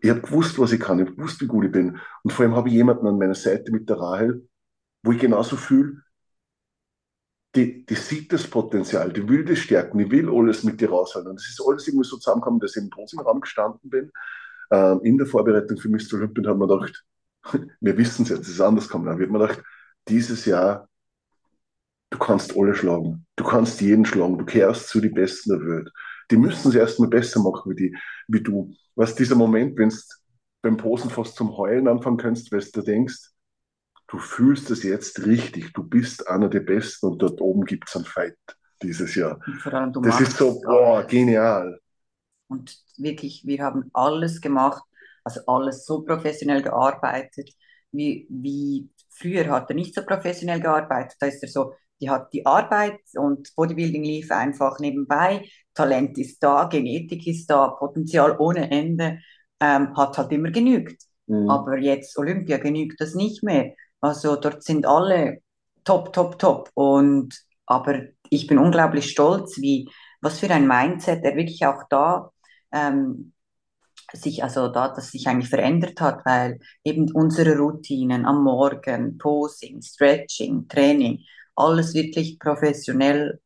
ich 0.00 0.10
habe 0.10 0.20
gewusst, 0.20 0.58
was 0.58 0.72
ich 0.72 0.80
kann, 0.80 0.98
ich 0.98 1.06
habe 1.06 1.16
gewusst, 1.16 1.40
wie 1.40 1.46
gut 1.46 1.64
ich 1.64 1.72
bin. 1.72 1.98
Und 2.22 2.32
vor 2.32 2.44
allem 2.44 2.56
habe 2.56 2.68
ich 2.68 2.74
jemanden 2.74 3.06
an 3.06 3.18
meiner 3.18 3.34
Seite 3.34 3.72
mit 3.72 3.88
der 3.88 3.98
Rahel, 3.98 4.48
wo 5.02 5.12
ich 5.12 5.18
genauso 5.18 5.56
fühle, 5.56 6.02
die, 7.56 7.84
die 7.84 7.94
sieht 7.94 8.32
das 8.32 8.46
Potenzial, 8.46 9.12
die 9.12 9.28
will 9.28 9.44
das 9.44 9.58
stärken, 9.58 9.98
die 9.98 10.10
will 10.10 10.28
alles 10.30 10.62
mit 10.62 10.80
dir 10.80 10.90
raushalten. 10.90 11.30
Und 11.30 11.40
das 11.40 11.48
ist 11.48 11.60
alles 11.66 11.86
irgendwie 11.88 12.06
so 12.06 12.16
zusammengekommen, 12.16 12.60
dass 12.60 12.76
ich 12.76 12.82
im 12.82 12.90
Posing-Raum 12.90 13.40
gestanden 13.40 13.90
bin, 13.90 14.12
ähm, 14.70 15.00
in 15.02 15.18
der 15.18 15.26
Vorbereitung 15.26 15.76
für 15.78 15.88
Mr. 15.88 16.14
Olympia 16.14 16.42
und 16.42 16.46
habe 16.46 16.58
mir 16.58 16.68
gedacht, 16.68 17.04
wir 17.80 17.96
wissen 17.98 18.22
es 18.22 18.28
jetzt, 18.28 18.42
es 18.42 18.50
ist 18.50 18.60
anders 18.60 18.86
gekommen. 18.86 19.06
Da 19.06 19.18
wird 19.18 19.30
mir 19.30 19.40
gedacht, 19.40 19.62
dieses 20.06 20.44
Jahr, 20.44 20.88
du 22.10 22.18
kannst 22.18 22.56
alle 22.56 22.74
schlagen. 22.74 23.26
Du 23.36 23.44
kannst 23.44 23.80
jeden 23.80 24.04
schlagen. 24.04 24.38
Du 24.38 24.44
kehrst 24.44 24.88
zu 24.88 25.00
den 25.00 25.14
Besten 25.14 25.50
der 25.50 25.60
Welt. 25.60 25.90
Die 26.30 26.36
müssen 26.36 26.68
es 26.68 26.74
erstmal 26.74 27.08
besser 27.08 27.40
machen 27.40 27.70
wie, 27.72 27.76
die, 27.76 27.96
wie 28.28 28.42
du. 28.42 28.72
Was 28.94 29.14
dieser 29.14 29.36
Moment, 29.36 29.78
wenn 29.78 29.88
du 29.88 29.96
beim 30.62 30.76
Posen 30.76 31.10
fast 31.10 31.36
zum 31.36 31.56
Heulen 31.56 31.88
anfangen 31.88 32.18
kannst, 32.18 32.52
weil 32.52 32.64
du 32.72 32.82
denkst, 32.82 33.30
du 34.08 34.18
fühlst 34.18 34.70
es 34.70 34.82
jetzt 34.82 35.24
richtig. 35.26 35.72
Du 35.72 35.82
bist 35.84 36.28
einer 36.28 36.48
der 36.48 36.60
Besten 36.60 37.06
und 37.06 37.18
dort 37.22 37.40
oben 37.40 37.64
gibt 37.64 37.88
es 37.88 37.96
einen 37.96 38.04
Fight 38.04 38.36
dieses 38.82 39.14
Jahr. 39.14 39.40
Allem, 39.64 39.92
Das 40.02 40.20
ist 40.20 40.36
so, 40.36 40.60
boah, 40.60 41.04
genial. 41.04 41.78
Und 42.48 42.76
wirklich, 42.96 43.46
wir 43.46 43.62
haben 43.62 43.90
alles 43.92 44.40
gemacht, 44.40 44.82
also 45.24 45.40
alles 45.46 45.86
so 45.86 46.02
professionell 46.02 46.62
gearbeitet, 46.62 47.50
wie, 47.92 48.26
wie 48.30 48.90
früher 49.08 49.48
hat 49.48 49.70
er 49.70 49.76
nicht 49.76 49.94
so 49.94 50.02
professionell 50.04 50.60
gearbeitet. 50.60 51.16
Da 51.20 51.26
ist 51.26 51.42
er 51.42 51.48
so, 51.48 51.74
die 52.00 52.10
hat 52.10 52.32
die 52.32 52.46
Arbeit 52.46 53.00
und 53.14 53.54
Bodybuilding 53.54 54.02
lief 54.02 54.30
einfach 54.30 54.78
nebenbei. 54.78 55.48
Talent 55.74 56.18
ist 56.18 56.42
da, 56.42 56.64
Genetik 56.64 57.26
ist 57.26 57.46
da, 57.46 57.68
Potenzial 57.68 58.36
ohne 58.38 58.70
Ende, 58.70 59.18
ähm, 59.60 59.96
hat 59.96 60.18
halt 60.18 60.32
immer 60.32 60.50
genügt. 60.50 61.02
Mhm. 61.26 61.50
Aber 61.50 61.78
jetzt 61.78 62.16
Olympia 62.18 62.58
genügt 62.58 63.00
das 63.00 63.14
nicht 63.14 63.42
mehr. 63.42 63.74
Also 64.00 64.36
dort 64.36 64.62
sind 64.62 64.86
alle 64.86 65.38
top, 65.84 66.12
top, 66.12 66.38
top. 66.38 66.70
Und 66.74 67.38
aber 67.66 68.00
ich 68.30 68.46
bin 68.46 68.58
unglaublich 68.58 69.10
stolz, 69.10 69.58
wie 69.60 69.88
was 70.20 70.38
für 70.38 70.50
ein 70.50 70.66
Mindset 70.66 71.24
er 71.24 71.36
wirklich 71.36 71.64
auch 71.66 71.84
da 71.88 72.30
ähm, 72.72 73.32
sich, 74.12 74.42
also 74.42 74.68
da, 74.68 74.88
das 74.88 75.10
sich 75.10 75.26
eigentlich 75.28 75.48
verändert 75.48 76.00
hat, 76.00 76.24
weil 76.24 76.58
eben 76.84 77.10
unsere 77.12 77.56
Routinen 77.56 78.26
am 78.26 78.42
Morgen, 78.42 79.18
Posing, 79.18 79.82
Stretching, 79.82 80.68
Training, 80.68 81.20
alles 81.56 81.94
wirklich 81.94 82.38
professionell 82.38 83.40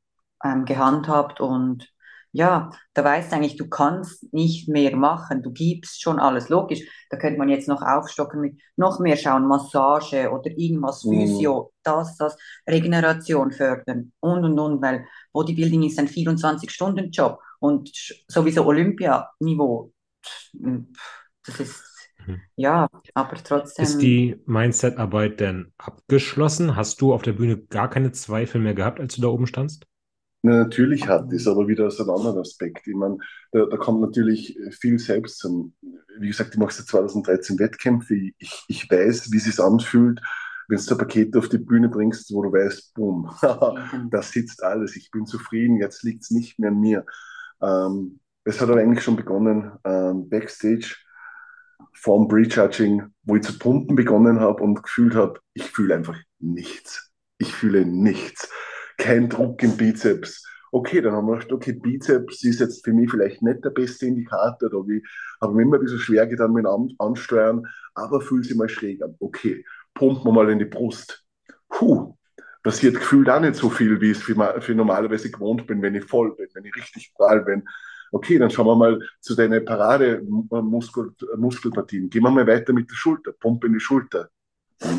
ähm, 0.44 0.64
gehandhabt 0.64 1.40
und 1.40 1.88
ja, 2.36 2.70
da 2.94 3.04
weißt 3.04 3.30
du 3.30 3.36
eigentlich, 3.36 3.56
du 3.56 3.68
kannst 3.68 4.32
nicht 4.32 4.68
mehr 4.68 4.96
machen, 4.96 5.44
du 5.44 5.52
gibst 5.52 6.02
schon 6.02 6.18
alles. 6.18 6.48
Logisch, 6.48 6.80
da 7.08 7.16
könnte 7.16 7.38
man 7.38 7.48
jetzt 7.48 7.68
noch 7.68 7.80
aufstocken 7.80 8.40
mit 8.40 8.60
noch 8.74 8.98
mehr 8.98 9.16
schauen, 9.16 9.46
Massage 9.46 10.28
oder 10.32 10.50
irgendwas, 10.50 11.04
Mhm. 11.04 11.20
Physio, 11.20 11.72
das, 11.84 12.16
das, 12.16 12.36
Regeneration 12.68 13.52
fördern 13.52 14.12
und 14.18 14.44
und 14.44 14.58
und, 14.58 14.82
weil 14.82 15.06
Bodybuilding 15.32 15.84
ist 15.84 15.98
ein 16.00 16.08
24-Stunden-Job 16.08 17.38
und 17.60 17.92
sowieso 18.26 18.66
Olympianiveau. 18.66 19.92
Das 21.46 21.60
ist. 21.60 21.93
Ja, 22.56 22.88
aber 23.14 23.36
trotzdem. 23.36 23.82
Ist 23.82 23.98
die 23.98 24.40
Mindset-Arbeit 24.46 25.40
denn 25.40 25.72
abgeschlossen? 25.78 26.76
Hast 26.76 27.00
du 27.00 27.12
auf 27.12 27.22
der 27.22 27.32
Bühne 27.32 27.58
gar 27.58 27.88
keine 27.90 28.12
Zweifel 28.12 28.60
mehr 28.60 28.74
gehabt, 28.74 29.00
als 29.00 29.16
du 29.16 29.22
da 29.22 29.28
oben 29.28 29.46
standst? 29.46 29.86
Na, 30.42 30.58
natürlich 30.58 31.08
hat 31.08 31.32
es, 31.32 31.46
aber 31.46 31.68
wieder 31.68 31.86
aus 31.86 31.98
einem 31.98 32.10
anderen 32.10 32.38
Aspekt. 32.38 32.86
Ich 32.86 32.94
meine, 32.94 33.16
da, 33.52 33.64
da 33.64 33.76
kommt 33.78 34.02
natürlich 34.02 34.58
viel 34.78 34.98
selbst 34.98 35.38
zum. 35.38 35.74
Wie 36.18 36.28
gesagt, 36.28 36.50
ich 36.52 36.58
mache 36.58 36.74
seit 36.74 36.86
2013 36.86 37.58
Wettkämpfe. 37.58 38.14
Ich, 38.36 38.64
ich, 38.68 38.90
weiß, 38.90 39.32
wie 39.32 39.38
es 39.38 39.44
sich 39.44 39.58
anfühlt, 39.58 40.20
wenn 40.68 40.78
du 40.78 40.94
ein 40.94 40.98
Paket 40.98 41.36
auf 41.36 41.48
die 41.48 41.58
Bühne 41.58 41.88
bringst, 41.88 42.32
wo 42.34 42.42
du 42.42 42.52
weißt, 42.52 42.92
boom, 42.94 43.30
da 43.40 44.22
sitzt 44.22 44.62
alles, 44.62 44.96
ich 44.96 45.10
bin 45.10 45.24
zufrieden, 45.24 45.78
jetzt 45.78 46.02
liegt 46.02 46.24
es 46.24 46.30
nicht 46.30 46.58
mehr 46.58 46.70
an 46.70 46.80
mir. 46.80 47.06
Ähm, 47.62 48.20
es 48.44 48.60
hat 48.60 48.68
aber 48.68 48.80
eigentlich 48.80 49.02
schon 49.02 49.16
begonnen, 49.16 49.72
ähm, 49.84 50.28
Backstage 50.28 50.96
vorm 51.94 52.28
Pre-Judging, 52.28 53.02
wo 53.22 53.36
ich 53.36 53.42
zu 53.42 53.58
pumpen 53.58 53.96
begonnen 53.96 54.40
habe 54.40 54.62
und 54.62 54.82
gefühlt 54.82 55.14
habe, 55.14 55.40
ich 55.54 55.70
fühle 55.70 55.94
einfach 55.94 56.18
nichts. 56.38 57.12
Ich 57.38 57.54
fühle 57.54 57.84
nichts. 57.86 58.48
Kein 58.98 59.28
Druck 59.28 59.62
im 59.62 59.76
Bizeps. 59.76 60.44
Okay, 60.70 61.00
dann 61.00 61.12
haben 61.14 61.26
wir 61.26 61.34
gedacht, 61.34 61.52
okay, 61.52 61.72
Bizeps 61.72 62.42
ist 62.42 62.60
jetzt 62.60 62.84
für 62.84 62.92
mich 62.92 63.10
vielleicht 63.10 63.42
nicht 63.42 63.64
der 63.64 63.70
beste 63.70 64.06
Indikator. 64.06 64.70
Da 64.70 64.76
habe 65.40 65.54
mir 65.54 65.62
immer 65.62 65.76
ein 65.76 65.80
bisschen 65.80 66.00
schwer 66.00 66.26
getan 66.26 66.52
mit 66.52 66.64
dem 66.64 66.70
An 66.70 66.88
Ansteuern, 66.98 67.62
aber 67.94 68.20
fühlt 68.20 68.44
sich 68.44 68.56
mal 68.56 68.68
schräg 68.68 69.02
an. 69.02 69.14
Okay, 69.20 69.64
pumpen 69.94 70.24
wir 70.24 70.32
mal 70.32 70.50
in 70.50 70.58
die 70.58 70.64
Brust. 70.64 71.24
Puh, 71.68 72.16
passiert 72.64 72.96
gefühlt 72.96 73.28
auch 73.30 73.40
nicht 73.40 73.54
so 73.54 73.70
viel, 73.70 74.00
wie 74.00 74.10
ich 74.10 74.18
es 74.18 74.24
für, 74.24 74.60
für 74.60 74.74
normalerweise 74.74 75.30
gewohnt 75.30 75.66
bin, 75.66 75.80
wenn 75.80 75.94
ich 75.94 76.04
voll 76.04 76.34
bin, 76.34 76.48
wenn 76.54 76.64
ich 76.64 76.74
richtig 76.74 77.12
prall 77.14 77.44
bin. 77.44 77.62
Okay, 78.14 78.38
dann 78.38 78.50
schauen 78.50 78.66
wir 78.66 78.76
mal 78.76 79.00
zu 79.20 79.34
deinen 79.34 79.64
Parade-Muskelpartien. 79.64 82.10
Gehen 82.10 82.22
wir 82.22 82.30
mal 82.30 82.46
weiter 82.46 82.72
mit 82.72 82.88
der 82.88 82.94
Schulter. 82.94 83.32
Pumpe 83.32 83.66
in 83.66 83.72
die 83.72 83.80
Schulter. 83.80 84.30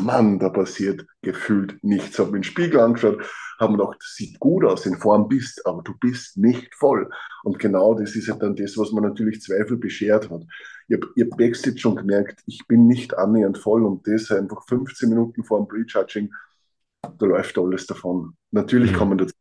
Mann, 0.02 0.38
da 0.38 0.50
passiert 0.50 1.06
gefühlt 1.22 1.82
nichts. 1.82 2.18
Habe 2.18 2.32
mir 2.32 2.40
den 2.40 2.44
Spiegel 2.44 2.80
angeschaut, 2.80 3.22
habe 3.58 3.72
mir 3.72 3.78
gedacht, 3.78 3.96
das 4.00 4.16
sieht 4.16 4.38
gut 4.38 4.64
aus, 4.64 4.84
in 4.84 4.98
Form 4.98 5.28
bist, 5.28 5.66
aber 5.66 5.82
du 5.82 5.94
bist 5.98 6.36
nicht 6.36 6.74
voll. 6.74 7.08
Und 7.42 7.58
genau 7.58 7.94
das 7.94 8.14
ist 8.16 8.26
ja 8.26 8.34
dann 8.34 8.54
das, 8.54 8.76
was 8.76 8.92
mir 8.92 9.00
natürlich 9.00 9.40
Zweifel 9.40 9.78
beschert 9.78 10.28
hat. 10.30 10.42
Habe 10.92 11.08
hab 11.18 11.38
Backstage 11.38 11.78
schon 11.78 11.96
gemerkt, 11.96 12.42
ich 12.46 12.66
bin 12.66 12.86
nicht 12.86 13.16
annähernd 13.16 13.56
voll 13.56 13.86
und 13.86 14.06
das 14.06 14.30
einfach 14.30 14.62
15 14.68 15.08
Minuten 15.08 15.42
vor 15.42 15.58
dem 15.58 15.68
Pre-Judging, 15.68 16.30
da 17.18 17.26
läuft 17.26 17.56
alles 17.56 17.86
davon. 17.86 18.36
Natürlich 18.50 18.92
Mhm. 18.92 18.96
kommen 18.96 19.16
dazu. 19.18 19.34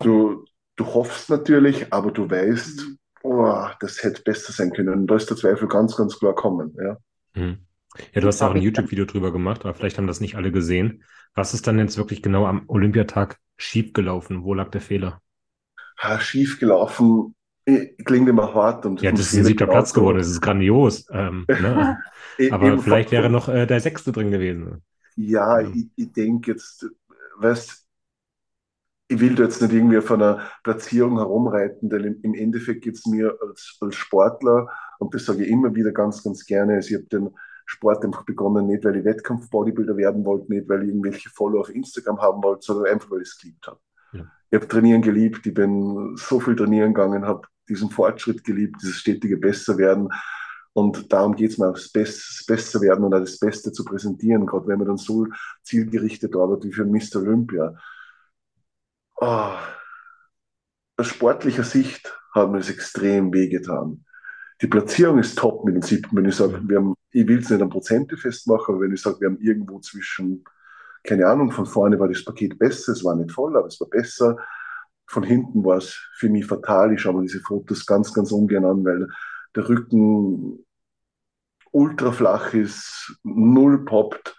Du, 0.00 0.44
du 0.78 0.86
hoffst 0.86 1.30
natürlich, 1.30 1.92
aber 1.92 2.12
du 2.12 2.30
weißt, 2.30 2.86
oh, 3.24 3.66
das 3.80 4.02
hätte 4.04 4.22
besser 4.22 4.52
sein 4.54 4.72
können. 4.72 4.90
Und 4.90 5.08
da 5.08 5.16
ist 5.16 5.30
der 5.30 5.36
Zweifel 5.36 5.68
ganz, 5.68 5.96
ganz 5.96 6.18
klar 6.18 6.34
kommen. 6.34 6.76
Ja. 6.82 6.98
Mhm. 7.34 7.66
Ja, 8.14 8.20
du 8.20 8.28
hast 8.28 8.42
auch 8.42 8.54
ein 8.54 8.60
YouTube-Video 8.62 9.06
drüber 9.06 9.32
gemacht, 9.32 9.62
aber 9.64 9.74
vielleicht 9.74 9.98
haben 9.98 10.06
das 10.06 10.20
nicht 10.20 10.36
alle 10.36 10.52
gesehen. 10.52 11.04
Was 11.34 11.54
ist 11.54 11.66
dann 11.66 11.78
jetzt 11.78 11.96
wirklich 11.98 12.22
genau 12.22 12.46
am 12.46 12.64
Olympiatag 12.68 13.38
schiefgelaufen? 13.56 14.44
Wo 14.44 14.54
lag 14.54 14.70
der 14.70 14.80
Fehler? 14.82 15.22
Ha, 16.02 16.20
schief 16.20 16.58
gelaufen, 16.60 17.34
eh, 17.66 17.88
klingt 18.04 18.28
immer 18.28 18.54
hart. 18.54 18.86
Und 18.86 19.02
Ja, 19.02 19.10
das 19.12 19.20
ist 19.32 19.36
ein 19.36 19.44
siebter 19.44 19.66
Platz 19.66 19.92
genauso. 19.92 20.00
geworden, 20.00 20.18
das 20.18 20.28
ist 20.28 20.40
grandios. 20.40 21.06
Ähm, 21.12 21.48
ne? 21.56 21.98
Eh, 22.38 22.50
Aber 22.50 22.66
eben 22.66 22.80
vielleicht 22.80 23.10
wäre 23.12 23.30
noch 23.30 23.48
äh, 23.48 23.66
der 23.66 23.80
sechste 23.80 24.12
drin 24.12 24.30
gewesen. 24.30 24.82
Ja, 25.16 25.60
Ja. 25.60 25.68
ich, 25.72 25.88
ich 25.96 26.12
denke 26.12 26.52
jetzt, 26.52 26.86
weißt, 27.38 27.86
ich 29.08 29.20
will 29.20 29.34
da 29.34 29.44
jetzt 29.44 29.62
nicht 29.62 29.72
irgendwie 29.72 29.98
auf 29.98 30.10
einer 30.10 30.40
Platzierung 30.62 31.16
herumreiten, 31.16 31.88
denn 31.88 32.20
im, 32.22 32.34
Endeffekt 32.34 32.84
geht 32.84 32.96
es 32.96 33.06
mir 33.06 33.36
als, 33.40 33.76
als 33.80 33.96
Sportler, 33.96 34.68
und 34.98 35.14
das 35.14 35.24
sage 35.24 35.44
ich 35.44 35.50
immer 35.50 35.74
wieder 35.74 35.92
ganz, 35.92 36.22
ganz 36.22 36.44
gerne, 36.44 36.74
also 36.74 36.90
ich 36.90 36.94
habe 36.96 37.06
den 37.06 37.30
Sport 37.64 38.04
einfach 38.04 38.24
begonnen, 38.24 38.66
nicht 38.66 38.84
weil 38.84 38.96
ich 38.96 39.04
Wettkampf-Bodybuilder 39.04 39.96
werden 39.96 40.24
wollte, 40.24 40.52
nicht 40.52 40.68
weil 40.68 40.82
ich 40.82 40.88
irgendwelche 40.88 41.30
Follower 41.30 41.60
auf 41.60 41.74
Instagram 41.74 42.20
haben 42.20 42.42
wollte, 42.42 42.62
sondern 42.62 42.92
einfach 42.92 43.10
weil 43.10 43.22
ich 43.22 43.28
es 43.28 43.38
geliebt 43.38 43.66
habe. 43.66 43.78
Ja. 44.12 44.24
Ich 44.50 44.56
habe 44.56 44.68
Trainieren 44.68 45.02
geliebt, 45.02 45.46
ich 45.46 45.54
bin 45.54 46.16
so 46.16 46.40
viel 46.40 46.56
trainieren 46.56 46.94
gegangen, 46.94 47.26
habe 47.26 47.46
diesen 47.68 47.90
Fortschritt 47.90 48.42
geliebt, 48.44 48.76
dieses 48.82 48.96
stetige 48.96 49.36
Besserwerden. 49.36 50.08
Und 50.72 51.12
darum 51.12 51.34
geht 51.34 51.50
es 51.50 51.58
mir, 51.58 51.72
das 51.72 51.90
Best- 51.90 52.40
das 52.40 52.46
Beste 52.46 52.80
werden 52.80 53.04
und 53.04 53.14
auch 53.14 53.20
das 53.20 53.38
Beste 53.38 53.72
zu 53.72 53.84
präsentieren, 53.84 54.46
gerade 54.46 54.66
wenn 54.66 54.78
man 54.78 54.88
dann 54.88 54.96
so 54.96 55.26
zielgerichtet 55.62 56.34
arbeitet 56.34 56.64
wie 56.64 56.72
für 56.72 56.84
Mr. 56.86 57.16
Olympia. 57.16 57.74
Oh, 59.20 59.52
aus 60.96 61.06
sportlicher 61.08 61.64
Sicht 61.64 62.16
hat 62.32 62.50
mir 62.50 62.58
das 62.58 62.70
extrem 62.70 63.32
wehgetan. 63.32 64.04
Die 64.62 64.68
Platzierung 64.68 65.18
ist 65.18 65.38
top 65.38 65.64
mit 65.64 65.74
den 65.74 65.82
siebten. 65.82 66.16
Wenn 66.16 66.24
ich 66.26 66.36
sage, 66.36 66.60
wir 66.68 66.76
haben, 66.78 66.94
ich 67.10 67.26
will 67.26 67.38
es 67.38 67.50
nicht 67.50 67.60
an 67.60 67.68
Prozente 67.68 68.16
festmachen, 68.16 68.74
aber 68.74 68.84
wenn 68.84 68.92
ich 68.92 69.02
sage, 69.02 69.20
wir 69.20 69.28
haben 69.28 69.40
irgendwo 69.40 69.80
zwischen, 69.80 70.44
keine 71.02 71.26
Ahnung, 71.26 71.50
von 71.50 71.66
vorne 71.66 71.98
war 71.98 72.08
das 72.08 72.24
Paket 72.24 72.58
besser, 72.58 72.92
es 72.92 73.04
war 73.04 73.16
nicht 73.16 73.32
voll, 73.32 73.56
aber 73.56 73.66
es 73.66 73.80
war 73.80 73.88
besser. 73.88 74.36
Von 75.06 75.24
hinten 75.24 75.64
war 75.64 75.78
es 75.78 75.94
für 76.14 76.28
mich 76.28 76.46
fatal. 76.46 76.92
Ich 76.92 77.00
schaue 77.00 77.14
mir 77.14 77.22
diese 77.22 77.40
Fotos 77.40 77.86
ganz, 77.86 78.12
ganz 78.14 78.30
ungern 78.30 78.64
an, 78.64 78.84
weil 78.84 79.08
der 79.56 79.68
Rücken 79.68 80.64
ultra 81.72 82.12
flach 82.12 82.54
ist, 82.54 83.18
null 83.24 83.84
poppt, 83.84 84.36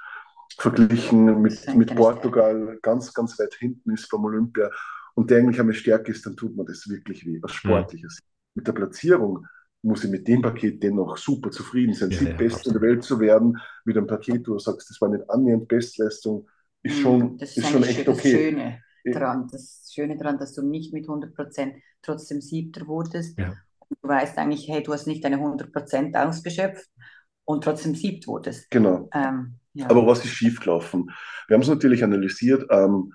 verglichen 0.60 1.41
mit, 1.41 1.76
mit 1.76 1.95
Portugal 1.95 2.78
ganz, 2.82 3.14
ganz 3.14 3.39
weit 3.39 3.53
hinten 3.55 3.91
ist 3.93 4.10
beim 4.10 4.26
Olympia 4.26 4.70
und 5.16 5.30
der 5.32 5.39
eigentlich 5.39 5.60
eine 5.60 5.74
Stärke 5.74 6.12
ist, 6.12 6.26
dann 6.26 6.36
tut 6.36 6.55
mir 6.55 6.66
das 6.66 6.88
wirklich 6.89 7.26
weh, 7.26 7.39
aus 7.41 7.53
sportlicher 7.53 8.10
Sicht. 8.10 8.24
Mit 8.55 8.68
der 8.68 8.74
Platzierung 8.74 9.45
muss 9.82 10.03
ich 10.03 10.12
mit 10.12 10.28
dem 10.28 10.41
Paket 10.41 10.84
dennoch 10.84 11.18
super 11.18 11.51
zufrieden 11.51 11.93
sein. 11.93 12.12
Ja, 12.12 12.18
Sie 12.20 12.26
ja, 12.26 12.34
der 12.38 12.82
Welt 12.82 13.03
zu 13.03 13.20
werden 13.20 13.57
mit 13.86 13.97
einem 13.97 14.07
Paket, 14.07 14.47
wo 14.47 14.53
du 14.53 14.60
sagst, 14.60 14.89
das 14.89 14.99
war 15.01 15.10
nicht 15.10 15.30
annähernd 15.30 15.68
Bestleistung, 15.68 16.47
ist 16.84 16.97
Mhm. 16.97 17.01
schon, 17.01 17.38
Das 17.38 17.51
ist 17.51 17.57
ist 17.57 17.70
schon 17.70 17.84
eigentlich 17.84 17.97
echt 17.99 18.07
das 18.07 18.18
okay. 18.20 18.32
Schöne 18.32 18.82
dran. 19.12 19.47
Das 19.51 19.91
Schöne 19.93 20.18
daran, 20.18 20.38
dass 20.38 20.53
du 20.53 20.62
nicht 20.62 20.93
mit 20.93 21.07
100% 21.07 21.76
trotzdem 22.01 22.41
Siebter 22.41 22.88
wurdest. 22.88 23.38
Ja. 23.39 23.53
Du 24.01 24.07
weißt 24.07 24.38
eigentlich, 24.38 24.68
hey, 24.68 24.84
du 24.84 24.93
hast 24.93 25.07
nicht 25.07 25.24
deine 25.24 25.39
100% 25.39 26.16
ausgeschöpft 26.16 26.88
und 27.45 27.64
trotzdem 27.64 27.95
Siebt 27.95 28.28
wurdest. 28.28 28.70
Genau. 28.70 29.10
Ähm, 29.14 29.55
ja. 29.80 29.89
Aber 29.89 30.05
was 30.05 30.23
ist 30.23 30.32
schiefgelaufen? 30.32 31.11
Wir 31.47 31.55
haben 31.55 31.61
es 31.61 31.69
natürlich 31.69 32.03
analysiert. 32.03 32.65
Ähm, 32.69 33.13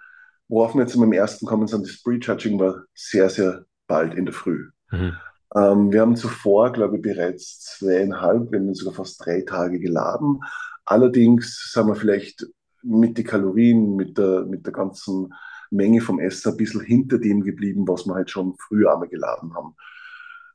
worauf 0.49 0.75
wir 0.75 0.83
jetzt 0.83 0.95
im 0.95 1.13
ersten 1.13 1.47
kommen 1.47 1.67
sind, 1.67 1.87
das 1.87 2.03
Pre-Judging 2.03 2.59
war 2.59 2.85
sehr, 2.95 3.29
sehr 3.31 3.65
bald 3.87 4.15
in 4.15 4.25
der 4.25 4.35
Früh. 4.35 4.71
Mhm. 4.91 5.17
Ähm, 5.55 5.93
wir 5.93 6.01
haben 6.01 6.17
zuvor, 6.17 6.73
glaube 6.73 6.97
ich, 6.97 7.03
bereits 7.03 7.61
zweieinhalb, 7.61 8.51
wenn 8.51 8.67
nicht 8.67 8.79
sogar 8.79 8.95
fast 8.95 9.25
drei 9.25 9.43
Tage 9.43 9.79
geladen. 9.79 10.41
Allerdings 10.85 11.71
sind 11.73 11.87
wir 11.87 11.95
vielleicht 11.95 12.47
mit 12.83 13.17
den 13.17 13.25
Kalorien, 13.25 13.97
mit 13.97 14.19
der, 14.19 14.45
mit 14.45 14.67
der 14.67 14.73
ganzen 14.73 15.33
Menge 15.71 16.01
vom 16.01 16.21
Essen 16.21 16.53
ein 16.53 16.57
bisschen 16.57 16.81
hinter 16.81 17.19
dem 17.19 17.43
geblieben, 17.43 17.87
was 17.89 18.07
wir 18.07 18.15
halt 18.15 18.31
schon 18.31 18.55
früher 18.59 18.93
einmal 18.93 19.09
geladen 19.09 19.55
haben. 19.55 19.75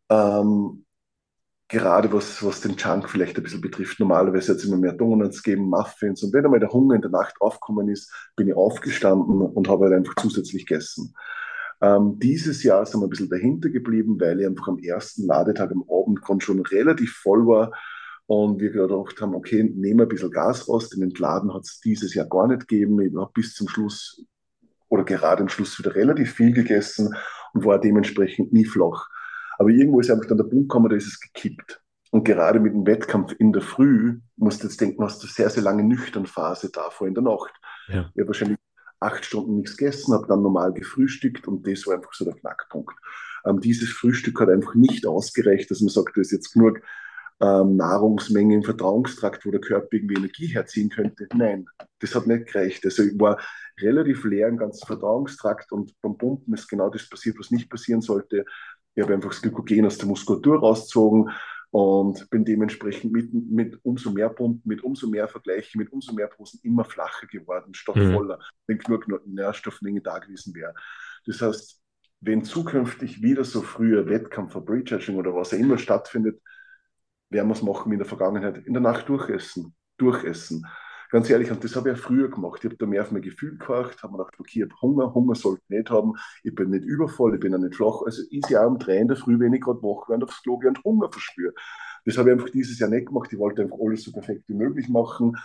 Ähm, 0.09 0.85
gerade 1.69 2.11
was, 2.11 2.43
was 2.43 2.61
den 2.61 2.75
Junk 2.75 3.07
vielleicht 3.07 3.37
ein 3.37 3.43
bisschen 3.43 3.61
betrifft. 3.61 3.99
Normalerweise 3.99 4.51
hat 4.51 4.59
es 4.59 4.65
immer 4.65 4.77
mehr 4.77 4.93
Donuts 4.93 5.43
gegeben, 5.43 5.69
Muffins. 5.69 6.23
Und 6.23 6.33
wenn 6.33 6.43
einmal 6.43 6.59
der 6.59 6.73
Hunger 6.73 6.95
in 6.95 7.01
der 7.01 7.11
Nacht 7.11 7.35
aufgekommen 7.39 7.87
ist, 7.89 8.11
bin 8.35 8.47
ich 8.47 8.55
aufgestanden 8.55 9.41
und 9.41 9.69
habe 9.69 9.85
halt 9.85 9.93
einfach 9.93 10.15
zusätzlich 10.15 10.65
gegessen. 10.65 11.13
Ähm, 11.81 12.17
dieses 12.19 12.63
Jahr 12.63 12.85
sind 12.85 12.99
wir 12.99 13.07
ein 13.07 13.11
bisschen 13.11 13.29
dahinter 13.29 13.69
geblieben, 13.69 14.19
weil 14.19 14.41
ich 14.41 14.47
einfach 14.47 14.67
am 14.67 14.79
ersten 14.79 15.27
Ladetag 15.27 15.71
am 15.71 15.85
Abend 15.89 16.43
schon 16.43 16.59
relativ 16.59 17.13
voll 17.13 17.45
war 17.47 17.71
und 18.25 18.59
wir 18.59 18.71
gedacht 18.71 19.21
haben, 19.21 19.33
okay, 19.33 19.63
nehmen 19.63 19.99
wir 19.99 20.05
ein 20.05 20.09
bisschen 20.09 20.31
Gas 20.31 20.67
raus, 20.67 20.89
den 20.89 21.03
Entladen 21.03 21.53
hat 21.53 21.63
es 21.63 21.79
dieses 21.79 22.13
Jahr 22.13 22.27
gar 22.27 22.47
nicht 22.47 22.67
gegeben. 22.67 22.99
Ich 22.99 23.15
habe 23.15 23.31
bis 23.33 23.53
zum 23.53 23.67
Schluss 23.67 24.25
oder 24.89 25.03
gerade 25.03 25.43
am 25.43 25.49
Schluss 25.49 25.79
wieder 25.79 25.95
relativ 25.95 26.33
viel 26.33 26.51
gegessen 26.51 27.15
und 27.53 27.63
war 27.63 27.79
dementsprechend 27.79 28.51
nie 28.51 28.65
flach. 28.65 29.07
Aber 29.59 29.69
irgendwo 29.69 29.99
ist 29.99 30.09
einfach 30.09 30.25
dann 30.25 30.37
der 30.37 30.45
Punkt 30.45 30.69
gekommen, 30.69 30.89
da 30.89 30.95
ist 30.95 31.07
es 31.07 31.19
gekippt. 31.19 31.81
Und 32.11 32.23
gerade 32.23 32.59
mit 32.59 32.73
dem 32.73 32.87
Wettkampf 32.87 33.35
in 33.37 33.53
der 33.53 33.61
Früh, 33.61 34.19
musst 34.37 34.63
du 34.63 34.67
jetzt 34.67 34.81
denken, 34.81 35.03
hast 35.03 35.21
du 35.21 35.27
eine 35.27 35.33
sehr, 35.33 35.49
sehr 35.49 35.63
lange 35.63 35.83
Nüchternphase 35.83 36.71
davor 36.71 37.07
in 37.07 37.13
der 37.13 37.23
Nacht. 37.23 37.53
Ja. 37.87 38.09
Ich 38.15 38.21
habe 38.21 38.27
wahrscheinlich 38.27 38.57
acht 38.99 39.25
Stunden 39.25 39.57
nichts 39.57 39.77
gegessen, 39.77 40.13
habe 40.13 40.27
dann 40.27 40.41
normal 40.41 40.73
gefrühstückt 40.73 41.47
und 41.47 41.67
das 41.67 41.85
war 41.85 41.95
einfach 41.95 42.13
so 42.13 42.25
der 42.25 42.35
Knackpunkt. 42.35 42.95
Ähm, 43.45 43.59
dieses 43.59 43.89
Frühstück 43.89 44.39
hat 44.39 44.49
einfach 44.49 44.75
nicht 44.75 45.05
ausgereicht, 45.05 45.69
dass 45.69 45.81
man 45.81 45.89
sagt, 45.89 46.15
da 46.15 46.21
ist 46.21 46.31
jetzt 46.31 46.53
genug 46.53 46.81
ähm, 47.41 47.77
Nahrungsmenge 47.77 48.55
im 48.55 48.63
Verdauungstrakt, 48.63 49.45
wo 49.45 49.51
der 49.51 49.61
Körper 49.61 49.87
irgendwie 49.91 50.15
Energie 50.15 50.47
herziehen 50.47 50.89
könnte. 50.89 51.27
Nein, 51.33 51.67
das 51.99 52.15
hat 52.15 52.27
nicht 52.27 52.47
gereicht. 52.47 52.83
Also 52.85 53.03
ich 53.03 53.19
war 53.19 53.39
relativ 53.79 54.25
leer 54.25 54.49
im 54.49 54.57
ganzen 54.57 54.85
Verdauungstrakt 54.85 55.71
und 55.71 55.93
beim 56.01 56.17
Pumpen 56.17 56.53
ist 56.53 56.67
genau 56.67 56.89
das 56.89 57.07
passiert, 57.07 57.37
was 57.39 57.51
nicht 57.51 57.69
passieren 57.69 58.01
sollte. 58.01 58.45
Ich 58.99 59.03
habe 59.03 59.13
einfach 59.13 59.29
das 59.29 59.41
Glykogen 59.41 59.85
aus 59.85 59.97
der 59.97 60.09
Muskulatur 60.09 60.59
rausgezogen 60.59 61.31
und 61.71 62.29
bin 62.29 62.43
dementsprechend 62.43 63.13
mit, 63.13 63.33
mit 63.33 63.79
umso 63.83 64.11
mehr 64.11 64.27
Pumpen, 64.27 64.61
mit 64.65 64.83
umso 64.83 65.07
mehr 65.07 65.29
Vergleiche, 65.29 65.77
mit 65.77 65.89
umso 65.93 66.13
mehr 66.13 66.27
Posen 66.27 66.59
immer 66.63 66.83
flacher 66.83 67.25
geworden, 67.27 67.73
statt 67.73 67.95
Mhm. 67.95 68.11
voller, 68.11 68.39
wenn 68.67 68.77
genug 68.77 69.07
Nährstoffmenge 69.25 70.01
da 70.01 70.19
gewesen 70.19 70.53
wäre. 70.53 70.73
Das 71.25 71.41
heißt, 71.41 71.81
wenn 72.19 72.43
zukünftig 72.43 73.21
wieder 73.21 73.45
so 73.45 73.61
früher 73.61 74.05
Wettkampf 74.09 74.53
oder 74.57 74.65
Pre-Judging 74.65 75.15
oder 75.15 75.33
was 75.33 75.53
auch 75.53 75.57
immer 75.57 75.77
stattfindet, 75.77 76.41
werden 77.29 77.47
wir 77.47 77.53
es 77.53 77.61
machen 77.61 77.91
wie 77.91 77.95
in 77.95 77.99
der 77.99 78.07
Vergangenheit, 78.07 78.57
in 78.65 78.73
der 78.73 78.81
Nacht 78.81 79.07
durchessen, 79.07 79.73
durchessen. 79.97 80.65
Ganz 81.09 81.29
ehrlich, 81.29 81.49
und 81.49 81.63
das 81.63 81.75
habe 81.75 81.89
ich 81.89 81.97
ja 81.97 82.01
früher 82.01 82.29
gemacht. 82.29 82.59
Ich 82.59 82.65
habe 82.65 82.77
da 82.77 82.85
mehr 82.85 83.01
auf 83.01 83.11
mein 83.11 83.23
Gefühl 83.23 83.57
gehorcht, 83.57 84.03
habe 84.03 84.13
mir 84.13 84.19
gedacht, 84.19 84.39
okay, 84.39 84.63
ich 84.63 84.69
habe 84.69 84.81
Hunger, 84.81 85.13
Hunger 85.13 85.33
sollte 85.35 85.61
ich 85.63 85.69
nicht 85.69 85.89
haben, 85.89 86.13
ich 86.43 86.53
bin 86.53 86.69
nicht 86.69 86.83
übervoll, 86.85 87.33
ich 87.33 87.39
bin 87.39 87.53
auch 87.55 87.59
nicht 87.59 87.75
flach. 87.75 88.01
Also 88.05 88.21
ist 88.29 88.49
ja 88.49 88.63
um 88.65 88.77
drei 88.77 88.97
in 88.97 89.07
der 89.07 89.17
Früh, 89.17 89.39
wenn 89.39 89.53
ich 89.53 89.61
gerade 89.61 89.81
wach 89.81 90.07
werde, 90.07 90.25
aufs 90.25 90.43
Klo 90.43 90.59
gehe 90.59 90.69
und 90.69 90.83
Hunger 90.83 91.11
verspüre. 91.11 91.53
Das 92.05 92.17
habe 92.17 92.29
ich 92.29 92.33
einfach 92.33 92.49
dieses 92.51 92.77
Jahr 92.79 92.91
nicht 92.91 93.07
gemacht. 93.07 93.33
Ich 93.33 93.39
wollte 93.39 93.63
einfach 93.63 93.77
alles 93.83 94.03
so 94.03 94.11
perfekt 94.11 94.43
wie 94.47 94.53
möglich 94.53 94.87
machen, 94.87 95.35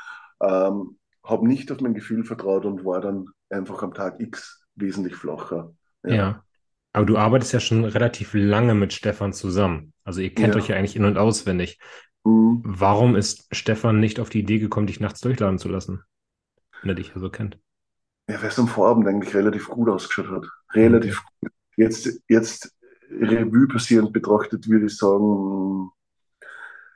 ähm, 0.42 0.98
habe 1.22 1.48
nicht 1.48 1.72
auf 1.72 1.80
mein 1.80 1.94
Gefühl 1.94 2.24
vertraut 2.24 2.66
und 2.66 2.84
war 2.84 3.00
dann 3.00 3.30
einfach 3.48 3.82
am 3.82 3.94
Tag 3.94 4.20
X 4.20 4.66
wesentlich 4.74 5.16
flacher. 5.16 5.74
Ja. 6.04 6.44
Aber 6.92 7.06
du 7.06 7.16
arbeitest 7.16 7.52
ja 7.54 7.60
schon 7.60 7.84
relativ 7.84 8.34
lange 8.34 8.74
mit 8.74 8.92
Stefan 8.92 9.32
zusammen. 9.32 9.92
Also 10.04 10.20
ihr 10.20 10.32
kennt 10.34 10.54
Ja. 10.54 10.60
euch 10.60 10.68
ja 10.68 10.76
eigentlich 10.76 10.94
in- 10.94 11.06
und 11.06 11.16
auswendig. 11.16 11.80
Mhm. 12.24 12.62
Warum 12.64 13.16
ist 13.16 13.46
Stefan 13.54 14.00
nicht 14.00 14.20
auf 14.20 14.30
die 14.30 14.40
Idee 14.40 14.58
gekommen, 14.58 14.86
dich 14.86 15.00
nachts 15.00 15.20
durchladen 15.20 15.58
zu 15.58 15.68
lassen? 15.68 16.02
Wenn 16.80 16.90
er 16.90 16.96
dich 16.96 17.08
ja 17.14 17.20
so 17.20 17.30
kennt. 17.30 17.58
Ja, 18.28 18.40
weil 18.40 18.48
es 18.48 18.58
am 18.58 18.68
Vorabend 18.68 19.06
eigentlich 19.06 19.34
relativ 19.34 19.68
gut 19.68 19.88
ausgeschaut 19.88 20.30
hat. 20.30 20.46
Relativ 20.72 21.22
gut. 21.40 21.52
Jetzt, 21.76 22.22
jetzt 22.28 22.74
Revue 23.10 23.68
passierend 23.68 24.12
betrachtet, 24.12 24.68
würde 24.68 24.86
ich 24.86 24.96
sagen, 24.96 25.90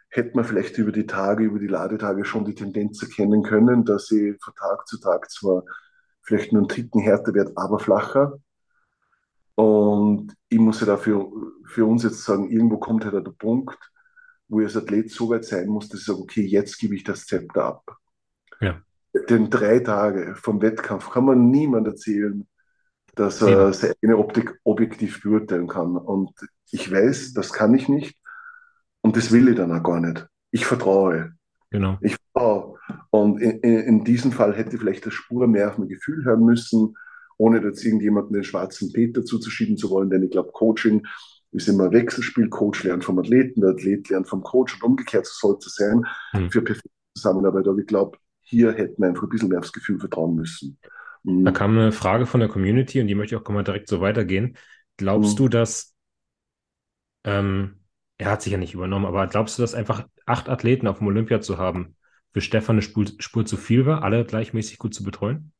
hätte 0.08 0.34
man 0.34 0.44
vielleicht 0.44 0.78
über 0.78 0.92
die 0.92 1.06
Tage, 1.06 1.44
über 1.44 1.58
die 1.58 1.66
Ladetage 1.66 2.24
schon 2.24 2.44
die 2.44 2.54
Tendenz 2.54 3.02
erkennen 3.02 3.42
können, 3.42 3.84
dass 3.84 4.10
ich 4.10 4.36
von 4.42 4.54
Tag 4.54 4.86
zu 4.86 4.98
Tag 4.98 5.30
zwar 5.30 5.64
vielleicht 6.22 6.52
nur 6.52 6.62
einen 6.62 6.68
Ticken 6.68 7.00
härter 7.00 7.34
werde, 7.34 7.52
aber 7.56 7.78
flacher. 7.78 8.38
Und 9.54 10.34
ich 10.48 10.58
muss 10.58 10.80
ja 10.80 10.86
dafür 10.86 11.30
für 11.64 11.84
uns 11.84 12.04
jetzt 12.04 12.24
sagen, 12.24 12.50
irgendwo 12.50 12.78
kommt 12.78 13.04
halt 13.04 13.14
der 13.14 13.32
Punkt, 13.32 13.78
wo 14.48 14.60
ich 14.60 14.66
als 14.66 14.76
Athlet 14.76 15.10
so 15.10 15.28
weit 15.30 15.44
sein 15.44 15.68
muss, 15.68 15.88
dass 15.88 16.00
ich 16.00 16.06
sage, 16.06 16.20
okay, 16.20 16.42
jetzt 16.42 16.78
gebe 16.78 16.94
ich 16.94 17.04
das 17.04 17.26
Zepter 17.26 17.64
ab. 17.64 17.96
Ja. 18.60 18.82
Denn 19.28 19.50
drei 19.50 19.80
Tage 19.80 20.34
vom 20.36 20.60
Wettkampf 20.62 21.10
kann 21.10 21.24
man 21.24 21.50
niemand 21.50 21.86
erzählen, 21.86 22.46
dass 23.14 23.42
er 23.42 23.72
seine 23.72 23.94
eigene 24.02 24.18
Optik 24.18 24.58
objektiv 24.64 25.22
beurteilen 25.22 25.66
kann. 25.66 25.96
Und 25.96 26.30
ich 26.70 26.90
weiß, 26.90 27.32
das 27.34 27.52
kann 27.52 27.74
ich 27.74 27.88
nicht. 27.88 28.16
Und 29.00 29.16
das 29.16 29.32
will 29.32 29.48
ich 29.48 29.56
dann 29.56 29.72
auch 29.72 29.82
gar 29.82 30.00
nicht. 30.00 30.26
Ich 30.50 30.66
vertraue. 30.66 31.32
Genau. 31.70 31.98
Ich 32.00 32.16
vertraue. 32.32 32.78
Und 33.10 33.40
in, 33.40 33.58
in, 33.60 33.80
in 33.80 34.04
diesem 34.04 34.32
Fall 34.32 34.54
hätte 34.54 34.74
ich 34.74 34.80
vielleicht 34.80 35.04
eine 35.04 35.12
Spur 35.12 35.46
mehr 35.46 35.68
auf 35.68 35.78
mein 35.78 35.88
Gefühl 35.88 36.24
hören 36.24 36.44
müssen, 36.44 36.96
ohne 37.36 37.60
jetzt 37.60 37.84
irgendjemanden 37.84 38.34
den 38.34 38.44
schwarzen 38.44 38.92
Peter 38.92 39.24
zuzuschieben 39.24 39.76
zu 39.76 39.90
wollen. 39.90 40.10
Denn 40.10 40.22
ich 40.22 40.30
glaube, 40.30 40.52
Coaching 40.52 41.06
ist 41.52 41.68
immer 41.68 41.92
Wechselspiel. 41.92 42.48
Coach 42.48 42.84
lernt 42.84 43.04
vom 43.04 43.18
Athleten, 43.18 43.60
der 43.60 43.70
Athlet 43.70 44.08
lernt 44.10 44.28
vom 44.28 44.42
Coach 44.42 44.74
und 44.76 44.82
umgekehrt 44.82 45.26
so 45.26 45.48
soll 45.52 45.58
es 45.58 45.74
sein 45.74 46.04
Hm. 46.32 46.48
für 46.48 46.62
perfekte 46.62 46.90
Zusammenarbeit. 47.16 47.66
Aber 47.68 47.78
ich 47.78 47.86
glaube, 47.86 48.18
hier 48.42 48.72
hätten 48.72 49.00
wir 49.02 49.08
einfach 49.08 49.24
ein 49.24 49.28
bisschen 49.28 49.48
mehr 49.48 49.58
aufs 49.60 49.72
Gefühl 49.72 49.98
vertrauen 49.98 50.34
müssen. 50.36 50.78
Mhm. 51.24 51.44
Da 51.44 51.50
kam 51.52 51.72
eine 51.72 51.92
Frage 51.92 52.26
von 52.26 52.40
der 52.40 52.48
Community 52.48 53.00
und 53.00 53.06
die 53.08 53.14
möchte 53.14 53.34
ich 53.34 53.40
auch 53.42 53.48
mal 53.50 53.64
direkt 53.64 53.88
so 53.88 54.00
weitergehen. 54.00 54.56
Glaubst 54.96 55.38
Mhm. 55.38 55.38
du, 55.38 55.48
dass, 55.48 55.94
ähm, 57.24 57.80
er 58.18 58.30
hat 58.32 58.42
sich 58.42 58.52
ja 58.52 58.58
nicht 58.58 58.74
übernommen, 58.74 59.06
aber 59.06 59.26
glaubst 59.28 59.58
du, 59.58 59.62
dass 59.62 59.74
einfach 59.74 60.06
acht 60.26 60.48
Athleten 60.48 60.86
auf 60.86 60.98
dem 60.98 61.06
Olympia 61.06 61.40
zu 61.40 61.58
haben, 61.58 61.96
für 62.32 62.40
Stefan 62.40 62.74
eine 62.76 62.82
Spur, 62.82 63.06
Spur 63.18 63.46
zu 63.46 63.56
viel 63.56 63.86
war, 63.86 64.02
alle 64.02 64.24
gleichmäßig 64.24 64.78
gut 64.78 64.94
zu 64.94 65.02
betreuen? 65.04 65.52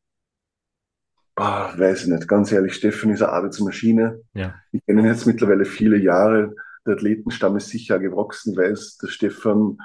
Ah, 1.41 1.73
weiß 1.79 2.03
ich 2.03 2.09
nicht. 2.09 2.27
Ganz 2.27 2.51
ehrlich, 2.51 2.75
Steffen 2.75 3.11
ist 3.13 3.23
eine 3.23 3.33
Arbeitsmaschine. 3.33 4.21
Ja. 4.35 4.55
Ich 4.73 4.85
kenne 4.85 5.03
ihn 5.03 5.07
jetzt 5.07 5.27
mittlerweile 5.27 5.65
viele 5.65 5.97
Jahre. 5.97 6.55
Der 6.85 6.95
Athletenstamm 6.95 7.57
ist 7.57 7.69
sicher 7.69 7.99
gewachsen, 7.99 8.57
weiß, 8.57 8.99
der 8.99 9.09
Stefan 9.09 9.79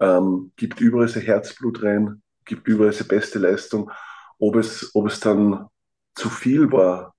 ähm, 0.00 0.52
gibt 0.56 0.80
überall 0.80 1.08
sein 1.08 1.22
Herzblut 1.22 1.82
rein, 1.82 2.22
gibt 2.44 2.68
überall 2.68 2.92
seine 2.92 3.08
beste 3.08 3.38
Leistung. 3.38 3.90
Ob 4.38 4.56
es, 4.56 4.90
ob 4.94 5.06
es 5.06 5.20
dann 5.20 5.66
zu 6.14 6.28
viel 6.28 6.70
war, 6.72 7.14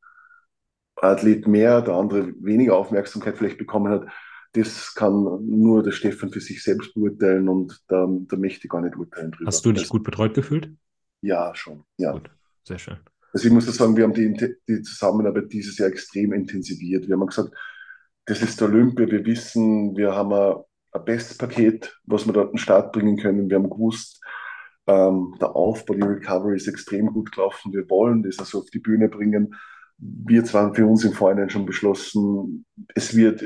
ein 1.02 1.10
Athlet 1.10 1.48
mehr, 1.48 1.82
der 1.82 1.96
andere 1.96 2.34
weniger 2.42 2.76
Aufmerksamkeit 2.76 3.38
vielleicht 3.38 3.58
bekommen 3.58 3.92
hat, 3.92 4.08
das 4.52 4.94
kann 4.94 5.24
nur 5.48 5.82
der 5.82 5.92
Stefan 5.92 6.32
für 6.32 6.42
sich 6.42 6.62
selbst 6.62 6.94
beurteilen 6.94 7.50
und 7.50 7.82
da, 7.88 8.08
da 8.08 8.38
möchte 8.38 8.68
ich 8.68 8.70
gar 8.70 8.82
nicht 8.82 8.96
urteilen 8.96 9.32
drüber. 9.32 9.48
Hast 9.48 9.66
du 9.66 9.72
dich 9.72 9.84
Das- 9.84 9.90
gut 9.90 10.04
betreut 10.04 10.36
gefühlt? 10.36 10.70
Ja, 11.22 11.56
schon. 11.56 11.86
Ja. 11.98 12.12
Gut, 12.12 12.30
sehr 12.68 12.78
schön. 12.78 12.98
Also 13.34 13.48
ich 13.48 13.54
muss 13.54 13.66
sagen, 13.66 13.98
wir 13.98 14.04
haben 14.04 14.14
die, 14.14 14.56
die 14.68 14.82
Zusammenarbeit 14.84 15.52
dieses 15.52 15.78
Jahr 15.80 15.90
extrem 15.90 16.34
intensiviert. 16.34 17.08
Wir 17.08 17.16
haben 17.16 17.26
gesagt, 17.26 17.52
das 18.26 18.42
ist 18.42 18.62
der 18.62 18.70
Olympia, 18.70 19.10
wir 19.10 19.26
wissen, 19.26 19.98
wir 19.98 20.14
haben 20.14 20.34
ein, 20.34 20.56
ein 20.92 21.06
bestes 21.06 21.38
Paket, 21.38 22.00
was 22.06 22.26
wir 22.26 22.34
dort 22.34 22.48
an 22.48 22.54
den 22.54 22.60
Start 22.60 22.94
bringen 22.94 23.18
können. 23.18 23.50
Wir 23.50 23.58
haben 23.58 23.70
gewusst, 23.70 24.24
ähm, 24.88 25.36
der 25.42 25.56
Aufbau, 25.56 25.96
die 25.96 26.02
Recovery 26.02 26.56
ist 26.56 26.68
extrem 26.68 27.08
gut 27.08 27.32
gelaufen. 27.32 27.74
Wir 27.74 27.90
wollen 27.90 28.22
das 28.24 28.40
also 28.40 28.60
auf 28.60 28.70
die 28.70 28.80
Bühne 28.80 29.10
bringen. 29.10 29.56
Wir 29.98 30.44
zwar 30.46 30.74
für 30.74 30.86
uns 30.86 31.04
im 31.04 31.14
Vorhinein 31.14 31.50
schon 31.50 31.66
beschlossen, 31.66 32.66
es 32.94 33.16
wird 33.16 33.44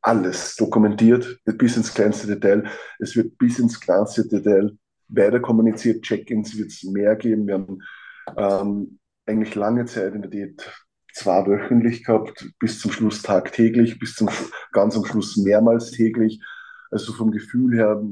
alles 0.00 0.56
dokumentiert, 0.56 1.40
bis 1.44 1.76
ins 1.76 1.92
kleinste 1.94 2.26
Detail. 2.26 2.64
Es 2.98 3.14
wird 3.14 3.38
bis 3.38 3.58
ins 3.58 3.80
kleinste 3.80 4.26
Detail 4.26 4.76
weiter 5.08 5.40
kommuniziert. 5.40 6.02
Check-ins 6.02 6.56
wird 6.56 6.70
es 6.70 6.82
mehr 6.84 7.14
geben. 7.16 7.46
Wir 7.46 7.54
haben 7.54 7.82
ähm, 8.36 8.98
eigentlich 9.26 9.54
lange 9.54 9.84
Zeit 9.84 10.14
in 10.14 10.22
der 10.22 10.30
Diät 10.30 10.70
zwei 11.12 11.46
wöchentlich 11.46 12.04
gehabt, 12.04 12.48
bis 12.58 12.80
zum 12.80 12.90
Schluss 12.90 13.22
tagtäglich, 13.22 13.98
bis 13.98 14.14
zum 14.14 14.28
ganz 14.72 14.96
am 14.96 15.04
Schluss 15.04 15.36
mehrmals 15.36 15.90
täglich. 15.90 16.40
Also 16.90 17.12
vom 17.12 17.30
Gefühl 17.30 17.74
her, 17.74 18.02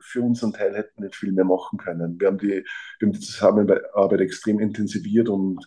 für 0.00 0.22
unseren 0.22 0.52
Teil 0.52 0.74
hätten 0.76 0.98
wir 1.02 1.06
nicht 1.06 1.16
viel 1.16 1.32
mehr 1.32 1.44
machen 1.44 1.78
können. 1.78 2.20
Wir 2.20 2.28
haben 2.28 2.38
die, 2.38 2.64
wir 2.98 3.06
haben 3.06 3.12
die 3.12 3.20
Zusammenarbeit 3.20 4.20
extrem 4.20 4.60
intensiviert 4.60 5.28
und 5.28 5.66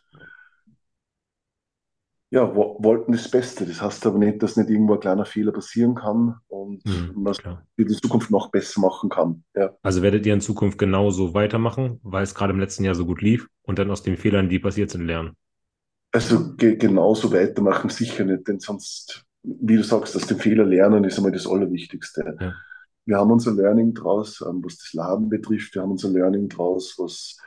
ja, 2.34 2.56
wollten 2.56 3.12
das 3.12 3.30
Beste. 3.30 3.64
Das 3.64 3.80
heißt 3.80 4.08
aber 4.08 4.18
nicht, 4.18 4.42
dass 4.42 4.58
nicht 4.58 4.68
irgendwo 4.68 4.96
ein 4.96 5.00
kleiner 5.00 5.24
Fehler 5.24 5.52
passieren 5.52 5.94
kann 5.94 6.34
und 6.48 6.84
mhm, 6.84 7.12
man 7.14 7.36
in 7.78 7.86
die 7.86 7.94
Zukunft 7.94 8.32
noch 8.32 8.50
besser 8.50 8.82
machen 8.82 9.12
kann. 9.12 9.44
Ja. 9.56 9.76
Also 9.84 10.02
werdet 10.02 10.26
ihr 10.26 10.34
in 10.34 10.42
Zukunft 10.42 10.80
genauso 10.80 11.36
weitermachen, 11.36 12.00
weil 12.02 12.24
es 12.24 12.34
gerade 12.34 12.52
im 12.52 12.60
letzten 12.60 12.86
Jahr 12.86 12.96
so 12.96 13.06
gut 13.06 13.22
lief 13.22 13.48
und 13.62 13.78
dann 13.78 13.92
aus 13.92 14.02
den 14.02 14.18
Fehlern, 14.18 14.50
die 14.50 14.58
passiert 14.58 14.90
sind, 14.90 15.06
lernen? 15.06 15.38
Also 16.12 16.56
ge 16.56 16.76
genauso 16.76 17.32
weitermachen 17.32 17.92
sicher 17.92 18.26
nicht, 18.26 18.48
denn 18.48 18.60
sonst, 18.60 19.26
wie 19.44 19.76
du 19.76 19.84
sagst, 19.84 20.16
aus 20.16 20.26
dem 20.26 20.40
Fehler 20.40 20.66
lernen 20.66 21.04
ist 21.04 21.18
einmal 21.18 21.34
das 21.34 21.46
Allerwichtigste. 21.46 22.36
Ja. 22.40 22.54
Wir 23.06 23.18
haben 23.18 23.30
unser 23.30 23.54
Learning 23.54 23.94
draus, 23.94 24.44
ähm, 24.48 24.60
was 24.64 24.80
das 24.80 24.92
Laden 24.94 25.30
betrifft. 25.30 25.76
Wir 25.76 25.84
haben 25.84 25.92
unser 25.92 26.10
Learning 26.10 26.50
draus, 26.50 26.96
was 26.98 27.38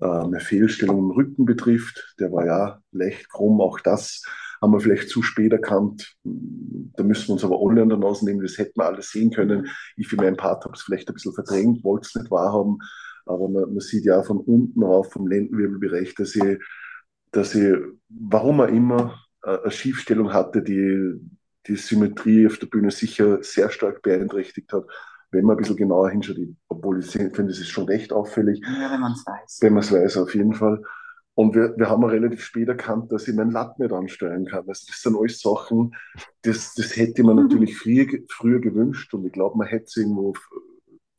eine 0.00 0.40
Fehlstellung 0.40 0.98
im 0.98 1.10
Rücken 1.10 1.44
betrifft. 1.44 2.14
Der 2.20 2.30
war 2.32 2.46
ja 2.46 2.82
leicht 2.92 3.28
krumm. 3.28 3.60
Auch 3.60 3.80
das 3.80 4.22
haben 4.60 4.72
wir 4.72 4.80
vielleicht 4.80 5.08
zu 5.08 5.22
spät 5.22 5.52
erkannt. 5.52 6.16
Da 6.24 7.02
müssen 7.02 7.28
wir 7.28 7.32
uns 7.34 7.44
aber 7.44 7.58
alle 7.60 7.82
an 7.82 7.88
der 7.88 7.98
Nase 7.98 8.24
nehmen. 8.24 8.42
Das 8.42 8.58
hätten 8.58 8.80
wir 8.80 8.86
alles 8.86 9.10
sehen 9.10 9.30
können. 9.30 9.68
Ich 9.96 10.08
für 10.08 10.16
meinen 10.16 10.36
Part 10.36 10.64
habe 10.64 10.74
es 10.74 10.82
vielleicht 10.82 11.08
ein 11.08 11.14
bisschen 11.14 11.34
verdrängt, 11.34 11.84
wollte 11.84 12.08
es 12.08 12.14
nicht 12.14 12.30
wahrhaben. 12.30 12.78
Aber 13.26 13.48
man, 13.48 13.72
man, 13.72 13.80
sieht 13.80 14.04
ja 14.04 14.22
von 14.22 14.38
unten 14.38 14.82
rauf, 14.82 15.12
vom 15.12 15.26
Lendenwirbelbereich, 15.26 16.14
dass 16.14 16.34
ich, 16.34 16.58
dass 17.30 17.54
ich, 17.54 17.76
warum 18.08 18.60
er 18.60 18.68
immer, 18.68 19.22
äh, 19.42 19.58
eine 19.58 19.70
Schiefstellung 19.70 20.32
hatte, 20.32 20.62
die 20.62 21.14
die 21.66 21.76
Symmetrie 21.76 22.46
auf 22.46 22.58
der 22.58 22.68
Bühne 22.68 22.90
sicher 22.90 23.42
sehr 23.42 23.68
stark 23.70 24.00
beeinträchtigt 24.00 24.72
hat 24.72 24.86
wenn 25.30 25.44
man 25.44 25.56
ein 25.56 25.58
bisschen 25.58 25.76
genauer 25.76 26.10
hinschaut, 26.10 26.38
obwohl 26.68 27.00
ich 27.00 27.10
finde, 27.10 27.50
es 27.50 27.60
ist 27.60 27.68
schon 27.68 27.84
recht 27.84 28.12
auffällig. 28.12 28.60
Ja, 28.64 28.90
wenn 28.92 29.00
man 29.00 29.12
es 29.12 29.26
weiß. 29.26 29.58
Wenn 29.60 29.74
man 29.74 29.82
es 29.82 29.92
weiß, 29.92 30.16
auf 30.18 30.34
jeden 30.34 30.54
Fall. 30.54 30.82
Und 31.34 31.54
wir, 31.54 31.74
wir 31.76 31.88
haben 31.88 32.02
relativ 32.02 32.42
spät 32.42 32.68
erkannt, 32.68 33.12
dass 33.12 33.28
ich 33.28 33.34
meinen 33.34 33.52
Latt 33.52 33.78
nicht 33.78 33.92
ansteuern 33.92 34.44
kann. 34.46 34.64
Also 34.66 34.86
das 34.88 35.00
sind 35.00 35.16
alles 35.16 35.40
Sachen, 35.40 35.94
das, 36.42 36.74
das 36.74 36.96
hätte 36.96 37.22
man 37.22 37.36
natürlich 37.36 37.76
früher, 37.78 38.06
früher 38.28 38.60
gewünscht 38.60 39.14
und 39.14 39.24
ich 39.24 39.32
glaube, 39.32 39.56
man 39.56 39.68
hätte 39.68 39.84
es 39.84 39.96
irgendwo 39.96 40.34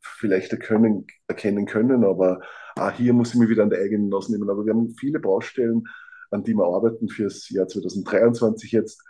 vielleicht 0.02 0.52
erkennen, 0.52 1.08
erkennen 1.28 1.66
können, 1.66 2.04
aber 2.04 2.42
ah, 2.76 2.92
hier 2.92 3.14
muss 3.14 3.34
ich 3.34 3.40
mich 3.40 3.50
wieder 3.50 3.64
an 3.64 3.70
der 3.70 3.80
eigenen 3.80 4.10
Nase 4.10 4.34
nehmen. 4.34 4.50
Aber 4.50 4.66
wir 4.66 4.74
haben 4.74 4.94
viele 5.00 5.20
Baustellen, 5.20 5.84
an 6.32 6.44
die 6.44 6.54
wir 6.54 6.66
arbeiten 6.66 7.08
fürs 7.08 7.50
Jahr 7.50 7.68
2023 7.68 8.72
jetzt, 8.74 9.02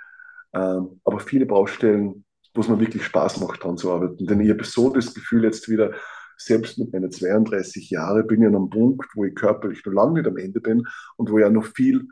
ähm, 0.53 1.01
aber 1.03 1.19
viele 1.19 1.45
Baustellen, 1.47 2.23
wo 2.53 2.61
es 2.61 2.67
mir 2.67 2.79
wirklich 2.79 3.03
Spaß 3.03 3.39
macht, 3.41 3.63
daran 3.63 3.77
zu 3.77 3.91
arbeiten. 3.91 4.25
Denn 4.25 4.39
ich 4.41 4.49
habe 4.49 4.63
so 4.63 4.89
das 4.89 5.13
Gefühl 5.13 5.43
jetzt 5.43 5.69
wieder, 5.69 5.93
selbst 6.37 6.77
mit 6.77 6.93
meinen 6.93 7.11
32 7.11 7.89
Jahren 7.89 8.25
bin 8.25 8.41
ich 8.41 8.47
an 8.47 8.55
einem 8.55 8.69
Punkt, 8.69 9.07
wo 9.15 9.25
ich 9.25 9.35
körperlich 9.35 9.85
noch 9.85 9.93
lange 9.93 10.13
nicht 10.13 10.27
am 10.27 10.37
Ende 10.37 10.61
bin 10.61 10.87
und 11.17 11.29
wo 11.29 11.37
ich 11.37 11.45
auch 11.45 11.51
noch 11.51 11.65
viel 11.65 12.07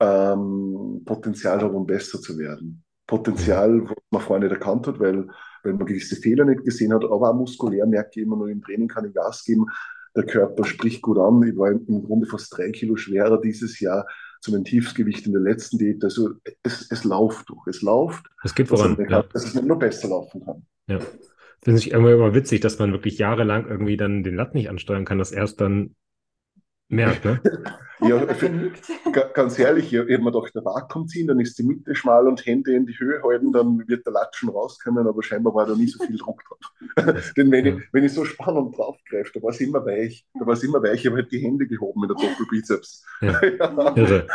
ähm, 0.00 1.02
Potenzial 1.04 1.60
habe, 1.60 1.74
um 1.74 1.86
besser 1.86 2.20
zu 2.20 2.36
werden. 2.38 2.82
Potenzial, 3.06 3.82
was 3.88 3.96
man 4.10 4.20
vorher 4.20 4.48
nicht 4.48 4.58
erkannt 4.58 4.86
hat, 4.86 5.00
weil, 5.00 5.28
weil 5.62 5.72
man 5.74 5.86
gewisse 5.86 6.16
Fehler 6.16 6.44
nicht 6.44 6.64
gesehen 6.64 6.92
hat, 6.92 7.04
aber 7.04 7.30
auch 7.30 7.34
muskulär 7.34 7.86
merke 7.86 8.10
ich 8.20 8.26
immer 8.26 8.36
noch 8.36 8.46
im 8.46 8.62
Training 8.62 8.88
kann 8.88 9.06
ich 9.06 9.14
Gas 9.14 9.44
geben. 9.44 9.66
Der 10.16 10.26
Körper 10.26 10.64
spricht 10.64 11.00
gut 11.00 11.18
an. 11.18 11.42
Ich 11.44 11.56
war 11.56 11.70
im 11.70 12.04
Grunde 12.04 12.26
fast 12.26 12.56
drei 12.56 12.70
Kilo 12.70 12.96
schwerer 12.96 13.40
dieses 13.40 13.78
Jahr 13.78 14.06
zu 14.40 14.52
meinem 14.52 14.64
Tiefsgewicht 14.64 15.26
in 15.26 15.32
der 15.32 15.42
letzten 15.42 15.78
Diät. 15.78 16.02
Also 16.04 16.30
es, 16.62 16.90
es 16.90 17.04
läuft 17.04 17.48
durch. 17.48 17.66
Es 17.66 17.82
läuft. 17.82 18.26
Es 18.42 18.54
geht 18.54 18.68
voran. 18.68 18.96
Dass, 18.96 19.10
ja. 19.10 19.22
dass 19.22 19.44
es 19.44 19.54
nur 19.54 19.78
besser 19.78 20.08
laufen 20.08 20.44
kann. 20.44 20.66
Ja. 20.86 20.98
Finde 21.62 21.80
ich 21.80 21.90
immer, 21.90 22.12
immer 22.12 22.34
witzig, 22.34 22.60
dass 22.60 22.78
man 22.78 22.92
wirklich 22.92 23.18
jahrelang 23.18 23.66
irgendwie 23.66 23.96
dann 23.96 24.22
den 24.22 24.36
Latt 24.36 24.54
nicht 24.54 24.70
ansteuern 24.70 25.04
kann, 25.04 25.18
dass 25.18 25.32
erst 25.32 25.60
dann 25.60 25.94
merkt, 26.88 27.24
ne? 27.24 27.40
ja, 28.00 28.24
ganz 29.34 29.58
ehrlich, 29.58 29.92
ich 29.92 29.98
habe 29.98 30.18
mir 30.18 30.32
gedacht, 30.32 30.54
der 30.54 30.64
Vakuum 30.64 31.06
ziehen, 31.06 31.26
dann 31.26 31.40
ist 31.40 31.58
die 31.58 31.62
Mitte 31.62 31.94
schmal 31.94 32.26
und 32.26 32.44
Hände 32.44 32.72
in 32.72 32.86
die 32.86 32.98
Höhe 32.98 33.22
halten, 33.22 33.52
dann 33.52 33.86
wird 33.86 34.06
der 34.06 34.12
Latschen 34.12 34.48
rauskommen, 34.48 35.06
aber 35.06 35.22
scheinbar 35.22 35.54
war 35.54 35.66
da 35.66 35.74
nie 35.74 35.86
so 35.86 36.04
viel 36.04 36.16
Druck 36.16 36.42
drauf. 36.44 37.24
Denn 37.36 37.50
wenn, 37.50 37.66
ja. 37.66 37.76
ich, 37.76 37.82
wenn 37.92 38.04
ich 38.04 38.12
so 38.12 38.24
spannend 38.24 38.76
draufgreife, 38.76 39.32
da 39.34 39.42
war 39.42 39.50
es 39.50 39.60
immer 39.60 39.84
weich, 39.84 40.26
da 40.38 40.46
war 40.46 40.54
es 40.54 40.62
immer 40.62 40.82
weich, 40.82 41.00
ich 41.00 41.06
habe 41.06 41.16
halt 41.16 41.32
die 41.32 41.40
Hände 41.40 41.66
gehoben 41.66 42.00
mit 42.00 42.10
der 42.10 42.16
Doppelbizeps. 42.16 43.04
Ja. 43.20 43.40
ja. 43.44 43.96
Irre. 43.96 44.26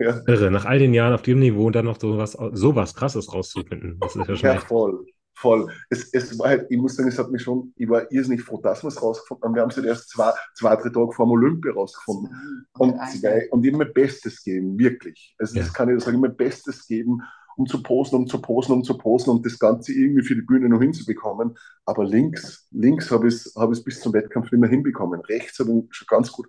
Ja. 0.00 0.22
Irre, 0.26 0.50
nach 0.50 0.64
all 0.64 0.78
den 0.78 0.94
Jahren 0.94 1.12
auf 1.12 1.22
dem 1.22 1.40
Niveau 1.40 1.66
und 1.66 1.74
dann 1.74 1.86
noch 1.86 2.00
so 2.00 2.18
was, 2.18 2.32
so 2.32 2.76
was 2.76 2.94
Krasses 2.94 3.32
rauszufinden. 3.32 3.98
Das 4.00 4.14
ist 4.14 4.28
ja 4.28 4.36
schon 4.36 4.50
ja, 4.50 4.60
voll 4.60 5.06
voll. 5.38 5.70
Es, 5.88 6.12
es 6.12 6.38
war 6.38 6.48
halt, 6.48 6.66
ich 6.68 6.78
muss 6.78 6.96
sagen, 6.96 7.08
es 7.08 7.18
hat 7.18 7.30
mich 7.30 7.42
schon, 7.42 7.72
ich 7.76 7.88
war 7.88 8.10
irrsinnig 8.10 8.42
froh, 8.42 8.60
dass 8.60 8.82
wir 8.82 8.88
es 8.88 9.00
rausgefunden 9.00 9.44
haben. 9.44 9.54
Wir 9.54 9.62
haben 9.62 9.70
es 9.70 9.76
halt 9.76 9.86
erst 9.86 10.10
zwei, 10.10 10.32
zwei, 10.54 10.74
drei 10.76 10.90
Tage 10.90 11.12
vor 11.12 11.26
dem 11.26 11.32
Olympia 11.32 11.72
rausgefunden. 11.72 12.66
Und, 12.78 12.96
zwei, 13.10 13.48
und 13.50 13.64
ich 13.64 13.72
mein 13.72 13.92
Bestes 13.92 14.42
geben, 14.42 14.78
wirklich. 14.78 15.34
Also 15.38 15.56
ja. 15.56 15.62
das 15.62 15.72
kann 15.72 15.88
ich 15.88 16.02
sagen, 16.02 16.16
ich 16.16 16.22
mein 16.22 16.36
Bestes 16.36 16.86
geben, 16.86 17.22
um 17.56 17.66
zu 17.66 17.82
posen, 17.82 18.16
um 18.16 18.26
zu 18.26 18.40
posen, 18.40 18.72
um 18.72 18.84
zu 18.84 18.96
posen 18.96 19.30
und 19.30 19.46
das 19.46 19.58
Ganze 19.58 19.92
irgendwie 19.92 20.22
für 20.22 20.34
die 20.34 20.42
Bühne 20.42 20.68
noch 20.68 20.80
hinzubekommen. 20.80 21.56
Aber 21.84 22.04
links, 22.04 22.68
links 22.70 23.10
habe 23.10 23.28
ich 23.28 23.34
es 23.34 23.54
hab 23.56 23.70
bis 23.84 24.00
zum 24.00 24.12
Wettkampf 24.12 24.50
nicht 24.50 24.60
mehr 24.60 24.70
hinbekommen. 24.70 25.20
Rechts 25.22 25.58
habe 25.58 25.70
ich 25.70 25.94
schon 25.94 26.06
ganz 26.08 26.30
gut 26.30 26.48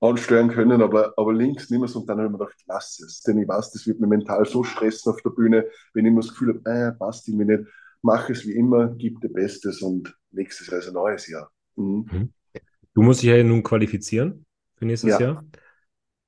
ansteuern 0.00 0.48
können, 0.48 0.82
aber, 0.82 1.14
aber 1.16 1.32
links 1.32 1.70
nicht 1.70 1.78
mehr 1.78 1.88
so. 1.88 2.00
Und 2.00 2.08
dann 2.08 2.18
habe 2.18 2.26
ich 2.26 2.32
mir 2.32 2.38
gedacht, 2.38 2.58
lass 2.66 3.00
es. 3.00 3.20
Denn 3.22 3.38
ich 3.38 3.46
weiß, 3.46 3.70
das 3.70 3.86
wird 3.86 4.00
mir 4.00 4.06
mental 4.06 4.44
so 4.44 4.64
stressen 4.64 5.12
auf 5.12 5.20
der 5.22 5.30
Bühne, 5.30 5.66
wenn 5.94 6.04
ich 6.04 6.10
immer 6.10 6.22
das 6.22 6.30
Gefühl 6.30 6.60
habe, 6.64 6.70
äh, 6.70 6.92
passt 6.92 7.28
mir 7.28 7.44
nicht 7.44 7.68
mach 8.02 8.30
es 8.30 8.46
wie 8.46 8.52
immer, 8.52 8.88
gib 8.88 9.20
dir 9.20 9.28
Bestes 9.28 9.82
und 9.82 10.16
nächstes 10.30 10.68
Jahr 10.68 10.78
ist 10.78 10.88
ein 10.88 10.94
neues 10.94 11.26
Jahr. 11.28 11.50
Mhm. 11.76 12.06
mhm. 12.10 12.32
Du 12.92 13.02
musst 13.02 13.22
dich 13.22 13.30
ja 13.30 13.42
nun 13.44 13.62
qualifizieren 13.62 14.44
für 14.74 14.84
nächstes 14.84 15.10
ja. 15.10 15.20
Jahr. 15.20 15.44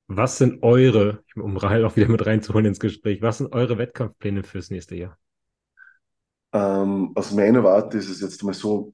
Was 0.07 0.37
sind 0.37 0.63
eure, 0.63 1.23
um 1.35 1.57
Rahel 1.57 1.85
auch 1.85 1.95
wieder 1.95 2.07
mit 2.07 2.25
reinzuholen 2.25 2.67
ins 2.67 2.79
Gespräch, 2.79 3.21
was 3.21 3.39
sind 3.39 3.53
eure 3.53 3.77
Wettkampfpläne 3.77 4.43
fürs 4.43 4.69
nächste 4.69 4.95
Jahr? 4.95 5.17
Ähm, 6.53 7.11
aus 7.15 7.31
meiner 7.33 7.63
Warte 7.63 7.97
ist 7.97 8.09
es 8.09 8.21
jetzt 8.21 8.43
mal 8.43 8.53
so, 8.53 8.93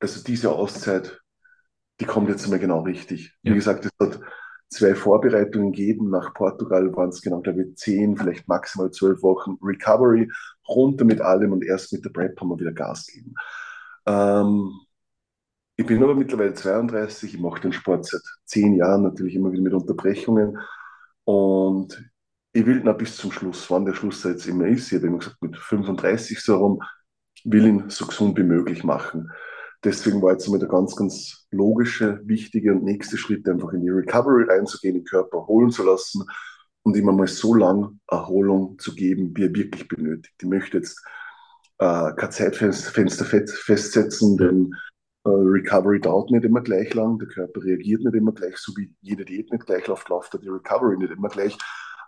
also 0.00 0.22
diese 0.24 0.50
Auszeit, 0.50 1.20
die 2.00 2.04
kommt 2.04 2.28
jetzt 2.28 2.48
mal 2.48 2.58
genau 2.58 2.80
richtig. 2.80 3.36
Ja. 3.42 3.52
Wie 3.52 3.56
gesagt, 3.56 3.84
es 3.84 3.92
hat 4.00 4.20
zwei 4.68 4.94
Vorbereitungen 4.94 5.72
geben. 5.72 6.10
Nach 6.10 6.34
Portugal 6.34 6.94
waren 6.94 7.10
es 7.10 7.22
genau, 7.22 7.40
glaube 7.40 7.62
ich, 7.62 7.76
zehn, 7.76 8.16
vielleicht 8.16 8.48
maximal 8.48 8.90
zwölf 8.90 9.22
Wochen 9.22 9.56
Recovery, 9.62 10.30
runter 10.68 11.04
mit 11.04 11.20
allem 11.20 11.52
und 11.52 11.64
erst 11.64 11.92
mit 11.92 12.04
der 12.04 12.10
Prep 12.10 12.40
haben 12.40 12.48
wir 12.48 12.58
wieder 12.58 12.72
Gas 12.72 13.06
gegeben. 13.06 13.34
Ähm, 14.06 14.72
ich 15.76 15.86
bin 15.86 16.02
aber 16.02 16.14
mittlerweile 16.14 16.54
32, 16.54 17.34
ich 17.34 17.40
mache 17.40 17.60
den 17.60 17.72
Sport 17.72 18.06
seit 18.06 18.22
zehn 18.44 18.74
Jahren, 18.74 19.02
natürlich 19.02 19.34
immer 19.34 19.52
wieder 19.52 19.62
mit 19.62 19.74
Unterbrechungen 19.74 20.58
und 21.24 22.02
ich 22.52 22.64
will 22.64 22.80
noch 22.82 22.96
bis 22.96 23.16
zum 23.16 23.30
Schluss, 23.30 23.70
wann 23.70 23.84
der 23.84 23.94
Schluss 23.94 24.24
jetzt 24.24 24.46
immer 24.46 24.66
ist, 24.66 24.90
ich 24.90 24.98
habe 24.98 25.08
immer 25.08 25.18
gesagt, 25.18 25.42
mit 25.42 25.56
35 25.56 26.40
so 26.40 26.54
herum, 26.54 26.82
will 27.44 27.66
ihn 27.66 27.90
so 27.90 28.06
gesund 28.06 28.38
wie 28.38 28.42
möglich 28.42 28.82
machen. 28.82 29.30
Deswegen 29.84 30.22
war 30.22 30.32
jetzt 30.32 30.46
einmal 30.46 30.58
der 30.58 30.70
ganz, 30.70 30.96
ganz 30.96 31.46
logische, 31.50 32.20
wichtige 32.24 32.72
und 32.72 32.82
nächste 32.82 33.18
Schritt, 33.18 33.46
einfach 33.46 33.72
in 33.72 33.82
die 33.82 33.90
Recovery 33.90 34.50
einzugehen, 34.50 34.94
den 34.94 35.04
Körper 35.04 35.38
erholen 35.38 35.70
zu 35.70 35.84
lassen 35.84 36.24
und 36.86 36.96
ihm 36.96 37.08
einmal 37.08 37.26
so 37.26 37.52
lange 37.52 37.98
Erholung 38.08 38.78
zu 38.78 38.94
geben, 38.94 39.36
wie 39.36 39.46
er 39.46 39.54
wirklich 39.54 39.88
benötigt. 39.88 40.36
Ich 40.40 40.46
möchte 40.46 40.76
jetzt 40.76 41.04
äh, 41.78 42.12
kein 42.12 42.30
Zeitfenster 42.30 43.24
festsetzen, 43.24 44.36
denn 44.36 44.72
äh, 45.24 45.30
Recovery 45.30 46.00
dauert 46.00 46.30
nicht 46.30 46.44
immer 46.44 46.60
gleich 46.60 46.94
lang, 46.94 47.18
der 47.18 47.26
Körper 47.26 47.64
reagiert 47.64 48.04
nicht 48.04 48.14
immer 48.14 48.30
gleich, 48.30 48.56
so 48.58 48.72
wie 48.76 48.94
jede 49.00 49.24
Diät 49.24 49.50
nicht 49.50 49.66
gleich 49.66 49.84
läuft, 49.88 50.08
läuft 50.08 50.40
die 50.40 50.48
Recovery 50.48 50.96
nicht 50.96 51.10
immer 51.10 51.28
gleich. 51.28 51.58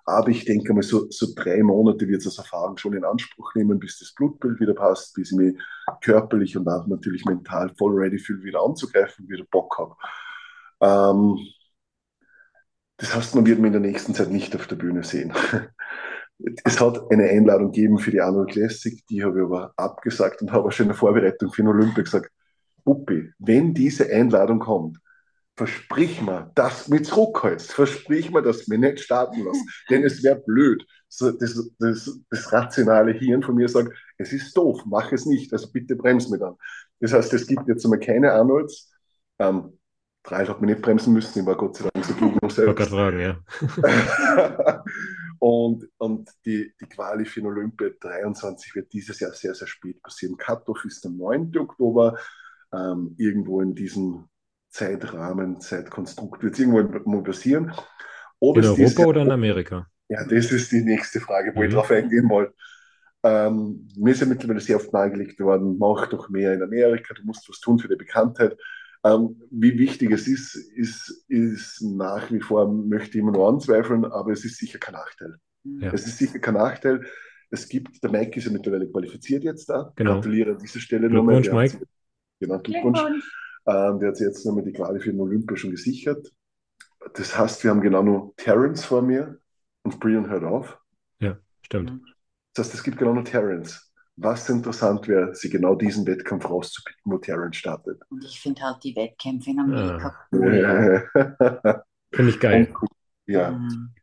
Aber 0.04 0.28
ich 0.28 0.44
denke 0.44 0.72
mal, 0.72 0.84
so, 0.84 1.10
so 1.10 1.26
drei 1.34 1.60
Monate 1.60 2.06
wird 2.06 2.20
es 2.20 2.26
als 2.28 2.38
Erfahrung 2.38 2.76
schon 2.76 2.94
in 2.94 3.04
Anspruch 3.04 3.52
nehmen, 3.56 3.80
bis 3.80 3.98
das 3.98 4.14
Blutbild 4.14 4.60
wieder 4.60 4.74
passt, 4.74 5.12
bis 5.14 5.32
ich 5.32 5.38
mich 5.38 5.56
körperlich 6.02 6.56
und 6.56 6.68
auch 6.68 6.86
natürlich 6.86 7.24
mental 7.24 7.74
voll 7.76 7.96
ready 7.98 8.20
fühle, 8.20 8.44
wieder 8.44 8.62
anzugreifen, 8.62 9.28
wieder 9.28 9.44
Bock 9.50 9.76
habe. 9.76 9.96
Ähm, 10.80 11.36
das 12.98 13.14
heißt, 13.14 13.34
man 13.34 13.46
wird 13.46 13.58
mich 13.58 13.68
in 13.68 13.80
der 13.80 13.90
nächsten 13.90 14.14
Zeit 14.14 14.30
nicht 14.30 14.54
auf 14.54 14.66
der 14.66 14.76
Bühne 14.76 15.02
sehen. 15.02 15.32
Es 16.62 16.80
hat 16.80 17.10
eine 17.10 17.24
Einladung 17.24 17.72
gegeben 17.72 17.98
für 17.98 18.12
die 18.12 18.20
Annual 18.20 18.46
Classic, 18.46 19.04
die 19.08 19.24
habe 19.24 19.40
ich 19.40 19.44
aber 19.44 19.72
abgesagt 19.76 20.40
und 20.40 20.52
habe 20.52 20.70
schon 20.70 20.84
in 20.84 20.90
der 20.90 20.96
Vorbereitung 20.96 21.52
für 21.52 21.62
den 21.62 21.68
Olympia 21.68 22.04
gesagt, 22.04 22.30
Puppi, 22.84 23.32
wenn 23.40 23.74
diese 23.74 24.08
Einladung 24.08 24.60
kommt, 24.60 24.98
versprich 25.56 26.22
mir, 26.22 26.52
dass 26.54 26.86
du 26.86 26.92
mich 26.92 27.04
zurückhältst. 27.06 27.72
Versprich 27.72 28.30
mir, 28.30 28.40
dass 28.40 28.64
du 28.64 28.70
mich 28.70 28.80
nicht 28.80 29.00
starten 29.00 29.44
lässt. 29.44 29.64
Denn 29.90 30.04
es 30.04 30.22
wäre 30.22 30.36
blöd. 30.36 30.86
So, 31.08 31.32
das, 31.32 31.70
das, 31.80 32.18
das 32.30 32.52
rationale 32.52 33.12
Hirn 33.12 33.42
von 33.42 33.56
mir 33.56 33.68
sagt, 33.68 33.92
es 34.16 34.32
ist 34.32 34.56
doof, 34.56 34.82
mach 34.86 35.10
es 35.10 35.26
nicht. 35.26 35.52
Also 35.52 35.70
bitte 35.72 35.96
bremst 35.96 36.30
mich 36.30 36.40
dann. 36.40 36.54
Das 37.00 37.12
heißt, 37.12 37.34
es 37.34 37.46
gibt 37.46 37.66
jetzt 37.66 37.84
einmal 37.84 37.98
keine 37.98 38.32
Arnolds. 38.32 38.92
Ähm, 39.40 39.76
Dreil 40.22 40.48
hat 40.48 40.60
man 40.60 40.70
nicht 40.70 40.82
bremsen 40.82 41.12
müssen, 41.12 41.40
ich 41.40 41.46
war 41.46 41.56
Gott 41.56 41.76
sei 41.76 41.88
Dank 41.92 41.97
Ich 42.08 42.20
wollte 42.20 42.54
selbst. 42.54 42.76
gerade 42.76 42.90
fragen, 42.90 43.20
ja. 43.20 43.36
und 45.38 45.88
und 45.98 46.30
die, 46.44 46.72
die 46.80 46.86
Quali 46.86 47.24
für 47.24 47.40
den 47.40 47.48
Olympia 47.48 47.90
23 48.00 48.74
wird 48.74 48.92
dieses 48.92 49.20
Jahr 49.20 49.32
sehr, 49.32 49.54
sehr 49.54 49.68
spät 49.68 50.02
passieren. 50.02 50.36
Cut-off 50.36 50.84
ist 50.84 51.04
der 51.04 51.10
9. 51.12 51.52
Oktober. 51.58 52.18
Ähm, 52.72 53.14
irgendwo 53.18 53.60
in 53.62 53.74
diesem 53.74 54.28
Zeitrahmen, 54.70 55.60
Zeitkonstrukt 55.60 56.42
wird 56.42 56.54
es 56.54 56.60
irgendwo 56.60 57.22
passieren. 57.22 57.72
Ob 58.40 58.56
In 58.58 58.64
Europa 58.66 59.02
oder 59.04 59.22
in 59.22 59.30
Amerika? 59.30 59.86
ja, 60.08 60.24
das 60.24 60.50
ist 60.52 60.72
die 60.72 60.82
nächste 60.82 61.20
Frage, 61.20 61.54
wo 61.54 61.62
ich 61.62 61.70
Mhm. 61.70 61.74
drauf 61.74 61.90
eingehen 61.90 62.28
wollte. 62.28 62.54
Ähm, 63.22 63.88
mir 63.96 64.12
ist 64.12 64.20
ja 64.20 64.26
mittlerweile 64.26 64.60
sehr 64.60 64.76
oft 64.76 64.92
nahegelegt 64.92 65.40
worden, 65.40 65.76
mach 65.78 66.06
doch 66.08 66.28
mehr 66.28 66.54
in 66.54 66.62
Amerika, 66.62 67.14
du 67.14 67.22
musst 67.24 67.48
was 67.48 67.60
tun 67.60 67.78
für 67.78 67.88
die 67.88 67.96
Bekanntheit. 67.96 68.56
Ähm, 69.04 69.40
wie 69.50 69.78
wichtig 69.78 70.10
es 70.10 70.26
ist, 70.26 70.54
ist, 70.54 71.24
ist 71.28 71.82
nach 71.82 72.30
wie 72.30 72.40
vor, 72.40 72.72
möchte 72.72 73.10
ich 73.10 73.22
immer 73.22 73.32
nur 73.32 73.48
anzweifeln, 73.48 74.04
aber 74.04 74.32
es 74.32 74.44
ist 74.44 74.58
sicher 74.58 74.78
kein 74.78 74.94
Nachteil. 74.94 75.36
Ja. 75.64 75.92
Es 75.92 76.06
ist 76.06 76.18
sicher 76.18 76.38
kein 76.38 76.54
Nachteil. 76.54 77.06
Es 77.50 77.68
gibt, 77.68 78.02
der 78.02 78.10
Mike 78.10 78.38
ist 78.38 78.46
ja 78.46 78.52
mittlerweile 78.52 78.90
qualifiziert 78.90 79.44
jetzt 79.44 79.68
da. 79.68 79.92
Genau. 79.96 80.14
Gratuliere 80.14 80.52
an 80.52 80.58
dieser 80.58 80.80
Stelle 80.80 81.08
Glückwunsch, 81.08 81.46
nochmal. 81.46 81.68
Der 81.68 81.72
hat 81.72 81.80
Mike. 81.80 81.92
Genau, 82.40 82.58
Glückwunsch. 82.58 83.00
Ähm, 83.66 83.98
der 84.00 84.08
hat 84.08 84.16
sich 84.16 84.26
jetzt 84.26 84.44
nochmal 84.44 84.64
die 84.64 84.72
Quali 84.72 85.00
für 85.00 85.10
den 85.10 85.20
Olympia 85.20 85.56
schon 85.56 85.70
gesichert. 85.70 86.32
Das 87.14 87.38
heißt, 87.38 87.62
wir 87.64 87.70
haben 87.70 87.80
genau 87.80 88.02
nur 88.02 88.34
Terence 88.36 88.84
vor 88.84 89.02
mir 89.02 89.38
und 89.82 90.00
Brian 90.00 90.28
hört 90.28 90.44
auf. 90.44 90.78
Stimmt. 91.68 92.00
Das 92.54 92.66
heißt, 92.66 92.76
es 92.76 92.82
gibt 92.82 92.96
genau 92.96 93.12
nur 93.12 93.24
Terence. 93.24 93.87
Was 94.20 94.48
interessant 94.48 95.06
wäre, 95.06 95.34
sie 95.34 95.48
genau 95.48 95.74
diesen 95.76 96.06
Wettkampf 96.06 96.48
rauszupicken, 96.50 97.12
wo 97.12 97.18
Terence 97.18 97.56
startet. 97.56 98.02
Und 98.10 98.24
ich 98.24 98.40
finde 98.40 98.62
halt 98.62 98.82
die 98.82 98.96
Wettkämpfe 98.96 99.50
in 99.50 99.60
Amerika 99.60 100.08
Ah. 100.08 100.26
cool. 100.32 101.08
Finde 102.12 102.30
ich 102.32 102.40
geil. 102.40 102.66
Und 102.68 102.82
cool. 102.82 102.88
Ja, 103.26 103.50
Mhm. 103.52 103.94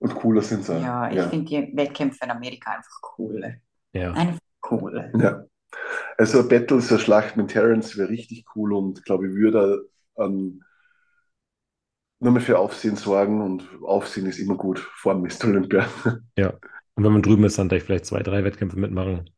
und 0.00 0.14
cooler 0.16 0.42
sind 0.42 0.64
sie. 0.64 0.72
auch. 0.74 0.80
Ja, 0.82 1.08
ich 1.10 1.16
ja. 1.16 1.28
finde 1.28 1.44
die 1.46 1.76
Wettkämpfe 1.76 2.24
in 2.24 2.30
Amerika 2.30 2.72
einfach 2.72 3.00
cooler. 3.02 3.54
Ja. 3.92 4.12
Einfach 4.12 4.40
cooler. 4.60 5.10
Ja. 5.20 5.44
Also 6.18 6.40
ein 6.40 6.48
Battle, 6.48 6.80
so 6.80 6.94
eine 6.94 7.02
Schlacht 7.04 7.36
mit 7.36 7.48
Terence 7.48 7.96
wäre 7.96 8.08
richtig 8.08 8.46
cool 8.56 8.72
und 8.72 9.04
glaube 9.04 9.28
ich 9.28 9.34
würde 9.34 9.88
an 10.16 10.64
nochmal 12.20 12.40
für 12.40 12.58
Aufsehen 12.58 12.96
sorgen 12.96 13.42
und 13.42 13.68
Aufsehen 13.82 14.26
ist 14.26 14.38
immer 14.38 14.56
gut 14.56 14.78
vor 14.78 15.14
dem 15.14 15.22
Mr. 15.22 15.44
Olympia. 15.48 15.86
Und 16.96 17.02
wenn 17.04 17.12
man 17.12 17.22
drüben 17.22 17.44
ist, 17.44 17.58
dann 17.58 17.68
gleich 17.68 17.82
vielleicht 17.82 18.06
zwei, 18.06 18.22
drei 18.22 18.44
Wettkämpfe 18.44 18.78
mitmachen. 18.78 19.28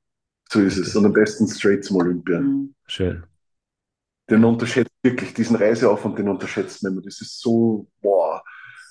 So 0.48 0.60
ist 0.60 0.78
es. 0.78 0.94
Und 0.94 1.04
am 1.04 1.12
besten 1.12 1.46
straight 1.48 1.84
zum 1.84 1.96
Olympia. 1.96 2.40
Mhm. 2.40 2.74
Schön. 2.86 3.24
Den 4.30 4.44
unterschätzt 4.44 4.92
wirklich, 5.02 5.34
diesen 5.34 5.56
Reiseaufwand, 5.56 6.18
den 6.18 6.28
unterschätzt 6.28 6.82
man 6.82 6.92
immer. 6.92 7.02
Das 7.02 7.20
ist 7.20 7.40
so, 7.40 7.88
boah, 8.00 8.42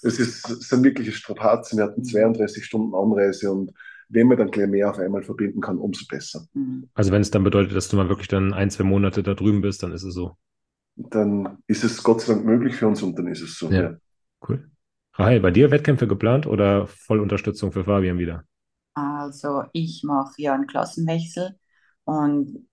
es 0.02 0.20
ist, 0.20 0.50
es 0.50 0.70
sind 0.70 0.84
wirkliche 0.84 1.12
Strapazen. 1.12 1.78
Wir 1.78 1.86
hatten 1.86 2.04
32 2.04 2.64
Stunden 2.64 2.94
Anreise 2.96 3.52
und 3.52 3.72
wenn 4.10 4.28
man 4.28 4.38
dann 4.38 4.52
gleich 4.52 4.68
mehr 4.68 4.90
auf 4.90 5.00
einmal 5.00 5.24
verbinden 5.24 5.62
kann, 5.62 5.78
umso 5.78 6.06
besser. 6.08 6.46
Mhm. 6.54 6.90
Also 6.94 7.12
wenn 7.12 7.22
es 7.22 7.32
dann 7.32 7.44
bedeutet, 7.44 7.76
dass 7.76 7.90
du 7.90 7.98
mal 7.98 8.10
wirklich 8.10 8.28
dann 8.28 8.54
ein, 8.54 8.70
zwei 8.70 8.84
Monate 8.84 9.24
da 9.24 9.34
drüben 9.34 9.62
bist, 9.62 9.84
dann 9.84 9.92
ist 9.92 10.04
es 10.04 10.14
so. 10.14 10.38
Dann 10.96 11.58
ist 11.68 11.84
es 11.84 12.02
Gott 12.04 12.22
sei 12.22 12.34
Dank 12.34 12.46
möglich 12.46 12.76
für 12.76 12.88
uns 12.88 13.02
und 13.02 13.18
dann 13.18 13.28
ist 13.28 13.42
es 13.42 13.58
so. 13.58 13.70
Ja. 13.72 13.96
Cool. 14.48 14.70
Rahel, 15.14 15.40
bei 15.40 15.52
dir 15.52 15.72
Wettkämpfe 15.72 16.08
geplant 16.08 16.46
oder 16.46 16.88
voll 16.88 17.20
Unterstützung 17.20 17.72
für 17.72 17.86
Fabian 17.86 18.20
wieder? 18.20 18.44
Also 19.26 19.64
ich 19.74 20.04
mache 20.04 20.34
ja 20.38 20.54
einen 20.54 20.68
Klassenwechsel 20.68 21.58
und 22.06 22.68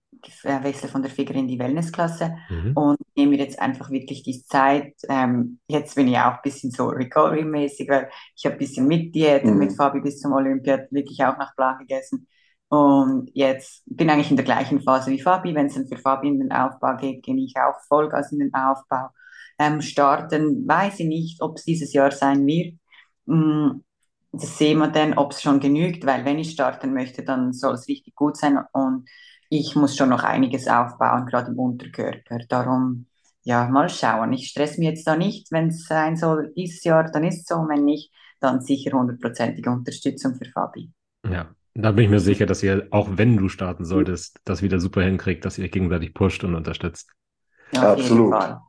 wechsle 0.45 0.89
von 0.89 1.03
der 1.03 1.11
Figure 1.11 1.39
in 1.39 1.49
die 1.49 1.59
Wellnessklasse 1.59 2.37
Mhm. 2.49 2.73
und 2.77 2.99
nehme 3.17 3.31
mir 3.33 3.39
jetzt 3.39 3.59
einfach 3.59 3.91
wirklich 3.91 4.23
die 4.23 4.45
Zeit. 4.45 4.95
Ähm, 5.09 5.59
jetzt 5.67 5.97
bin 5.97 6.07
ich 6.09 6.17
auch 6.19 6.35
ein 6.35 6.43
bisschen 6.45 6.71
so 6.71 6.87
Recovery-mäßig, 6.89 7.89
weil 7.89 8.09
ich 8.37 8.45
habe 8.45 8.55
ein 8.57 8.59
bisschen 8.59 8.87
mit 8.87 9.15
Diät 9.15 9.45
Mhm. 9.45 9.59
mit 9.59 9.73
Fabi 9.77 10.01
bis 10.01 10.21
zum 10.21 10.33
Olympia 10.33 10.79
wirklich 10.91 11.25
auch 11.25 11.37
nach 11.39 11.57
Plan 11.57 11.79
gegessen. 11.79 12.29
Und 12.69 13.31
jetzt 13.35 13.83
bin 13.87 14.09
eigentlich 14.11 14.31
in 14.31 14.37
der 14.37 14.45
gleichen 14.45 14.81
Phase 14.81 15.11
wie 15.11 15.21
Fabi. 15.21 15.55
Wenn 15.55 15.67
es 15.67 15.75
dann 15.75 15.89
für 15.89 15.99
Fabi 15.99 16.29
in 16.29 16.39
den 16.39 16.53
Aufbau 16.53 16.97
geht, 16.97 17.23
gehe 17.23 17.37
ich 17.37 17.55
auch 17.57 17.81
Vollgas 17.89 18.33
in 18.33 18.39
den 18.39 18.55
Aufbau. 18.55 19.09
Ähm, 19.59 19.81
starten, 19.83 20.67
weiß 20.67 21.01
ich 21.01 21.07
nicht, 21.07 21.43
ob 21.43 21.57
es 21.57 21.65
dieses 21.65 21.93
Jahr 21.93 22.11
sein 22.13 22.47
wird. 22.47 22.77
Das 24.33 24.57
sehen 24.59 24.79
wir 24.79 24.89
dann, 24.89 25.15
ob 25.15 25.33
es 25.33 25.43
schon 25.43 25.61
genügt, 25.61 26.07
weil 26.07 26.25
wenn 26.25 26.39
ich 26.39 26.53
starten 26.53 26.95
möchte, 26.95 27.23
dann 27.23 27.53
soll 27.53 27.75
es 27.75 27.89
richtig 27.89 28.15
gut 28.15 28.37
sein 28.37 28.59
und 28.73 29.09
ich 29.51 29.77
muss 29.77 29.97
schon 29.97 30.09
noch 30.09 30.23
einiges 30.25 30.67
aufbauen, 30.69 31.27
gerade 31.27 31.51
im 31.53 31.59
Unterkörper. 31.59 32.39
Darum, 32.49 33.07
ja, 33.43 33.67
mal 33.69 33.91
schauen. 33.91 34.33
Ich 34.33 34.49
stress 34.49 34.79
mich 34.79 34.89
jetzt 34.89 35.07
da 35.07 35.17
nicht. 35.17 35.53
Wenn 35.53 35.69
es 35.69 35.85
sein 35.85 36.17
soll 36.17 36.53
dieses 36.57 36.83
Jahr, 36.85 37.11
dann 37.11 37.25
ist 37.25 37.41
es 37.41 37.47
so. 37.47 37.57
Wenn 37.69 37.85
nicht, 37.85 38.11
dann 38.41 38.63
sicher 38.63 38.93
hundertprozentige 38.99 39.71
Unterstützung 39.71 40.35
für 40.37 40.47
Fabi. 40.47 40.91
Ja, 41.25 41.55
da 41.75 41.93
bin 41.93 42.05
ich 42.05 42.11
mir 42.11 42.21
sicher, 42.21 42.47
dass 42.47 42.63
ihr, 42.63 42.89
auch 42.91 43.09
wenn 43.17 43.37
du 43.37 43.49
starten 43.49 43.85
solltest, 43.85 44.41
das 44.45 44.63
wieder 44.63 44.81
super 44.81 45.03
hinkriegt, 45.03 45.45
dass 45.45 45.59
ihr 45.59 45.69
gegenseitig 45.69 46.15
pusht 46.15 46.45
und 46.45 46.55
unterstützt. 46.55 47.11
Ja, 47.73 47.89
auf 47.93 47.97
jeden 47.99 48.25
Absolut. 48.25 48.29
Fall. 48.29 48.61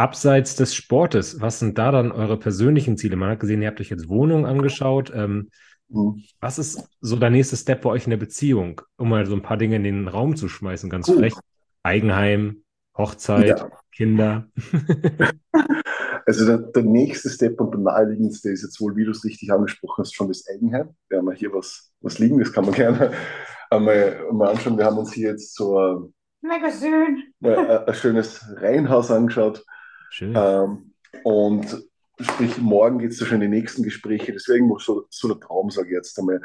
Abseits 0.00 0.56
des 0.56 0.74
Sportes, 0.74 1.40
was 1.42 1.58
sind 1.58 1.76
da 1.76 1.90
dann 1.92 2.10
eure 2.10 2.38
persönlichen 2.38 2.96
Ziele? 2.96 3.16
Man 3.16 3.28
hat 3.30 3.40
gesehen, 3.40 3.60
ihr 3.60 3.68
habt 3.68 3.80
euch 3.80 3.90
jetzt 3.90 4.08
Wohnungen 4.08 4.46
angeschaut. 4.46 5.12
Ähm, 5.14 5.50
Mhm. 5.92 6.22
was 6.40 6.58
ist 6.60 6.88
so 7.00 7.16
der 7.16 7.30
nächste 7.30 7.56
Step 7.56 7.82
bei 7.82 7.90
euch 7.90 8.04
in 8.04 8.10
der 8.10 8.16
Beziehung? 8.16 8.80
Um 8.96 9.08
mal 9.08 9.26
so 9.26 9.34
ein 9.34 9.42
paar 9.42 9.56
Dinge 9.56 9.74
in 9.76 9.82
den 9.82 10.06
Raum 10.08 10.36
zu 10.36 10.48
schmeißen, 10.48 10.88
ganz 10.88 11.06
Puh. 11.06 11.16
frech. 11.18 11.34
Eigenheim, 11.82 12.62
Hochzeit, 12.96 13.58
Ja. 13.58 13.70
Kinder. 13.92 14.46
Also 16.26 16.46
der, 16.46 16.58
der 16.58 16.82
nächste 16.84 17.28
Step 17.28 17.60
und 17.60 17.72
der 17.72 17.80
naheliegendste 17.80 18.50
ist 18.50 18.62
jetzt 18.62 18.80
wohl, 18.80 18.94
wie 18.94 19.04
du 19.04 19.10
es 19.10 19.24
richtig 19.24 19.52
angesprochen 19.52 20.02
hast, 20.02 20.14
schon 20.14 20.28
das 20.28 20.44
Eigenheim. 20.48 20.90
Wir 21.08 21.18
haben 21.18 21.28
ja 21.28 21.34
hier 21.34 21.52
was, 21.52 21.90
was 22.02 22.18
liegen, 22.20 22.38
das 22.38 22.52
kann 22.52 22.66
man 22.66 22.74
gerne 22.74 23.10
einmal, 23.70 24.26
einmal 24.28 24.50
anschauen. 24.50 24.78
Wir 24.78 24.84
haben 24.84 24.98
uns 24.98 25.12
hier 25.12 25.30
jetzt 25.30 25.56
so 25.56 25.76
ein, 25.78 26.14
Mega 26.42 26.70
schön. 26.70 27.24
ein, 27.42 27.56
ein 27.88 27.94
schönes 27.94 28.44
Reihenhaus 28.56 29.10
angeschaut. 29.10 29.64
Schön. 30.10 30.34
Ähm, 30.36 30.92
und 31.24 31.84
sprich, 32.20 32.58
morgen 32.58 32.98
geht 32.98 33.12
es 33.12 33.18
da 33.18 33.24
schon 33.26 33.40
in 33.40 33.50
die 33.50 33.58
nächsten 33.58 33.82
Gespräche. 33.82 34.32
Deswegen 34.32 34.66
muss 34.66 34.84
so, 34.84 35.06
so 35.08 35.28
der 35.28 35.40
Traum, 35.40 35.70
sage 35.70 35.88
ich 35.88 35.94
jetzt 35.94 36.18
einmal. 36.18 36.40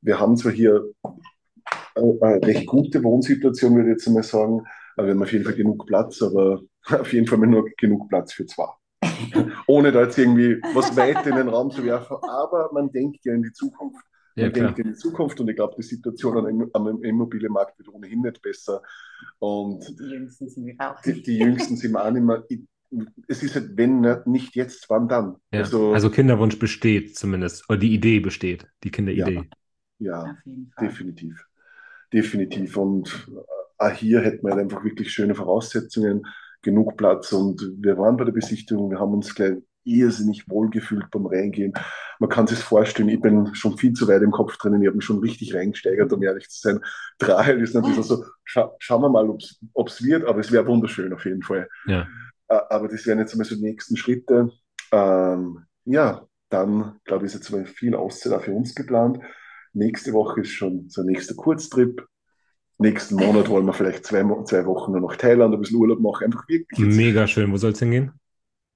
Wir 0.00 0.18
haben 0.18 0.36
zwar 0.36 0.52
hier 0.52 0.84
eine, 1.94 2.18
eine 2.20 2.42
recht 2.46 2.66
gute 2.66 3.02
Wohnsituation, 3.04 3.74
würde 3.76 3.90
ich 3.90 3.94
jetzt 3.96 4.08
einmal 4.08 4.22
sagen. 4.24 4.64
Aber 4.96 5.06
wir 5.06 5.14
haben 5.14 5.22
auf 5.22 5.32
jeden 5.32 5.44
Fall 5.44 5.54
genug 5.54 5.86
Platz, 5.86 6.20
aber 6.22 6.60
auf 6.88 7.12
jeden 7.12 7.26
Fall 7.26 7.38
nur 7.38 7.68
genug 7.78 8.08
Platz 8.08 8.32
für 8.32 8.46
zwei. 8.46 8.68
Ohne 9.66 9.92
da 9.92 10.02
jetzt 10.02 10.18
irgendwie 10.18 10.60
was 10.74 10.96
weit 10.96 11.26
in 11.26 11.36
den 11.36 11.48
Raum 11.48 11.70
zu 11.70 11.84
werfen. 11.84 12.16
Aber 12.22 12.70
man 12.72 12.90
denkt 12.90 13.24
ja 13.24 13.34
in 13.34 13.42
die 13.42 13.52
Zukunft. 13.52 14.04
Ja, 14.34 14.44
Man 14.44 14.52
klar. 14.52 14.64
denkt 14.66 14.78
in 14.80 14.88
die 14.92 14.98
Zukunft 14.98 15.38
und 15.40 15.48
ich 15.48 15.56
glaube, 15.56 15.74
die 15.76 15.82
Situation 15.82 16.70
am, 16.72 17.02
Immobilienmarkt 17.02 17.78
wird 17.78 17.88
ohnehin 17.90 18.22
nicht 18.22 18.40
besser. 18.40 18.82
Und 19.38 19.86
Die 20.00 20.04
Jüngsten 20.10 20.48
sind 20.48 20.64
wir 20.66 20.74
auch 20.78 21.00
die, 21.02 21.12
nicht. 21.12 21.26
die 21.26 21.38
Jüngsten 21.38 21.76
sind 21.76 21.96
auch 21.96 22.10
nicht 22.10 22.22
mehr. 22.22 22.42
Ich- 22.48 22.60
Es 23.26 23.42
ist 23.42 23.54
halt, 23.54 23.76
wenn 23.76 24.06
nicht 24.26 24.54
jetzt, 24.54 24.88
wann 24.90 25.08
dann? 25.08 25.36
Ja. 25.52 25.60
Also, 25.60 25.92
Also 25.92 26.10
Kinderwunsch 26.10 26.58
besteht 26.58 27.16
zumindest, 27.16 27.68
oder 27.68 27.78
die 27.78 27.94
Idee 27.94 28.20
besteht, 28.20 28.66
die 28.84 28.90
Kinderidee. 28.90 29.48
ja, 29.98 30.24
Fall. 30.24 30.88
definitiv. 30.88 31.44
Definitiv. 32.12 32.76
Und 32.76 33.28
äh, 33.28 33.84
auch 33.84 33.92
hier 33.92 34.20
hätten 34.20 34.46
wir 34.46 34.52
halt 34.52 34.62
einfach 34.62 34.84
wirklich 34.84 35.10
schöne 35.12 35.34
Voraussetzungen, 35.34 36.26
genug 36.62 36.96
Platz. 36.96 37.32
Und 37.32 37.60
wir 37.78 37.98
waren 37.98 38.16
bei 38.16 38.24
der 38.24 38.32
Besichtigung, 38.32 38.90
wir 38.90 39.00
haben 39.00 39.14
uns 39.14 39.34
gleich 39.34 39.56
irrsinnig 39.84 40.48
wohlgefühlt 40.48 41.10
beim 41.10 41.26
Reingehen. 41.26 41.72
Man 42.20 42.30
kann 42.30 42.46
sich 42.46 42.58
vorstellen, 42.58 43.08
ich 43.08 43.20
bin 43.20 43.54
schon 43.54 43.76
viel 43.76 43.92
zu 43.92 44.06
weit 44.06 44.22
im 44.22 44.30
Kopf 44.30 44.56
drin, 44.56 44.80
ich 44.80 44.86
habe 44.86 44.96
mich 44.96 45.04
schon 45.04 45.18
richtig 45.18 45.54
reingesteigert, 45.54 46.12
um 46.12 46.22
ehrlich 46.22 46.48
zu 46.48 46.60
sein. 46.60 46.80
Rahel 47.20 47.60
ist 47.60 47.74
natürlich 47.74 48.00
so, 48.06 48.24
scha 48.44 48.72
schauen 48.78 49.02
wir 49.02 49.08
mal, 49.08 49.28
ob 49.28 49.88
es 49.88 50.04
wird, 50.04 50.24
aber 50.24 50.38
es 50.38 50.52
wäre 50.52 50.66
wunderschön 50.66 51.12
auf 51.12 51.24
jeden 51.24 51.42
Fall. 51.42 51.68
Ja. 51.86 52.06
Äh, 52.52 52.60
Aber 52.70 52.88
das 52.88 53.06
wären 53.06 53.18
jetzt 53.18 53.32
einmal 53.32 53.46
so 53.46 53.54
die 53.56 53.62
nächsten 53.62 53.96
Schritte. 53.96 54.50
Ähm, 54.92 55.64
ja, 55.84 56.26
dann, 56.50 56.96
glaube 57.04 57.24
ich, 57.26 57.32
ist 57.32 57.40
jetzt 57.40 57.50
mal 57.50 57.64
viel 57.64 57.94
Auszeit 57.94 58.32
auch 58.32 58.42
für 58.42 58.52
uns 58.52 58.74
geplant. 58.74 59.18
Nächste 59.72 60.12
Woche 60.12 60.42
ist 60.42 60.50
schon 60.50 60.88
so 60.90 61.00
ein 61.00 61.06
nächster 61.06 61.34
Kurztrip. 61.34 62.06
Nächsten 62.78 63.14
Monat 63.16 63.48
wollen 63.48 63.64
wir 63.64 63.72
vielleicht 63.72 64.04
zwei, 64.04 64.22
zwei 64.44 64.66
Wochen 64.66 64.92
nur 64.92 65.00
nach 65.00 65.16
Thailand 65.16 65.54
ein 65.54 65.60
bisschen 65.60 65.78
Urlaub 65.78 66.00
machen. 66.00 66.24
Einfach 66.24 66.46
wirklich 66.48 66.78
Mega 66.78 67.26
schön. 67.26 67.52
Wo 67.52 67.56
soll 67.56 67.72
es 67.72 67.78
hingehen? 67.78 68.12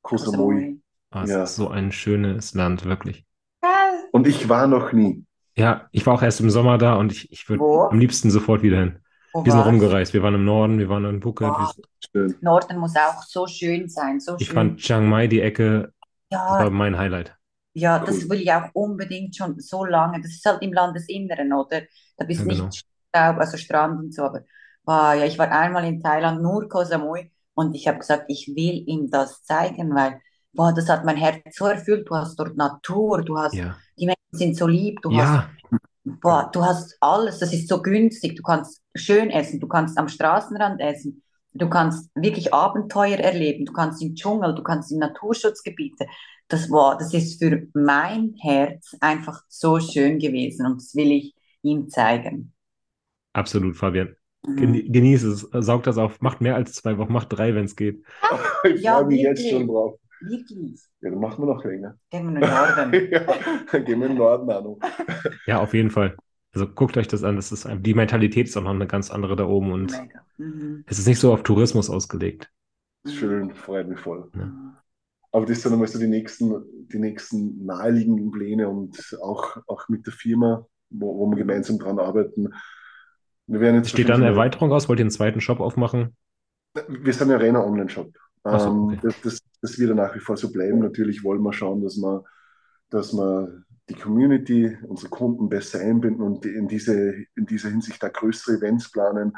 Koh 0.03 0.16
Samui. 0.16 0.81
Ah, 1.11 1.24
es 1.24 1.31
Ja. 1.31 1.43
ist 1.43 1.57
so 1.57 1.68
ein 1.68 1.93
schönes 1.93 2.55
Land, 2.55 2.85
wirklich. 2.85 3.24
Geil. 3.61 3.70
Und 4.12 4.27
ich 4.27 4.49
war 4.49 4.66
noch 4.66 4.93
nie. 4.93 5.24
Ja, 5.57 5.89
ich 5.91 6.07
war 6.07 6.14
auch 6.14 6.22
erst 6.22 6.41
im 6.41 6.51
Sommer 6.51 6.79
da 6.79 6.95
und 6.95 7.12
ich, 7.12 7.31
ich 7.33 7.49
würde 7.49 7.64
am 7.91 7.99
liebsten 7.99 8.31
sofort 8.31 8.62
wieder 8.62 8.79
hin. 8.79 8.99
Wo 9.37 9.45
Wir 9.45 9.53
sind 9.53 9.59
war's? 9.61 9.68
rumgereist. 9.68 10.14
Wir 10.14 10.22
waren 10.22 10.34
im 10.34 10.45
Norden, 10.45 10.78
wir 10.78 10.89
waren 10.89 11.05
in 11.05 11.20
Phuket. 11.22 11.49
Wow. 11.49 11.72
Wir- 11.76 11.84
Schön. 12.12 12.37
Norden 12.41 12.78
muss 12.78 12.95
auch 12.97 13.22
so 13.24 13.47
schön 13.47 13.89
sein, 13.89 14.20
so 14.20 14.37
Ich 14.39 14.47
schön. 14.47 14.55
fand 14.55 14.80
Chiang 14.80 15.09
Mai, 15.09 15.26
die 15.26 15.41
Ecke, 15.41 15.93
das 16.30 16.59
war 16.59 16.64
Ja, 16.64 16.70
mein 16.70 16.97
Highlight. 16.99 17.37
ja, 17.74 17.99
das 17.99 18.24
Cool. 18.24 18.30
will 18.30 18.41
ich 18.43 18.53
auch 18.53 18.70
unbedingt 18.74 19.37
schon 19.37 19.59
so 19.61 19.84
lange. 19.84 20.20
Das 20.20 20.30
ist 20.32 20.45
halt 20.47 20.62
im 20.62 20.72
Landesinneren, 20.72 21.53
oder? 21.53 21.82
Da 22.16 22.24
bist 22.24 22.41
Ja, 22.41 22.47
nicht 22.47 22.59
genau. 22.61 22.70
Staub, 22.70 23.39
also 23.39 23.57
Strand 23.57 23.99
und 23.99 24.14
so, 24.14 24.22
aber 24.24 24.41
wow, 24.84 25.14
ja, 25.14 25.24
ich 25.24 25.39
war 25.39 25.51
einmal 25.51 25.84
in 25.84 26.01
Thailand, 26.01 26.43
nur 26.43 26.68
Koh 26.68 26.84
Samui 26.84 27.30
Und 27.55 27.74
ich 27.74 27.89
habe 27.89 27.99
gesagt, 27.99 28.24
ich 28.28 28.49
will 28.55 28.84
ihm 28.87 29.11
das 29.11 29.43
zeigen, 29.45 29.95
weil, 29.95 30.20
boah, 30.53 30.72
das 30.74 30.89
hat 30.91 31.05
mein 31.07 31.16
Herz 31.16 31.57
so 31.57 31.66
erfüllt. 31.66 32.07
Du 32.09 32.14
hast 32.14 32.37
dort 32.39 32.57
Natur, 32.57 33.22
du 33.22 33.39
hast, 33.39 33.55
Ja. 33.55 33.76
die 33.99 34.07
Menschen 34.07 34.16
sind 34.32 34.57
so 34.57 34.66
lieb, 34.66 35.01
du 35.03 35.11
hast 35.16 35.18
Ja, 35.18 35.49
Boah, 36.07 36.51
du 36.53 36.65
hast 36.65 36.97
alles, 37.01 37.39
das 37.41 37.53
ist 37.53 37.69
so 37.69 37.83
günstig. 37.83 38.37
Du 38.37 38.43
kannst 38.43 38.81
schön 38.95 39.31
essen, 39.31 39.61
du 39.61 39.67
kannst 39.69 39.99
am 39.99 40.09
Straßenrand 40.09 40.81
essen, 40.81 41.23
du 41.53 41.69
kannst 41.69 42.11
wirklich 42.15 42.55
Abenteuer 42.55 43.19
erleben, 43.19 43.65
du 43.67 43.73
kannst 43.73 44.01
im 44.03 44.15
Dschungel, 44.15 44.55
du 44.55 44.63
kannst 44.63 44.93
in 44.93 44.99
Naturschutzgebiete. 44.99 46.07
Das 46.49 46.71
war, 46.71 46.97
das 46.97 47.13
ist 47.13 47.43
für 47.43 47.67
mein 47.75 48.35
Herz 48.41 48.95
einfach 49.01 49.43
so 49.49 49.81
schön 49.81 50.19
gewesen 50.21 50.67
und 50.67 50.77
das 50.81 50.95
will 50.95 51.11
ich 51.11 51.35
ihm 51.63 51.89
zeigen. 51.91 52.53
absolut, 53.33 53.77
Fabian. 53.77 54.17
Mhm. 54.47 54.57
Geni- 54.57 54.89
Genieß 54.91 55.23
es, 55.25 55.41
saugt 55.53 55.87
das 55.87 55.99
auf, 55.99 56.21
macht 56.21 56.41
mehr 56.41 56.55
als 56.57 56.73
zwei 56.73 56.99
Wochen, 56.99 57.13
macht 57.13 57.33
drei, 57.33 57.55
wenn 57.55 57.65
es 57.65 57.77
geht. 57.77 58.05
Ich 58.65 58.83
Ja, 58.83 58.87
freue 58.87 59.07
mich 59.07 59.23
jetzt 59.23 59.49
wirklich. 59.49 59.49
schon 59.49 59.69
drauf. 59.69 59.99
Wirklich. 60.29 60.81
Ja, 61.01 61.11
dann 61.11 61.20
machen 61.20 61.45
wir 61.45 61.55
noch 61.55 61.64
länger. 61.64 61.97
Gehen 62.11 62.35
wir 62.35 62.41
nach 62.41 62.77
Norden. 62.77 63.09
Ja, 63.11 63.20
dann 63.72 63.85
gehen 63.85 64.01
wir 64.01 64.07
im 64.07 64.16
Norden 64.16 64.51
auch 64.51 64.62
noch. 64.62 64.79
Ja, 65.47 65.61
auf 65.61 65.74
jeden 65.74 65.91
Fall. 65.91 66.16
Also 66.53 66.66
guckt 66.66 66.97
euch 66.97 67.09
das 67.09 67.22
an, 67.22 67.37
das 67.37 67.53
ist, 67.53 67.68
die 67.81 67.95
Mentalität 67.95 68.49
ist 68.49 68.57
auch 68.57 68.62
noch 68.62 68.70
eine 68.70 68.87
ganz 68.87 69.11
andere 69.11 69.37
da 69.37 69.45
oben 69.45 69.72
und. 69.72 69.93
Mhm. 70.39 70.85
es 70.87 70.99
ist 70.99 71.07
nicht 71.07 71.18
so 71.18 71.33
auf 71.33 71.43
Tourismus 71.43 71.89
ausgelegt. 71.89 72.51
Schön, 73.07 73.55
freut 73.55 73.89
mich 73.89 74.01
voll. 74.01 74.31
Mhm. 74.33 74.77
Aber 75.33 75.45
das 75.45 75.61
sind 75.61 75.72
einmal 75.72 75.89
so 75.89 75.99
die 75.99 76.07
nächsten, 76.07 76.55
die 76.91 76.99
nächsten 76.99 77.64
naheliegenden 77.64 78.31
Pläne 78.31 78.68
und 78.68 79.18
auch, 79.22 79.59
auch 79.66 79.89
mit 79.89 80.07
der 80.07 80.14
Firma, 80.14 80.66
wo, 80.89 81.18
wo 81.18 81.31
wir 81.31 81.37
gemeinsam 81.37 81.79
dran 81.79 81.99
arbeiten. 81.99 82.55
Wir 83.47 83.61
werden 83.61 83.77
jetzt 83.77 83.91
Steht 83.91 84.09
da 84.09 84.14
eine 84.14 84.27
Erweiterung 84.27 84.72
aus? 84.72 84.89
Wollt 84.89 84.99
ihr 84.99 85.05
einen 85.05 85.11
zweiten 85.11 85.41
Shop 85.41 85.61
aufmachen? 85.61 86.16
Wir 86.89 87.12
sind 87.12 87.31
ja 87.31 87.37
reiner 87.37 87.64
Online-Shop. 87.64 88.12
So, 88.47 88.69
Ähm, 88.69 88.85
okay. 88.85 88.99
das, 89.03 89.21
das, 89.23 89.41
das 89.63 89.79
wird 89.79 89.91
ja 89.91 89.95
nach 89.95 90.15
wie 90.15 90.21
vor 90.21 90.37
so 90.37 90.53
bleiben. 90.53 90.79
Natürlich 90.79 91.25
wollen 91.25 91.43
wir 91.43 91.53
schauen, 91.53 91.83
dass 91.83 91.97
wir, 91.97 92.25
dass 92.91 93.13
wir 93.13 93.65
die 93.89 93.95
Community, 93.95 94.77
unsere 94.87 95.11
Kunden 95.11 95.49
besser 95.49 95.81
einbinden 95.81 96.23
und 96.23 96.45
in 96.45 96.69
diese, 96.69 97.15
in 97.37 97.47
dieser 97.47 97.71
Hinsicht 97.71 98.03
da 98.03 98.09
größere 98.09 98.57
Events 98.57 98.91
planen. 98.91 99.37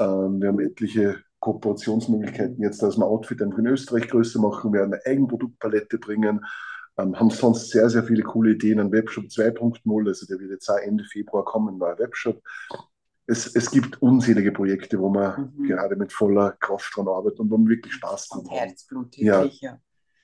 Ähm, 0.00 0.40
wir 0.40 0.48
haben 0.48 0.60
etliche 0.60 1.22
Kooperationsmöglichkeiten 1.40 2.62
jetzt, 2.62 2.82
dass 2.82 2.96
wir 2.96 3.06
Outfit 3.06 3.40
in 3.40 3.66
Österreich 3.66 4.08
größer 4.08 4.40
machen, 4.40 4.72
werden 4.72 4.94
eine 4.94 5.06
Eigenproduktpalette 5.06 5.98
bringen, 5.98 6.44
ähm, 6.98 7.18
haben 7.18 7.30
sonst 7.30 7.70
sehr, 7.70 7.88
sehr 7.88 8.02
viele 8.04 8.22
coole 8.22 8.52
Ideen. 8.52 8.80
Ein 8.80 8.92
Webshop 8.92 9.26
2.0, 9.26 10.08
also 10.08 10.26
der 10.26 10.38
wird 10.40 10.50
jetzt 10.50 10.68
auch 10.68 10.78
Ende 10.78 11.04
Februar 11.04 11.44
kommen, 11.44 11.74
ein 11.74 11.78
neuer 11.78 11.98
Webshop. 11.98 12.42
Es, 13.30 13.54
es 13.54 13.70
gibt 13.70 14.00
unzählige 14.00 14.52
Projekte, 14.52 14.98
wo 14.98 15.10
wir 15.10 15.38
Mhm. 15.38 15.64
gerade 15.64 15.96
mit 15.96 16.12
voller 16.12 16.52
Kraft 16.52 16.96
dran 16.96 17.08
arbeiten 17.08 17.42
und 17.42 17.50
wo 17.50 17.58
wir 17.58 17.68
wirklich 17.68 17.92
Spaß 17.94 18.28
dran 18.28 18.40
Und 18.40 18.50
haben. 18.50 18.56
Herzblut, 18.58 19.16
Ja. 19.18 19.42
wirklich, 19.42 19.60
ja. 19.60 19.78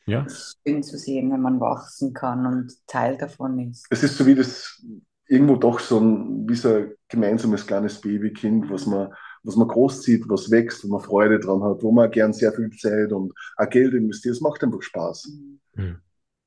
Ja, 0.07 0.24
Es 0.26 0.32
ist 0.34 0.59
schön 0.66 0.82
zu 0.82 0.98
sehen, 0.98 1.32
wenn 1.32 1.40
man 1.40 1.61
wachsen 1.61 2.12
kann 2.12 2.46
und 2.46 2.72
Teil 2.86 3.16
davon 3.16 3.59
ist. 3.70 3.86
Es 3.90 4.02
ist 4.02 4.18
so 4.18 4.26
wie 4.26 4.34
das 4.34 4.84
irgendwo 5.26 5.57
doch 5.57 5.80
so 5.80 5.98
ein, 5.98 6.46
wie 6.48 6.55
so 6.55 6.68
ein 6.74 6.92
gemeinsames 7.09 7.66
kleines 7.66 8.00
Babykind, 8.00 8.68
was 8.70 8.86
man, 8.86 9.12
was 9.44 9.57
man 9.57 9.68
großzieht, 9.68 10.24
was 10.28 10.50
wächst, 10.50 10.84
wo 10.84 10.88
man 10.88 11.00
Freude 11.00 11.40
dran 11.40 11.62
hat, 11.62 11.82
wo 11.82 11.90
man 11.92 12.11
gern 12.11 12.34
sehr 12.34 12.52
viel 12.52 12.70
Zeit 12.70 13.12
und 13.12 13.32
auch 13.57 13.68
Geld 13.70 13.94
investiert. 13.94 14.34
Es 14.34 14.40
macht 14.42 14.62
einfach 14.62 14.82
Spaß. 14.82 15.30
Hm. 15.76 15.98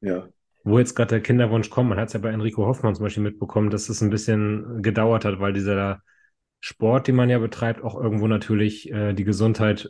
Ja. 0.02 0.28
Wo 0.64 0.78
jetzt 0.80 0.96
gerade 0.96 1.10
der 1.10 1.22
Kinderwunsch 1.22 1.70
kommt, 1.70 1.90
man 1.90 2.00
hat 2.00 2.10
es 2.10 2.14
ja 2.14 2.20
bei 2.20 2.30
Enrico 2.30 2.66
Hoffmann 2.66 2.94
zum 2.94 3.06
Beispiel 3.06 3.24
mitbekommen, 3.24 3.70
dass 3.72 3.90
es 3.90 4.02
ein 4.02 4.10
bisschen 4.12 4.82
gedauert 4.84 5.26
hat, 5.26 5.40
weil 5.40 5.54
dieser 5.54 6.02
Sport, 6.60 7.08
den 7.08 7.16
man 7.16 7.30
ja 7.30 7.40
betreibt, 7.40 7.84
auch 7.84 7.96
irgendwo 7.96 8.28
natürlich 8.28 8.92
äh, 8.92 9.14
die 9.14 9.24
Gesundheit 9.24 9.90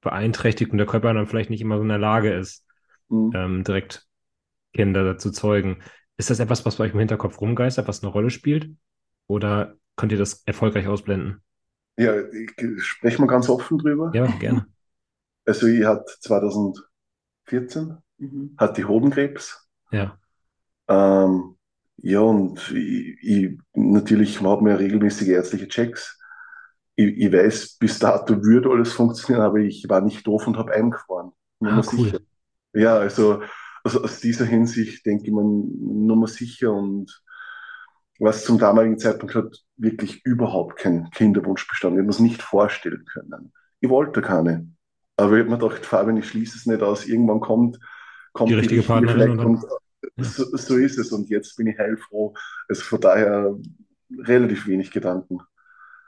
beeinträchtigt 0.00 0.72
und 0.72 0.78
der 0.78 0.86
Körper 0.86 1.12
dann 1.14 1.26
vielleicht 1.26 1.50
nicht 1.50 1.60
immer 1.60 1.76
so 1.76 1.82
in 1.82 1.88
der 1.88 1.98
Lage 1.98 2.32
ist, 2.32 2.64
Mhm. 3.10 3.30
ähm, 3.32 3.64
direkt 3.64 4.06
Kinder 4.74 5.18
zu 5.18 5.30
zeugen. 5.32 5.82
Ist 6.16 6.30
das 6.30 6.40
etwas, 6.40 6.64
was 6.66 6.76
bei 6.76 6.84
euch 6.84 6.92
im 6.94 6.98
Hinterkopf 7.00 7.40
rumgeistert, 7.40 7.88
was 7.88 8.02
eine 8.02 8.12
Rolle 8.12 8.30
spielt? 8.30 8.70
Oder 9.26 9.76
könnt 9.96 10.12
ihr 10.12 10.18
das 10.18 10.42
erfolgreich 10.46 10.88
ausblenden? 10.88 11.42
Ja, 11.98 12.14
ich, 12.30 12.52
sprechen 12.84 13.22
wir 13.24 13.26
ganz 13.28 13.48
offen 13.50 13.78
drüber. 13.78 14.12
Ja, 14.12 14.26
gerne. 14.38 14.66
Also 15.46 15.66
ich 15.66 15.84
hatte 15.84 16.12
2014 16.20 17.98
Mhm. 18.18 18.58
hatte 18.58 18.82
ich 18.82 18.88
Hodenkrebs. 18.88 19.68
Ja, 19.90 20.18
Ähm, 20.88 21.57
ja, 21.98 22.20
und 22.20 22.70
ich, 22.72 23.16
ich 23.22 23.58
natürlich 23.74 24.40
haben 24.40 24.66
wir 24.66 24.78
regelmäßige 24.78 25.28
ärztliche 25.28 25.68
Checks. 25.68 26.18
Ich, 26.96 27.16
ich 27.18 27.32
weiß, 27.32 27.78
bis 27.78 27.98
dato 27.98 28.42
würde 28.44 28.70
alles 28.70 28.92
funktionieren, 28.92 29.44
aber 29.44 29.58
ich 29.58 29.86
war 29.88 30.00
nicht 30.00 30.26
doof 30.26 30.46
und 30.46 30.56
habe 30.58 30.72
eingefroren. 30.74 31.32
Nur 31.60 31.72
Ah, 31.72 31.74
mal 31.74 31.84
cool. 31.96 32.12
sicher. 32.12 32.20
Ja, 32.74 32.96
also, 32.98 33.42
also 33.84 34.02
aus 34.04 34.20
dieser 34.20 34.44
Hinsicht 34.46 35.06
denke 35.06 35.26
ich 35.26 35.32
mir 35.32 35.44
nur 35.44 36.16
mal 36.16 36.26
sicher 36.28 36.72
und 36.72 37.22
was 38.20 38.44
zum 38.44 38.58
damaligen 38.58 38.98
Zeitpunkt 38.98 39.34
hat 39.34 39.64
wirklich 39.76 40.24
überhaupt 40.24 40.76
kein 40.78 41.10
Kinderwunsch 41.10 41.66
bestanden. 41.68 41.98
Ich 41.98 42.00
habe 42.00 42.06
mir 42.08 42.14
es 42.14 42.18
nicht 42.20 42.42
vorstellen 42.42 43.04
können. 43.04 43.52
Ich 43.80 43.88
wollte 43.90 44.22
keine. 44.22 44.68
Aber 45.16 45.32
ich 45.36 45.40
habe 45.44 45.50
mir 45.50 45.58
gedacht, 45.58 45.86
Fabian, 45.86 46.16
ich 46.16 46.28
schließe 46.28 46.56
es 46.56 46.66
nicht 46.66 46.82
aus. 46.82 47.06
Irgendwann 47.06 47.40
kommt, 47.40 47.78
kommt 48.32 48.50
Die 48.50 48.54
richtige 48.54 48.82
Partnerin 48.82 49.38
und 49.38 49.64
so, 50.18 50.44
so 50.56 50.76
ist 50.76 50.98
es. 50.98 51.12
Und 51.12 51.28
jetzt 51.28 51.56
bin 51.56 51.66
ich 51.66 51.78
heilfroh. 51.78 52.34
Also 52.68 52.82
von 52.82 53.00
daher 53.00 53.56
relativ 54.18 54.66
wenig 54.66 54.90
Gedanken. 54.90 55.38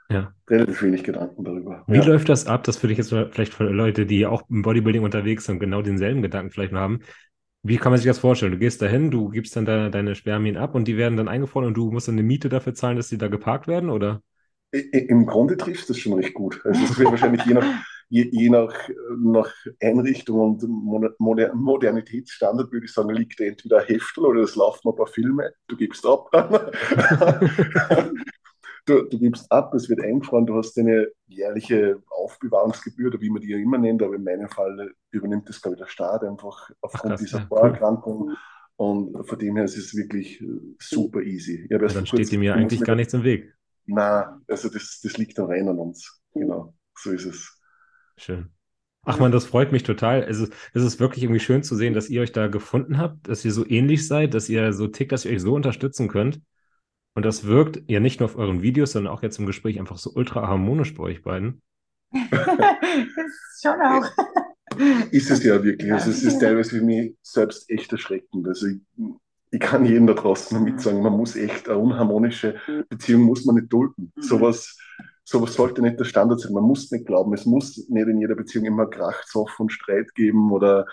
Ja. 0.09 0.33
Relativ 0.49 0.81
wenig 0.83 1.03
Gedanken 1.03 1.43
darüber. 1.43 1.83
Wie 1.87 1.95
Ja. 1.97 2.03
läuft 2.03 2.27
das 2.29 2.45
ab? 2.45 2.63
Das 2.65 2.81
würde 2.83 2.91
ich 2.93 2.97
jetzt 2.97 3.09
vielleicht 3.09 3.53
für 3.53 3.63
Leute, 3.63 4.05
die 4.05 4.25
auch 4.25 4.43
im 4.49 4.61
Bodybuilding 4.61 5.03
unterwegs 5.03 5.45
sind, 5.45 5.59
genau 5.59 5.81
denselben 5.81 6.21
Gedanken 6.21 6.51
vielleicht 6.51 6.73
haben. 6.73 6.99
Wie 7.63 7.77
kann 7.77 7.91
man 7.91 7.97
sich 7.99 8.07
das 8.07 8.19
vorstellen? 8.19 8.51
Du 8.51 8.57
gehst 8.57 8.81
dahin, 8.81 9.11
du 9.11 9.29
gibst 9.29 9.55
dann 9.55 9.65
deine, 9.65 9.91
deine 9.91 10.15
Spermien 10.15 10.57
ab 10.57 10.75
und 10.75 10.87
die 10.87 10.97
werden 10.97 11.15
dann 11.15 11.27
eingefroren 11.27 11.67
und 11.67 11.75
du 11.75 11.91
musst 11.91 12.07
dann 12.07 12.15
eine 12.15 12.23
Miete 12.23 12.49
dafür 12.49 12.73
zahlen, 12.73 12.97
dass 12.97 13.09
die 13.09 13.19
da 13.19 13.27
geparkt 13.27 13.67
werden, 13.67 13.89
oder? 13.89 14.21
Im 14.71 15.25
Grunde 15.25 15.57
trifft 15.57 15.89
das 15.89 15.97
schon 15.99 16.13
recht 16.13 16.33
gut. 16.33 16.59
Also 16.63 16.83
es 16.83 16.97
wird 16.97 17.11
wahrscheinlich 17.11 17.45
je 17.45 17.53
nach, 17.53 17.65
je, 18.11 18.29
je 18.31 18.49
nach, 18.49 18.73
nach 19.17 19.51
Einrichtung 19.81 20.39
und 20.39 20.63
Mo- 20.67 21.09
Moder 21.17 21.55
Modernitätsstandard, 21.55 22.71
würde 22.71 22.85
ich 22.85 22.93
sagen, 22.93 23.09
liegt 23.11 23.39
da 23.39 23.45
entweder 23.45 23.79
ein 23.79 23.87
Heftel 23.87 24.25
oder 24.25 24.41
es 24.41 24.55
laufen 24.55 24.89
ein 24.89 24.95
paar 24.95 25.07
Filme. 25.07 25.53
Du 25.67 25.77
gibst 25.77 26.05
ab. 26.05 26.29
du, 28.85 29.03
du 29.03 29.17
gibst 29.17 29.49
ab, 29.51 29.73
es 29.73 29.87
wird 29.89 30.01
eingefroren, 30.01 30.45
du 30.45 30.55
hast 30.55 30.77
eine 30.77 31.07
jährliche 31.27 32.03
Aufbewahrungsgebühr, 32.09 33.07
oder 33.07 33.21
wie 33.21 33.29
man 33.29 33.41
die 33.41 33.49
ja 33.49 33.57
immer 33.57 33.77
nennt, 33.77 34.03
aber 34.03 34.15
in 34.15 34.23
meinem 34.23 34.49
Fall 34.49 34.91
übernimmt 35.11 35.47
das, 35.47 35.61
glaube 35.61 35.75
ich, 35.75 35.79
der 35.81 35.87
Staat 35.87 36.23
einfach 36.23 36.69
aufgrund 36.81 37.11
krass, 37.13 37.21
dieser 37.21 37.39
ja, 37.39 37.43
cool. 37.43 37.47
Vorerkrankung. 37.47 38.31
Und 38.75 39.27
von 39.27 39.39
dem 39.39 39.55
her 39.55 39.65
ist 39.65 39.77
es 39.77 39.95
wirklich 39.95 40.41
äh, 40.41 40.47
super 40.79 41.21
easy. 41.21 41.67
Ja, 41.69 41.77
dann 41.77 42.05
steht 42.05 42.09
kurzem 42.09 42.41
ja 42.43 42.55
eigentlich 42.55 42.81
gar 42.81 42.95
nichts 42.95 43.13
im 43.13 43.23
Weg. 43.23 43.53
na, 43.85 44.41
also 44.47 44.69
das, 44.69 44.99
das 45.01 45.17
liegt 45.17 45.39
am 45.39 45.45
rein 45.47 45.69
an 45.69 45.79
uns. 45.79 46.21
Genau, 46.33 46.73
so 46.97 47.11
ist 47.11 47.25
es. 47.25 47.60
Schön. 48.21 48.49
Ach 49.03 49.17
man, 49.17 49.31
das 49.31 49.45
freut 49.45 49.71
mich 49.71 49.81
total. 49.81 50.23
Also, 50.23 50.47
es 50.73 50.83
ist 50.83 50.99
wirklich 50.99 51.23
irgendwie 51.23 51.39
schön 51.39 51.63
zu 51.63 51.75
sehen, 51.75 51.95
dass 51.95 52.09
ihr 52.09 52.21
euch 52.21 52.31
da 52.31 52.47
gefunden 52.47 52.99
habt, 52.99 53.27
dass 53.27 53.43
ihr 53.43 53.51
so 53.51 53.65
ähnlich 53.67 54.07
seid, 54.07 54.35
dass 54.35 54.47
ihr 54.47 54.73
so 54.73 54.87
tickt, 54.87 55.11
dass 55.11 55.25
ihr 55.25 55.31
euch 55.31 55.41
so 55.41 55.55
unterstützen 55.55 56.07
könnt. 56.07 56.39
Und 57.15 57.25
das 57.25 57.45
wirkt 57.45 57.81
ja 57.89 57.99
nicht 57.99 58.19
nur 58.19 58.29
auf 58.29 58.37
euren 58.37 58.61
Videos, 58.61 58.91
sondern 58.91 59.11
auch 59.11 59.23
jetzt 59.23 59.39
im 59.39 59.47
Gespräch 59.47 59.79
einfach 59.79 59.97
so 59.97 60.11
ultra 60.13 60.47
harmonisch 60.47 60.93
bei 60.93 61.03
euch 61.03 61.23
beiden. 61.23 61.61
Das 62.11 62.47
ist 63.17 63.61
schon 63.63 63.81
auch. 63.81 64.05
Ist 65.11 65.31
es 65.31 65.43
ja 65.43 65.63
wirklich. 65.63 65.91
Also 65.91 66.11
es 66.11 66.23
ist 66.23 66.39
teilweise 66.39 66.77
für 66.77 66.85
mich 66.85 67.15
selbst 67.23 67.69
echt 67.71 67.91
erschreckend. 67.91 68.47
Also 68.47 68.67
ich, 68.67 68.81
ich 69.49 69.59
kann 69.59 69.83
jedem 69.83 70.05
da 70.05 70.13
draußen 70.13 70.57
damit 70.57 70.79
sagen, 70.79 71.01
man 71.01 71.17
muss 71.17 71.35
echt 71.35 71.67
eine 71.67 71.79
unharmonische 71.79 72.55
Beziehung 72.87 73.23
muss 73.23 73.45
man 73.45 73.55
nicht 73.55 73.73
dulden. 73.73 74.13
Mhm. 74.15 74.21
Sowas, 74.21 74.77
sowas 75.31 75.53
sollte 75.53 75.81
nicht 75.81 75.99
der 75.99 76.05
Standard 76.05 76.39
sein. 76.39 76.53
Man 76.53 76.63
muss 76.63 76.91
nicht 76.91 77.05
glauben, 77.05 77.33
es 77.33 77.45
muss 77.45 77.77
nicht 77.89 78.07
in 78.07 78.19
jeder 78.19 78.35
Beziehung 78.35 78.65
immer 78.65 78.87
Krach, 78.87 79.25
Zoff 79.25 79.59
und 79.59 79.71
Streit 79.71 80.13
geben 80.13 80.51
oder 80.51 80.85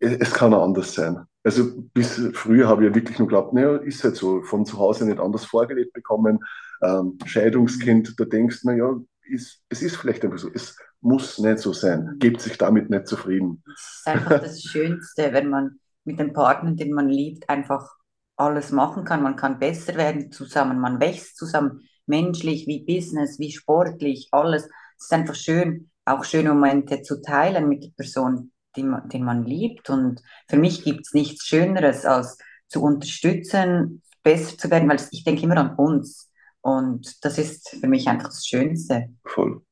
es 0.00 0.32
kann 0.32 0.54
auch 0.54 0.64
anders 0.64 0.94
sein. 0.94 1.24
Also 1.44 1.82
bis 1.94 2.20
früher 2.34 2.68
habe 2.68 2.82
ich 2.82 2.88
ja 2.88 2.94
wirklich 2.94 3.18
nur 3.18 3.28
geglaubt, 3.28 3.52
naja, 3.52 3.76
ist 3.76 4.02
halt 4.04 4.16
so, 4.16 4.42
von 4.42 4.66
zu 4.66 4.78
Hause 4.78 5.06
nicht 5.06 5.20
anders 5.20 5.44
vorgelebt 5.44 5.92
bekommen, 5.92 6.40
ähm, 6.82 7.18
Scheidungskind, 7.24 8.18
da 8.18 8.24
denkst 8.24 8.62
du, 8.62 8.68
naja, 8.68 8.96
ist, 9.28 9.62
es 9.68 9.82
ist 9.82 9.96
vielleicht 9.96 10.24
einfach 10.24 10.38
so, 10.38 10.50
es 10.52 10.76
muss 11.00 11.38
nicht 11.38 11.58
so 11.58 11.72
sein, 11.72 12.16
gebt 12.18 12.40
sich 12.40 12.58
damit 12.58 12.90
nicht 12.90 13.06
zufrieden. 13.06 13.62
Es 13.72 13.98
ist 13.98 14.06
einfach 14.06 14.40
das 14.40 14.62
Schönste, 14.70 15.32
wenn 15.32 15.48
man 15.48 15.78
mit 16.04 16.18
dem 16.18 16.32
Partner, 16.32 16.72
den 16.72 16.92
man 16.92 17.08
liebt, 17.08 17.48
einfach 17.48 17.88
alles 18.36 18.72
machen 18.72 19.04
kann. 19.04 19.22
Man 19.22 19.36
kann 19.36 19.58
besser 19.58 19.96
werden 19.96 20.32
zusammen, 20.32 20.80
man 20.80 21.00
wächst 21.00 21.36
zusammen, 21.36 21.82
menschlich 22.08 22.66
wie 22.66 22.84
Business, 22.84 23.38
wie 23.38 23.52
sportlich, 23.52 24.28
alles. 24.32 24.64
Es 24.96 25.04
ist 25.04 25.12
einfach 25.12 25.34
schön, 25.34 25.90
auch 26.04 26.24
schöne 26.24 26.52
Momente 26.52 27.02
zu 27.02 27.20
teilen 27.20 27.68
mit 27.68 27.84
der 27.84 27.90
Person, 27.90 28.52
die 28.76 28.82
man, 28.82 29.08
den 29.08 29.24
man 29.24 29.44
liebt. 29.44 29.90
Und 29.90 30.22
für 30.48 30.56
mich 30.56 30.84
gibt 30.84 31.06
es 31.06 31.14
nichts 31.14 31.46
Schöneres, 31.46 32.04
als 32.04 32.38
zu 32.68 32.82
unterstützen, 32.82 34.02
besser 34.22 34.56
zu 34.58 34.70
werden, 34.70 34.88
weil 34.88 35.00
ich 35.10 35.24
denke 35.24 35.42
immer 35.42 35.56
an 35.56 35.74
uns. 35.76 36.30
Und 36.60 37.24
das 37.24 37.38
ist 37.38 37.70
für 37.80 37.88
mich 37.88 38.08
einfach 38.08 38.28
das 38.28 38.46
Schönste. 38.46 39.08
Voll. 39.24 39.62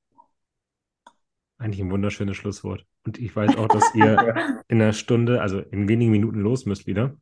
Eigentlich 1.58 1.80
ein 1.80 1.90
wunderschönes 1.90 2.36
Schlusswort. 2.36 2.84
Und 3.04 3.18
ich 3.18 3.34
weiß 3.34 3.56
auch, 3.56 3.68
dass 3.68 3.94
ihr 3.94 4.62
in 4.68 4.80
einer 4.80 4.92
Stunde, 4.92 5.40
also 5.40 5.60
in 5.60 5.88
wenigen 5.88 6.10
Minuten 6.10 6.40
los 6.40 6.66
müsst 6.66 6.86
wieder. 6.86 7.16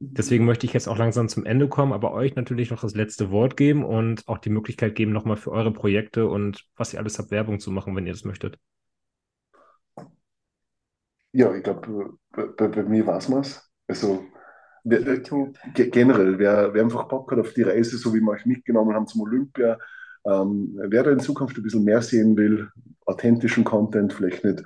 Deswegen 0.00 0.44
möchte 0.44 0.66
ich 0.66 0.72
jetzt 0.72 0.88
auch 0.88 0.98
langsam 0.98 1.28
zum 1.28 1.46
Ende 1.46 1.68
kommen, 1.68 1.92
aber 1.92 2.12
euch 2.12 2.34
natürlich 2.34 2.70
noch 2.70 2.80
das 2.80 2.94
letzte 2.94 3.30
Wort 3.30 3.56
geben 3.56 3.84
und 3.84 4.26
auch 4.28 4.38
die 4.38 4.50
Möglichkeit 4.50 4.96
geben, 4.96 5.12
nochmal 5.12 5.36
für 5.36 5.52
eure 5.52 5.72
Projekte 5.72 6.26
und 6.26 6.66
was 6.76 6.92
ihr 6.92 6.98
alles 6.98 7.18
habt, 7.18 7.30
Werbung 7.30 7.60
zu 7.60 7.70
machen, 7.70 7.94
wenn 7.94 8.06
ihr 8.06 8.12
das 8.12 8.24
möchtet. 8.24 8.58
Ja, 11.32 11.54
ich 11.54 11.62
glaube, 11.62 12.18
bei, 12.32 12.68
bei, 12.68 12.82
mir 12.82 13.06
war 13.06 13.18
es 13.18 13.30
was. 13.30 13.68
Also 13.86 14.24
äh, 14.84 15.20
generell, 15.72 16.38
wer, 16.38 16.74
wer 16.74 16.82
einfach 16.82 17.08
Bock 17.08 17.30
hat 17.32 17.38
auf 17.38 17.54
die 17.54 17.62
Reise, 17.62 17.96
so 17.96 18.14
wie 18.14 18.20
wir 18.20 18.32
euch 18.32 18.46
mitgenommen 18.46 18.94
haben 18.94 19.06
zum 19.06 19.22
Olympia, 19.22 19.78
ähm, 20.26 20.78
wer 20.88 21.02
da 21.02 21.10
in 21.10 21.20
Zukunft 21.20 21.56
ein 21.56 21.62
bisschen 21.62 21.84
mehr 21.84 22.02
sehen 22.02 22.36
will, 22.36 22.70
authentischen 23.06 23.64
Content, 23.64 24.12
vielleicht 24.12 24.44
nicht 24.44 24.62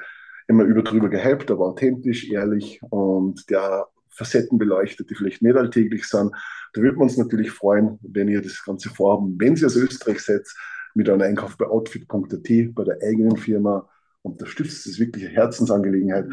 immer 0.46 0.64
über 0.64 0.82
drüber 0.82 1.08
gehypt, 1.08 1.50
aber 1.50 1.66
authentisch, 1.66 2.30
ehrlich 2.30 2.80
und 2.90 3.48
der 3.50 3.86
Facetten 4.18 4.58
beleuchtet, 4.58 5.08
die 5.08 5.14
vielleicht 5.14 5.42
nicht 5.42 5.56
alltäglich 5.56 6.06
sind. 6.06 6.32
Da 6.72 6.82
würden 6.82 6.98
wir 6.98 7.04
uns 7.04 7.16
natürlich 7.16 7.50
freuen, 7.50 7.98
wenn 8.02 8.28
ihr 8.28 8.42
das 8.42 8.62
Ganze 8.62 8.90
vorhaben, 8.90 9.36
wenn 9.38 9.56
Sie 9.56 9.64
aus 9.64 9.76
Österreich 9.76 10.20
seid, 10.20 10.46
mit 10.94 11.08
einem 11.08 11.22
Einkauf 11.22 11.56
bei 11.56 11.66
outfit.at, 11.66 12.74
bei 12.74 12.84
der 12.84 12.98
eigenen 13.02 13.36
Firma, 13.36 13.88
unterstützt. 14.22 14.84
Das 14.84 14.92
ist 14.92 14.98
wirklich 14.98 15.26
eine 15.26 15.34
Herzensangelegenheit. 15.34 16.26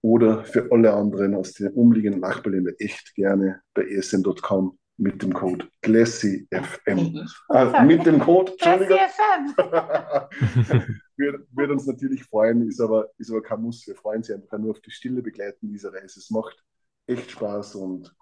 Oder 0.00 0.44
für 0.44 0.70
alle 0.72 0.92
anderen 0.92 1.34
aus 1.34 1.52
den 1.52 1.68
umliegenden 1.68 2.20
Nachbarländern 2.20 2.74
echt 2.78 3.14
gerne 3.14 3.60
bei 3.74 3.84
esn.com 3.84 4.78
mit 4.96 5.22
dem 5.22 5.32
Code 5.32 5.66
GlassyFM. 5.80 7.26
Ah, 7.48 7.84
mit 7.84 8.04
dem 8.04 8.18
Code, 8.18 8.52
Entschuldigung. 8.52 8.98
wird, 11.16 11.46
wird 11.52 11.70
uns 11.70 11.86
natürlich 11.86 12.24
freuen, 12.24 12.68
ist 12.68 12.80
aber, 12.80 13.10
ist 13.18 13.30
aber 13.30 13.42
kein 13.42 13.62
Muss. 13.62 13.86
Wir 13.86 13.94
freuen 13.94 14.18
uns 14.18 14.30
einfach 14.30 14.58
nur 14.58 14.72
auf 14.72 14.80
die 14.80 14.90
stille 14.90 15.22
Begleiten 15.22 15.72
dieser 15.72 15.92
Reise. 15.92 16.20
Es 16.20 16.30
macht 16.30 16.62
echt 17.06 17.30
Spaß 17.30 17.76
und 17.76 18.14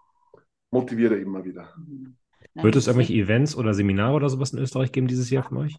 motiviert 0.70 1.12
immer 1.12 1.44
wieder. 1.44 1.74
Wird 2.54 2.76
es 2.76 2.86
irgendwelche 2.86 3.14
Events 3.14 3.56
oder 3.56 3.74
Seminare 3.74 4.14
oder 4.14 4.28
sowas 4.28 4.52
in 4.52 4.58
Österreich 4.58 4.92
geben 4.92 5.06
dieses 5.06 5.30
Jahr 5.30 5.44
von 5.44 5.58
euch? 5.58 5.76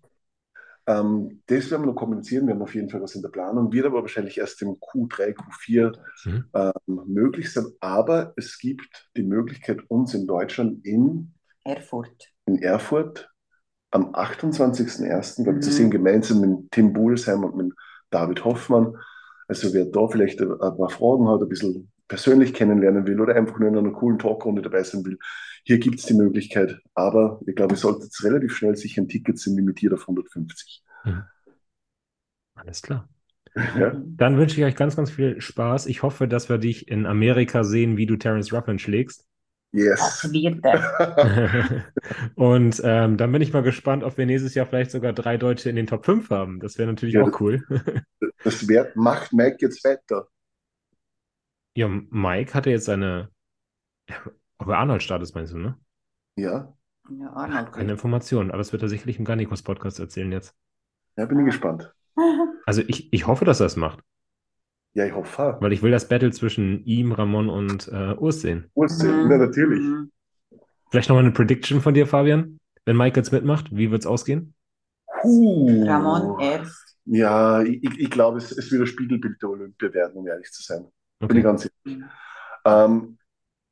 Ähm, 0.87 1.41
das 1.45 1.69
werden 1.69 1.83
wir 1.83 1.87
noch 1.87 1.95
kommunizieren. 1.95 2.47
Wir 2.47 2.55
haben 2.55 2.61
auf 2.61 2.73
jeden 2.73 2.89
Fall 2.89 3.01
was 3.01 3.15
in 3.15 3.21
der 3.21 3.29
Planung, 3.29 3.71
wird 3.71 3.85
aber 3.85 4.01
wahrscheinlich 4.01 4.37
erst 4.37 4.61
im 4.61 4.77
Q3, 4.79 5.35
Q4 5.35 5.97
mhm. 6.25 6.45
ähm, 6.53 7.01
möglich 7.05 7.51
sein. 7.51 7.65
Aber 7.79 8.33
es 8.35 8.57
gibt 8.57 9.09
die 9.15 9.23
Möglichkeit, 9.23 9.79
uns 9.89 10.13
in 10.13 10.25
Deutschland 10.25 10.85
in 10.85 11.33
Erfurt, 11.63 12.31
in 12.45 12.61
Erfurt 12.61 13.29
am 13.91 14.15
28.01. 14.15 15.51
Mhm. 15.51 15.61
zu 15.61 15.71
sehen, 15.71 15.91
gemeinsam 15.91 16.41
mit 16.41 16.71
Tim 16.71 16.93
Buhlsheim 16.93 17.43
und 17.43 17.55
mit 17.55 17.73
David 18.09 18.43
Hoffmann. 18.45 18.95
Also 19.47 19.73
wer 19.73 19.85
da 19.85 20.07
vielleicht 20.07 20.41
ein 20.41 20.57
paar 20.57 20.89
Fragen 20.89 21.27
hat, 21.27 21.41
ein 21.41 21.49
bisschen 21.49 21.90
persönlich 22.11 22.53
kennenlernen 22.53 23.07
will 23.07 23.21
oder 23.21 23.35
einfach 23.35 23.57
nur 23.57 23.69
in 23.69 23.77
einer 23.77 23.91
coolen 23.91 24.19
Talkrunde 24.19 24.61
dabei 24.61 24.83
sein 24.83 25.05
will, 25.05 25.17
hier 25.63 25.79
gibt 25.79 25.99
es 25.99 26.05
die 26.05 26.13
Möglichkeit. 26.13 26.77
Aber 26.93 27.39
ich 27.47 27.55
glaube, 27.55 27.75
ihr 27.75 27.77
solltet 27.77 28.13
relativ 28.21 28.53
schnell 28.53 28.75
sich 28.75 28.97
ein 28.97 29.07
Ticket 29.07 29.39
sind 29.39 29.55
limitiert 29.55 29.93
auf 29.93 30.01
150. 30.01 30.83
Mhm. 31.05 31.23
Alles 32.55 32.81
klar. 32.81 33.07
Ja. 33.77 34.01
Dann 34.05 34.37
wünsche 34.37 34.57
ich 34.57 34.65
euch 34.65 34.77
ganz, 34.77 34.95
ganz 34.95 35.11
viel 35.11 35.41
Spaß. 35.41 35.87
Ich 35.87 36.03
hoffe, 36.03 36.25
dass 36.25 36.47
wir 36.47 36.57
dich 36.57 36.87
in 36.87 37.05
Amerika 37.05 37.65
sehen, 37.65 37.97
wie 37.97 38.05
du 38.05 38.15
Terence 38.15 38.53
Ruffin 38.53 38.79
schlägst. 38.79 39.25
Yes. 39.73 40.23
Und 42.35 42.81
ähm, 42.85 43.17
dann 43.17 43.31
bin 43.33 43.41
ich 43.41 43.51
mal 43.51 43.61
gespannt, 43.61 44.05
ob 44.05 44.17
wir 44.17 44.25
nächstes 44.25 44.55
Jahr 44.55 44.65
vielleicht 44.65 44.91
sogar 44.91 45.11
drei 45.11 45.35
Deutsche 45.35 45.69
in 45.69 45.75
den 45.75 45.85
Top 45.85 46.05
5 46.05 46.29
haben. 46.29 46.61
Das 46.61 46.77
wäre 46.77 46.87
natürlich 46.87 47.15
ja, 47.15 47.23
auch 47.23 47.41
cool. 47.41 47.61
das 48.45 48.69
wär, 48.69 48.89
macht 48.95 49.33
Mike 49.33 49.57
jetzt 49.59 49.83
weiter. 49.83 50.29
Ja, 51.75 51.87
Mike 51.87 52.53
hatte 52.53 52.69
jetzt 52.69 52.85
seine. 52.85 53.29
Ob 54.57 54.67
er 54.67 54.77
Arnold 54.77 55.01
startet, 55.01 55.33
meinst 55.33 55.53
du, 55.53 55.57
ne? 55.57 55.77
Ja. 56.35 56.73
Ja, 57.09 57.33
Arnold. 57.33 57.71
Keine 57.71 57.93
Informationen, 57.93 58.51
aber 58.51 58.59
das 58.59 58.71
wird 58.71 58.83
er 58.83 58.89
sicherlich 58.89 59.17
im 59.19 59.25
Garnikos-Podcast 59.25 59.99
erzählen 59.99 60.31
jetzt. 60.31 60.55
Ja, 61.17 61.25
bin 61.25 61.39
ich 61.39 61.45
gespannt. 61.45 61.93
Also 62.67 62.83
ich, 62.87 63.11
ich 63.11 63.25
hoffe, 63.25 63.43
dass 63.43 63.59
er 63.59 63.65
es 63.65 63.75
macht. 63.75 64.03
Ja, 64.93 65.05
ich 65.05 65.13
hoffe. 65.13 65.57
Weil 65.59 65.73
ich 65.73 65.81
will 65.81 65.89
das 65.89 66.07
Battle 66.07 66.31
zwischen 66.31 66.85
ihm, 66.85 67.11
Ramon 67.11 67.49
und 67.49 67.87
äh, 67.87 68.13
Urs 68.13 68.41
sehen. 68.41 68.69
Urs 68.75 68.99
sehen, 68.99 69.25
mhm. 69.25 69.31
ja, 69.31 69.37
natürlich. 69.37 69.83
Vielleicht 70.91 71.09
nochmal 71.09 71.23
eine 71.23 71.33
Prediction 71.33 71.81
von 71.81 71.95
dir, 71.95 72.05
Fabian, 72.05 72.59
wenn 72.85 72.97
Mike 72.97 73.19
jetzt 73.19 73.31
mitmacht. 73.31 73.75
Wie 73.75 73.89
wird 73.89 74.01
es 74.01 74.05
ausgehen? 74.05 74.53
Huh. 75.23 75.85
Ramon 75.87 76.39
erst. 76.39 76.97
Ja, 77.05 77.63
ich, 77.63 77.83
ich 77.83 78.11
glaube, 78.11 78.37
es, 78.37 78.51
es 78.51 78.71
wird 78.71 78.81
ein 78.81 78.87
Spiegelbild 78.87 79.41
der 79.41 79.49
Olympia 79.49 79.91
werden, 79.93 80.17
um 80.17 80.27
ehrlich 80.27 80.51
zu 80.51 80.61
sein. 80.61 80.85
Okay. 81.21 81.27
Bin 81.27 81.37
ich 81.37 81.43
ganz. 81.43 81.69
Mhm. 81.83 82.05
Ähm, 82.65 83.17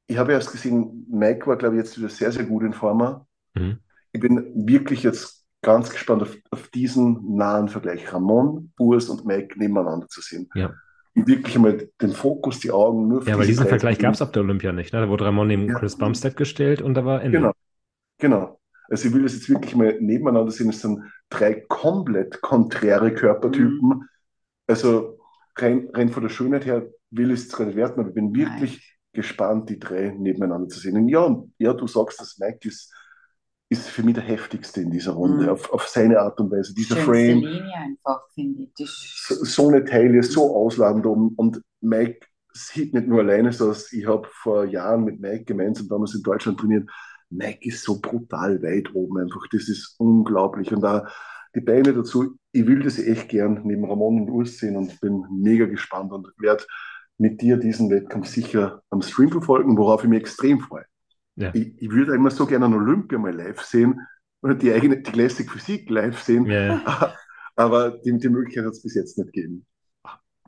ich 0.08 0.18
habe 0.18 0.32
erst 0.32 0.52
gesehen, 0.52 1.06
Mike 1.10 1.46
war, 1.46 1.56
glaube 1.56 1.76
ich, 1.76 1.84
jetzt 1.84 1.98
wieder 1.98 2.10
sehr, 2.10 2.32
sehr 2.32 2.44
gut 2.44 2.64
in 2.64 2.74
Form. 2.74 3.26
Mhm. 3.54 3.80
Ich 4.12 4.20
bin 4.20 4.52
wirklich 4.68 5.04
jetzt 5.04 5.46
ganz 5.62 5.90
gespannt 5.90 6.24
auf, 6.24 6.36
auf, 6.52 6.68
diesen 6.70 7.36
nahen 7.36 7.70
Vergleich. 7.70 8.12
Ramon, 8.12 8.72
Urs 8.80 9.10
und 9.10 9.26
Mike 9.26 9.60
nebeneinander 9.60 10.08
zu 10.08 10.22
sehen. 10.22 10.50
Ja. 10.56 10.74
Und 11.16 11.28
wirklich 11.28 11.56
einmal 11.56 11.90
den 12.02 12.12
Fokus, 12.12 12.60
die 12.60 12.72
Augen 12.72 13.08
nur 13.08 13.22
für 13.22 13.30
Ja, 13.30 13.36
aber 13.36 13.46
diesen 13.46 13.68
Vergleich 13.68 14.00
gab 14.00 14.14
es 14.14 14.22
auf 14.22 14.32
der 14.32 14.42
Olympia 14.42 14.72
nicht. 14.72 14.94
Ne? 14.94 15.02
Da 15.02 15.10
wurde 15.10 15.26
Ramon 15.26 15.48
neben 15.48 15.68
ja. 15.68 15.78
Chris 15.78 15.98
Bumstead 15.98 16.38
gestellt 16.38 16.82
und 16.82 16.94
da 16.94 17.06
war 17.06 17.22
Ende. 17.22 17.38
Genau, 17.38 17.52
genau. 18.18 18.60
Also 18.90 19.08
ich 19.08 19.14
will 19.14 19.24
das 19.24 19.34
jetzt 19.34 19.50
wirklich 19.50 19.76
mal 19.76 19.98
nebeneinander 20.00 20.52
sehen. 20.52 20.70
Es 20.70 20.82
sind 20.82 21.04
drei 21.30 21.54
komplett 21.68 22.42
konträre 22.42 23.14
Körpertypen. 23.14 23.90
Mhm. 23.90 24.04
Also 24.66 25.20
rein, 25.58 25.90
rein 25.94 26.10
von 26.10 26.24
der 26.24 26.30
Schönheit 26.30 26.66
her 26.66 26.88
will 27.12 27.32
es 27.32 27.52
gar 27.52 27.66
nicht 27.66 27.76
werten, 27.76 28.00
aber 28.00 28.10
ich 28.10 28.16
bin 28.16 28.36
wirklich 28.36 28.72
Nein. 28.72 28.82
gespannt, 29.14 29.70
die 29.70 29.80
drei 29.80 30.10
nebeneinander 30.18 30.70
zu 30.70 30.80
sehen. 30.80 30.98
Und 30.98 31.10
ja, 31.10 31.44
ja, 31.58 31.74
du 31.74 31.88
sagst, 31.88 32.20
dass 32.20 32.38
Mike 32.38 32.68
ist, 32.68 32.94
ist 33.70 33.88
für 33.88 34.04
mich 34.04 34.16
der 34.16 34.24
heftigste 34.24 34.82
in 34.82 34.92
dieser 34.92 35.12
Runde, 35.12 35.44
mhm. 35.44 35.50
auf, 35.50 35.72
auf 35.72 35.88
seine 35.88 36.20
Art 36.20 36.40
und 36.40 36.52
Weise. 36.52 36.74
Dieser 36.74 36.96
Schönste 36.96 37.12
Frame. 37.12 37.40
Linie 37.40 37.74
einfach, 37.76 38.22
finde 38.34 38.68
ich. 38.78 39.24
So, 39.28 39.36
so, 39.44 39.68
eine 39.70 39.84
Taille, 39.86 40.24
so 40.24 40.56
ausladend 40.56 41.06
um. 41.06 41.34
Und 41.36 41.62
Mike 41.82 42.26
sieht 42.52 42.94
nicht 42.94 43.08
nur 43.08 43.20
alleine 43.20 43.52
so 43.52 43.70
aus. 43.70 43.94
Ich 43.94 44.08
habe 44.08 44.28
vor 44.32 44.66
Jahren 44.66 45.04
mit 45.04 45.20
Mike 45.20 45.46
gemeinsam 45.46 45.88
damals 45.88 46.16
in 46.16 46.24
Deutschland 46.24 46.60
trainiert. 46.60 46.90
Mike 47.30 47.60
ist 47.62 47.84
so 47.84 48.00
brutal 48.02 48.62
weit 48.64 48.94
oben 48.96 49.20
einfach. 49.20 49.46
Das 49.52 49.70
ist 49.70 49.96
unglaublich. 50.00 50.74
Und 50.74 50.82
da 50.82 51.08
die 51.56 51.62
Beine 51.62 51.94
dazu, 51.94 52.38
ich 52.52 52.68
will 52.68 52.84
das 52.84 53.00
echt 53.00 53.30
gern 53.30 53.62
neben 53.64 53.86
Ramon 53.86 54.22
und 54.22 54.30
Urs 54.30 54.58
sehen 54.58 54.76
und 54.76 55.00
bin 55.02 55.26
mega 55.32 55.66
gespannt 55.66 56.12
und 56.12 56.28
werde 56.38 56.64
mit 57.20 57.42
dir 57.42 57.58
diesen 57.58 57.90
Wettkampf 57.92 58.28
sicher 58.28 58.82
am 58.90 59.02
Stream 59.02 59.30
verfolgen, 59.30 59.78
worauf 59.78 60.04
ich 60.04 60.10
mich 60.10 60.22
extrem 60.22 60.60
freue. 60.60 60.86
Ja. 61.36 61.52
Ich, 61.54 61.74
ich, 61.78 61.92
würde 61.92 62.16
immer 62.16 62.32
so 62.32 62.46
gerne 62.46 62.66
an 62.66 62.74
Olympia 62.74 63.20
mal 63.20 63.36
live 63.36 63.62
sehen 63.62 64.02
oder 64.42 64.56
die 64.56 64.74
eigene 64.74 65.02
die 65.02 65.12
Classic 65.12 65.50
Physik 65.50 65.90
live 65.90 66.20
sehen, 66.20 66.46
ja. 66.46 67.14
aber 67.56 67.92
die, 67.92 68.18
die 68.18 68.30
Möglichkeit 68.30 68.66
hat 68.66 68.72
es 68.72 68.82
bis 68.82 68.96
jetzt 68.96 69.18
nicht 69.18 69.34
gegeben. 69.34 69.66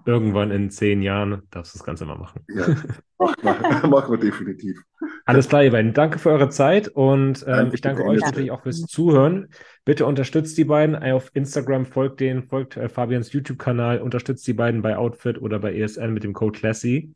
Irgendwann 0.05 0.49
in 0.51 0.72
zehn 0.72 1.01
Jahren 1.01 1.43
darfst 1.51 1.76
du 1.76 1.78
das 1.78 1.86
Ganze 1.86 2.05
mal 2.05 2.17
machen. 2.17 2.43
Ja, 2.49 2.67
machen 3.19 3.43
wir, 3.43 3.88
machen 3.88 4.11
wir 4.11 4.17
definitiv. 4.17 4.82
Alles 5.26 5.49
klar, 5.49 5.63
ihr 5.63 5.72
beiden. 5.72 5.93
Danke 5.93 6.19
für 6.19 6.32
eure 6.32 6.49
Zeit 6.49 6.88
und 6.88 7.45
ähm, 7.47 7.72
ich 7.74 7.82
danke 7.82 8.05
euch 8.05 8.22
natürlich 8.22 8.51
auch 8.51 8.63
fürs 8.63 8.82
Zuhören. 8.82 9.49
Bitte 9.86 10.05
unterstützt 10.05 10.57
die 10.57 10.65
beiden 10.65 10.95
auf 10.95 11.32
Instagram, 11.34 11.86
folgt 11.86 12.19
denen, 12.19 12.43
folgt 12.43 12.78
äh, 12.78 12.89
Fabians 12.89 13.32
YouTube-Kanal, 13.32 13.99
unterstützt 13.99 14.45
die 14.47 14.53
beiden 14.53 14.82
bei 14.82 14.97
Outfit 14.97 15.41
oder 15.41 15.59
bei 15.59 15.74
ESN 15.74 16.13
mit 16.13 16.24
dem 16.24 16.34
Code 16.34 16.57
Classy. 16.57 17.13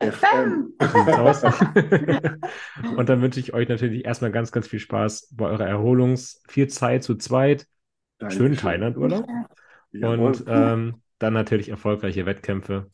FM. 0.00 0.74
und 2.96 3.08
dann 3.08 3.22
wünsche 3.22 3.40
ich 3.40 3.54
euch 3.54 3.68
natürlich 3.68 4.04
erstmal 4.04 4.32
ganz, 4.32 4.52
ganz 4.52 4.66
viel 4.66 4.80
Spaß 4.80 5.34
bei 5.34 5.46
eurer 5.46 5.66
Erholungs-, 5.66 6.42
viel 6.48 6.68
Zeit 6.68 7.04
zu 7.04 7.14
zweit, 7.14 7.66
Dankeschön. 8.18 8.46
schönen 8.46 8.56
Thailand-Urlaub 8.56 9.26
und 9.92 10.44
ähm, 10.46 10.96
dann 11.18 11.32
natürlich 11.32 11.68
erfolgreiche 11.68 12.26
Wettkämpfe 12.26 12.90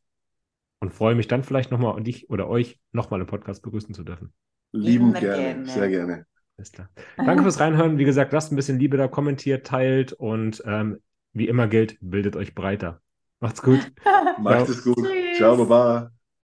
und 0.80 0.92
freue 0.92 1.14
mich 1.14 1.28
dann 1.28 1.44
vielleicht 1.44 1.70
nochmal 1.70 2.02
dich 2.02 2.30
oder 2.30 2.48
euch 2.48 2.80
nochmal 2.92 3.20
im 3.20 3.26
Podcast 3.26 3.62
begrüßen 3.62 3.94
zu 3.94 4.02
dürfen. 4.02 4.32
Lieben 4.72 5.12
gerne, 5.12 5.42
gerne, 5.42 5.66
sehr 5.66 5.88
gerne. 5.88 6.26
Alles 6.56 6.72
klar. 6.72 6.90
Danke 7.16 7.42
fürs 7.42 7.60
Reinhören. 7.60 7.98
Wie 7.98 8.04
gesagt, 8.04 8.32
lasst 8.32 8.52
ein 8.52 8.56
bisschen 8.56 8.78
Liebe 8.78 8.96
da, 8.96 9.08
kommentiert, 9.08 9.66
teilt 9.66 10.12
und 10.12 10.62
ähm, 10.66 11.00
wie 11.32 11.48
immer 11.48 11.68
gilt, 11.68 11.96
bildet 12.00 12.36
euch 12.36 12.54
breiter. 12.54 13.00
Macht's 13.40 13.62
gut. 13.62 13.92
Macht 14.38 14.68
es 14.68 14.84
gut. 14.84 15.06
Ciao, 15.36 15.56
Baba. 15.56 16.12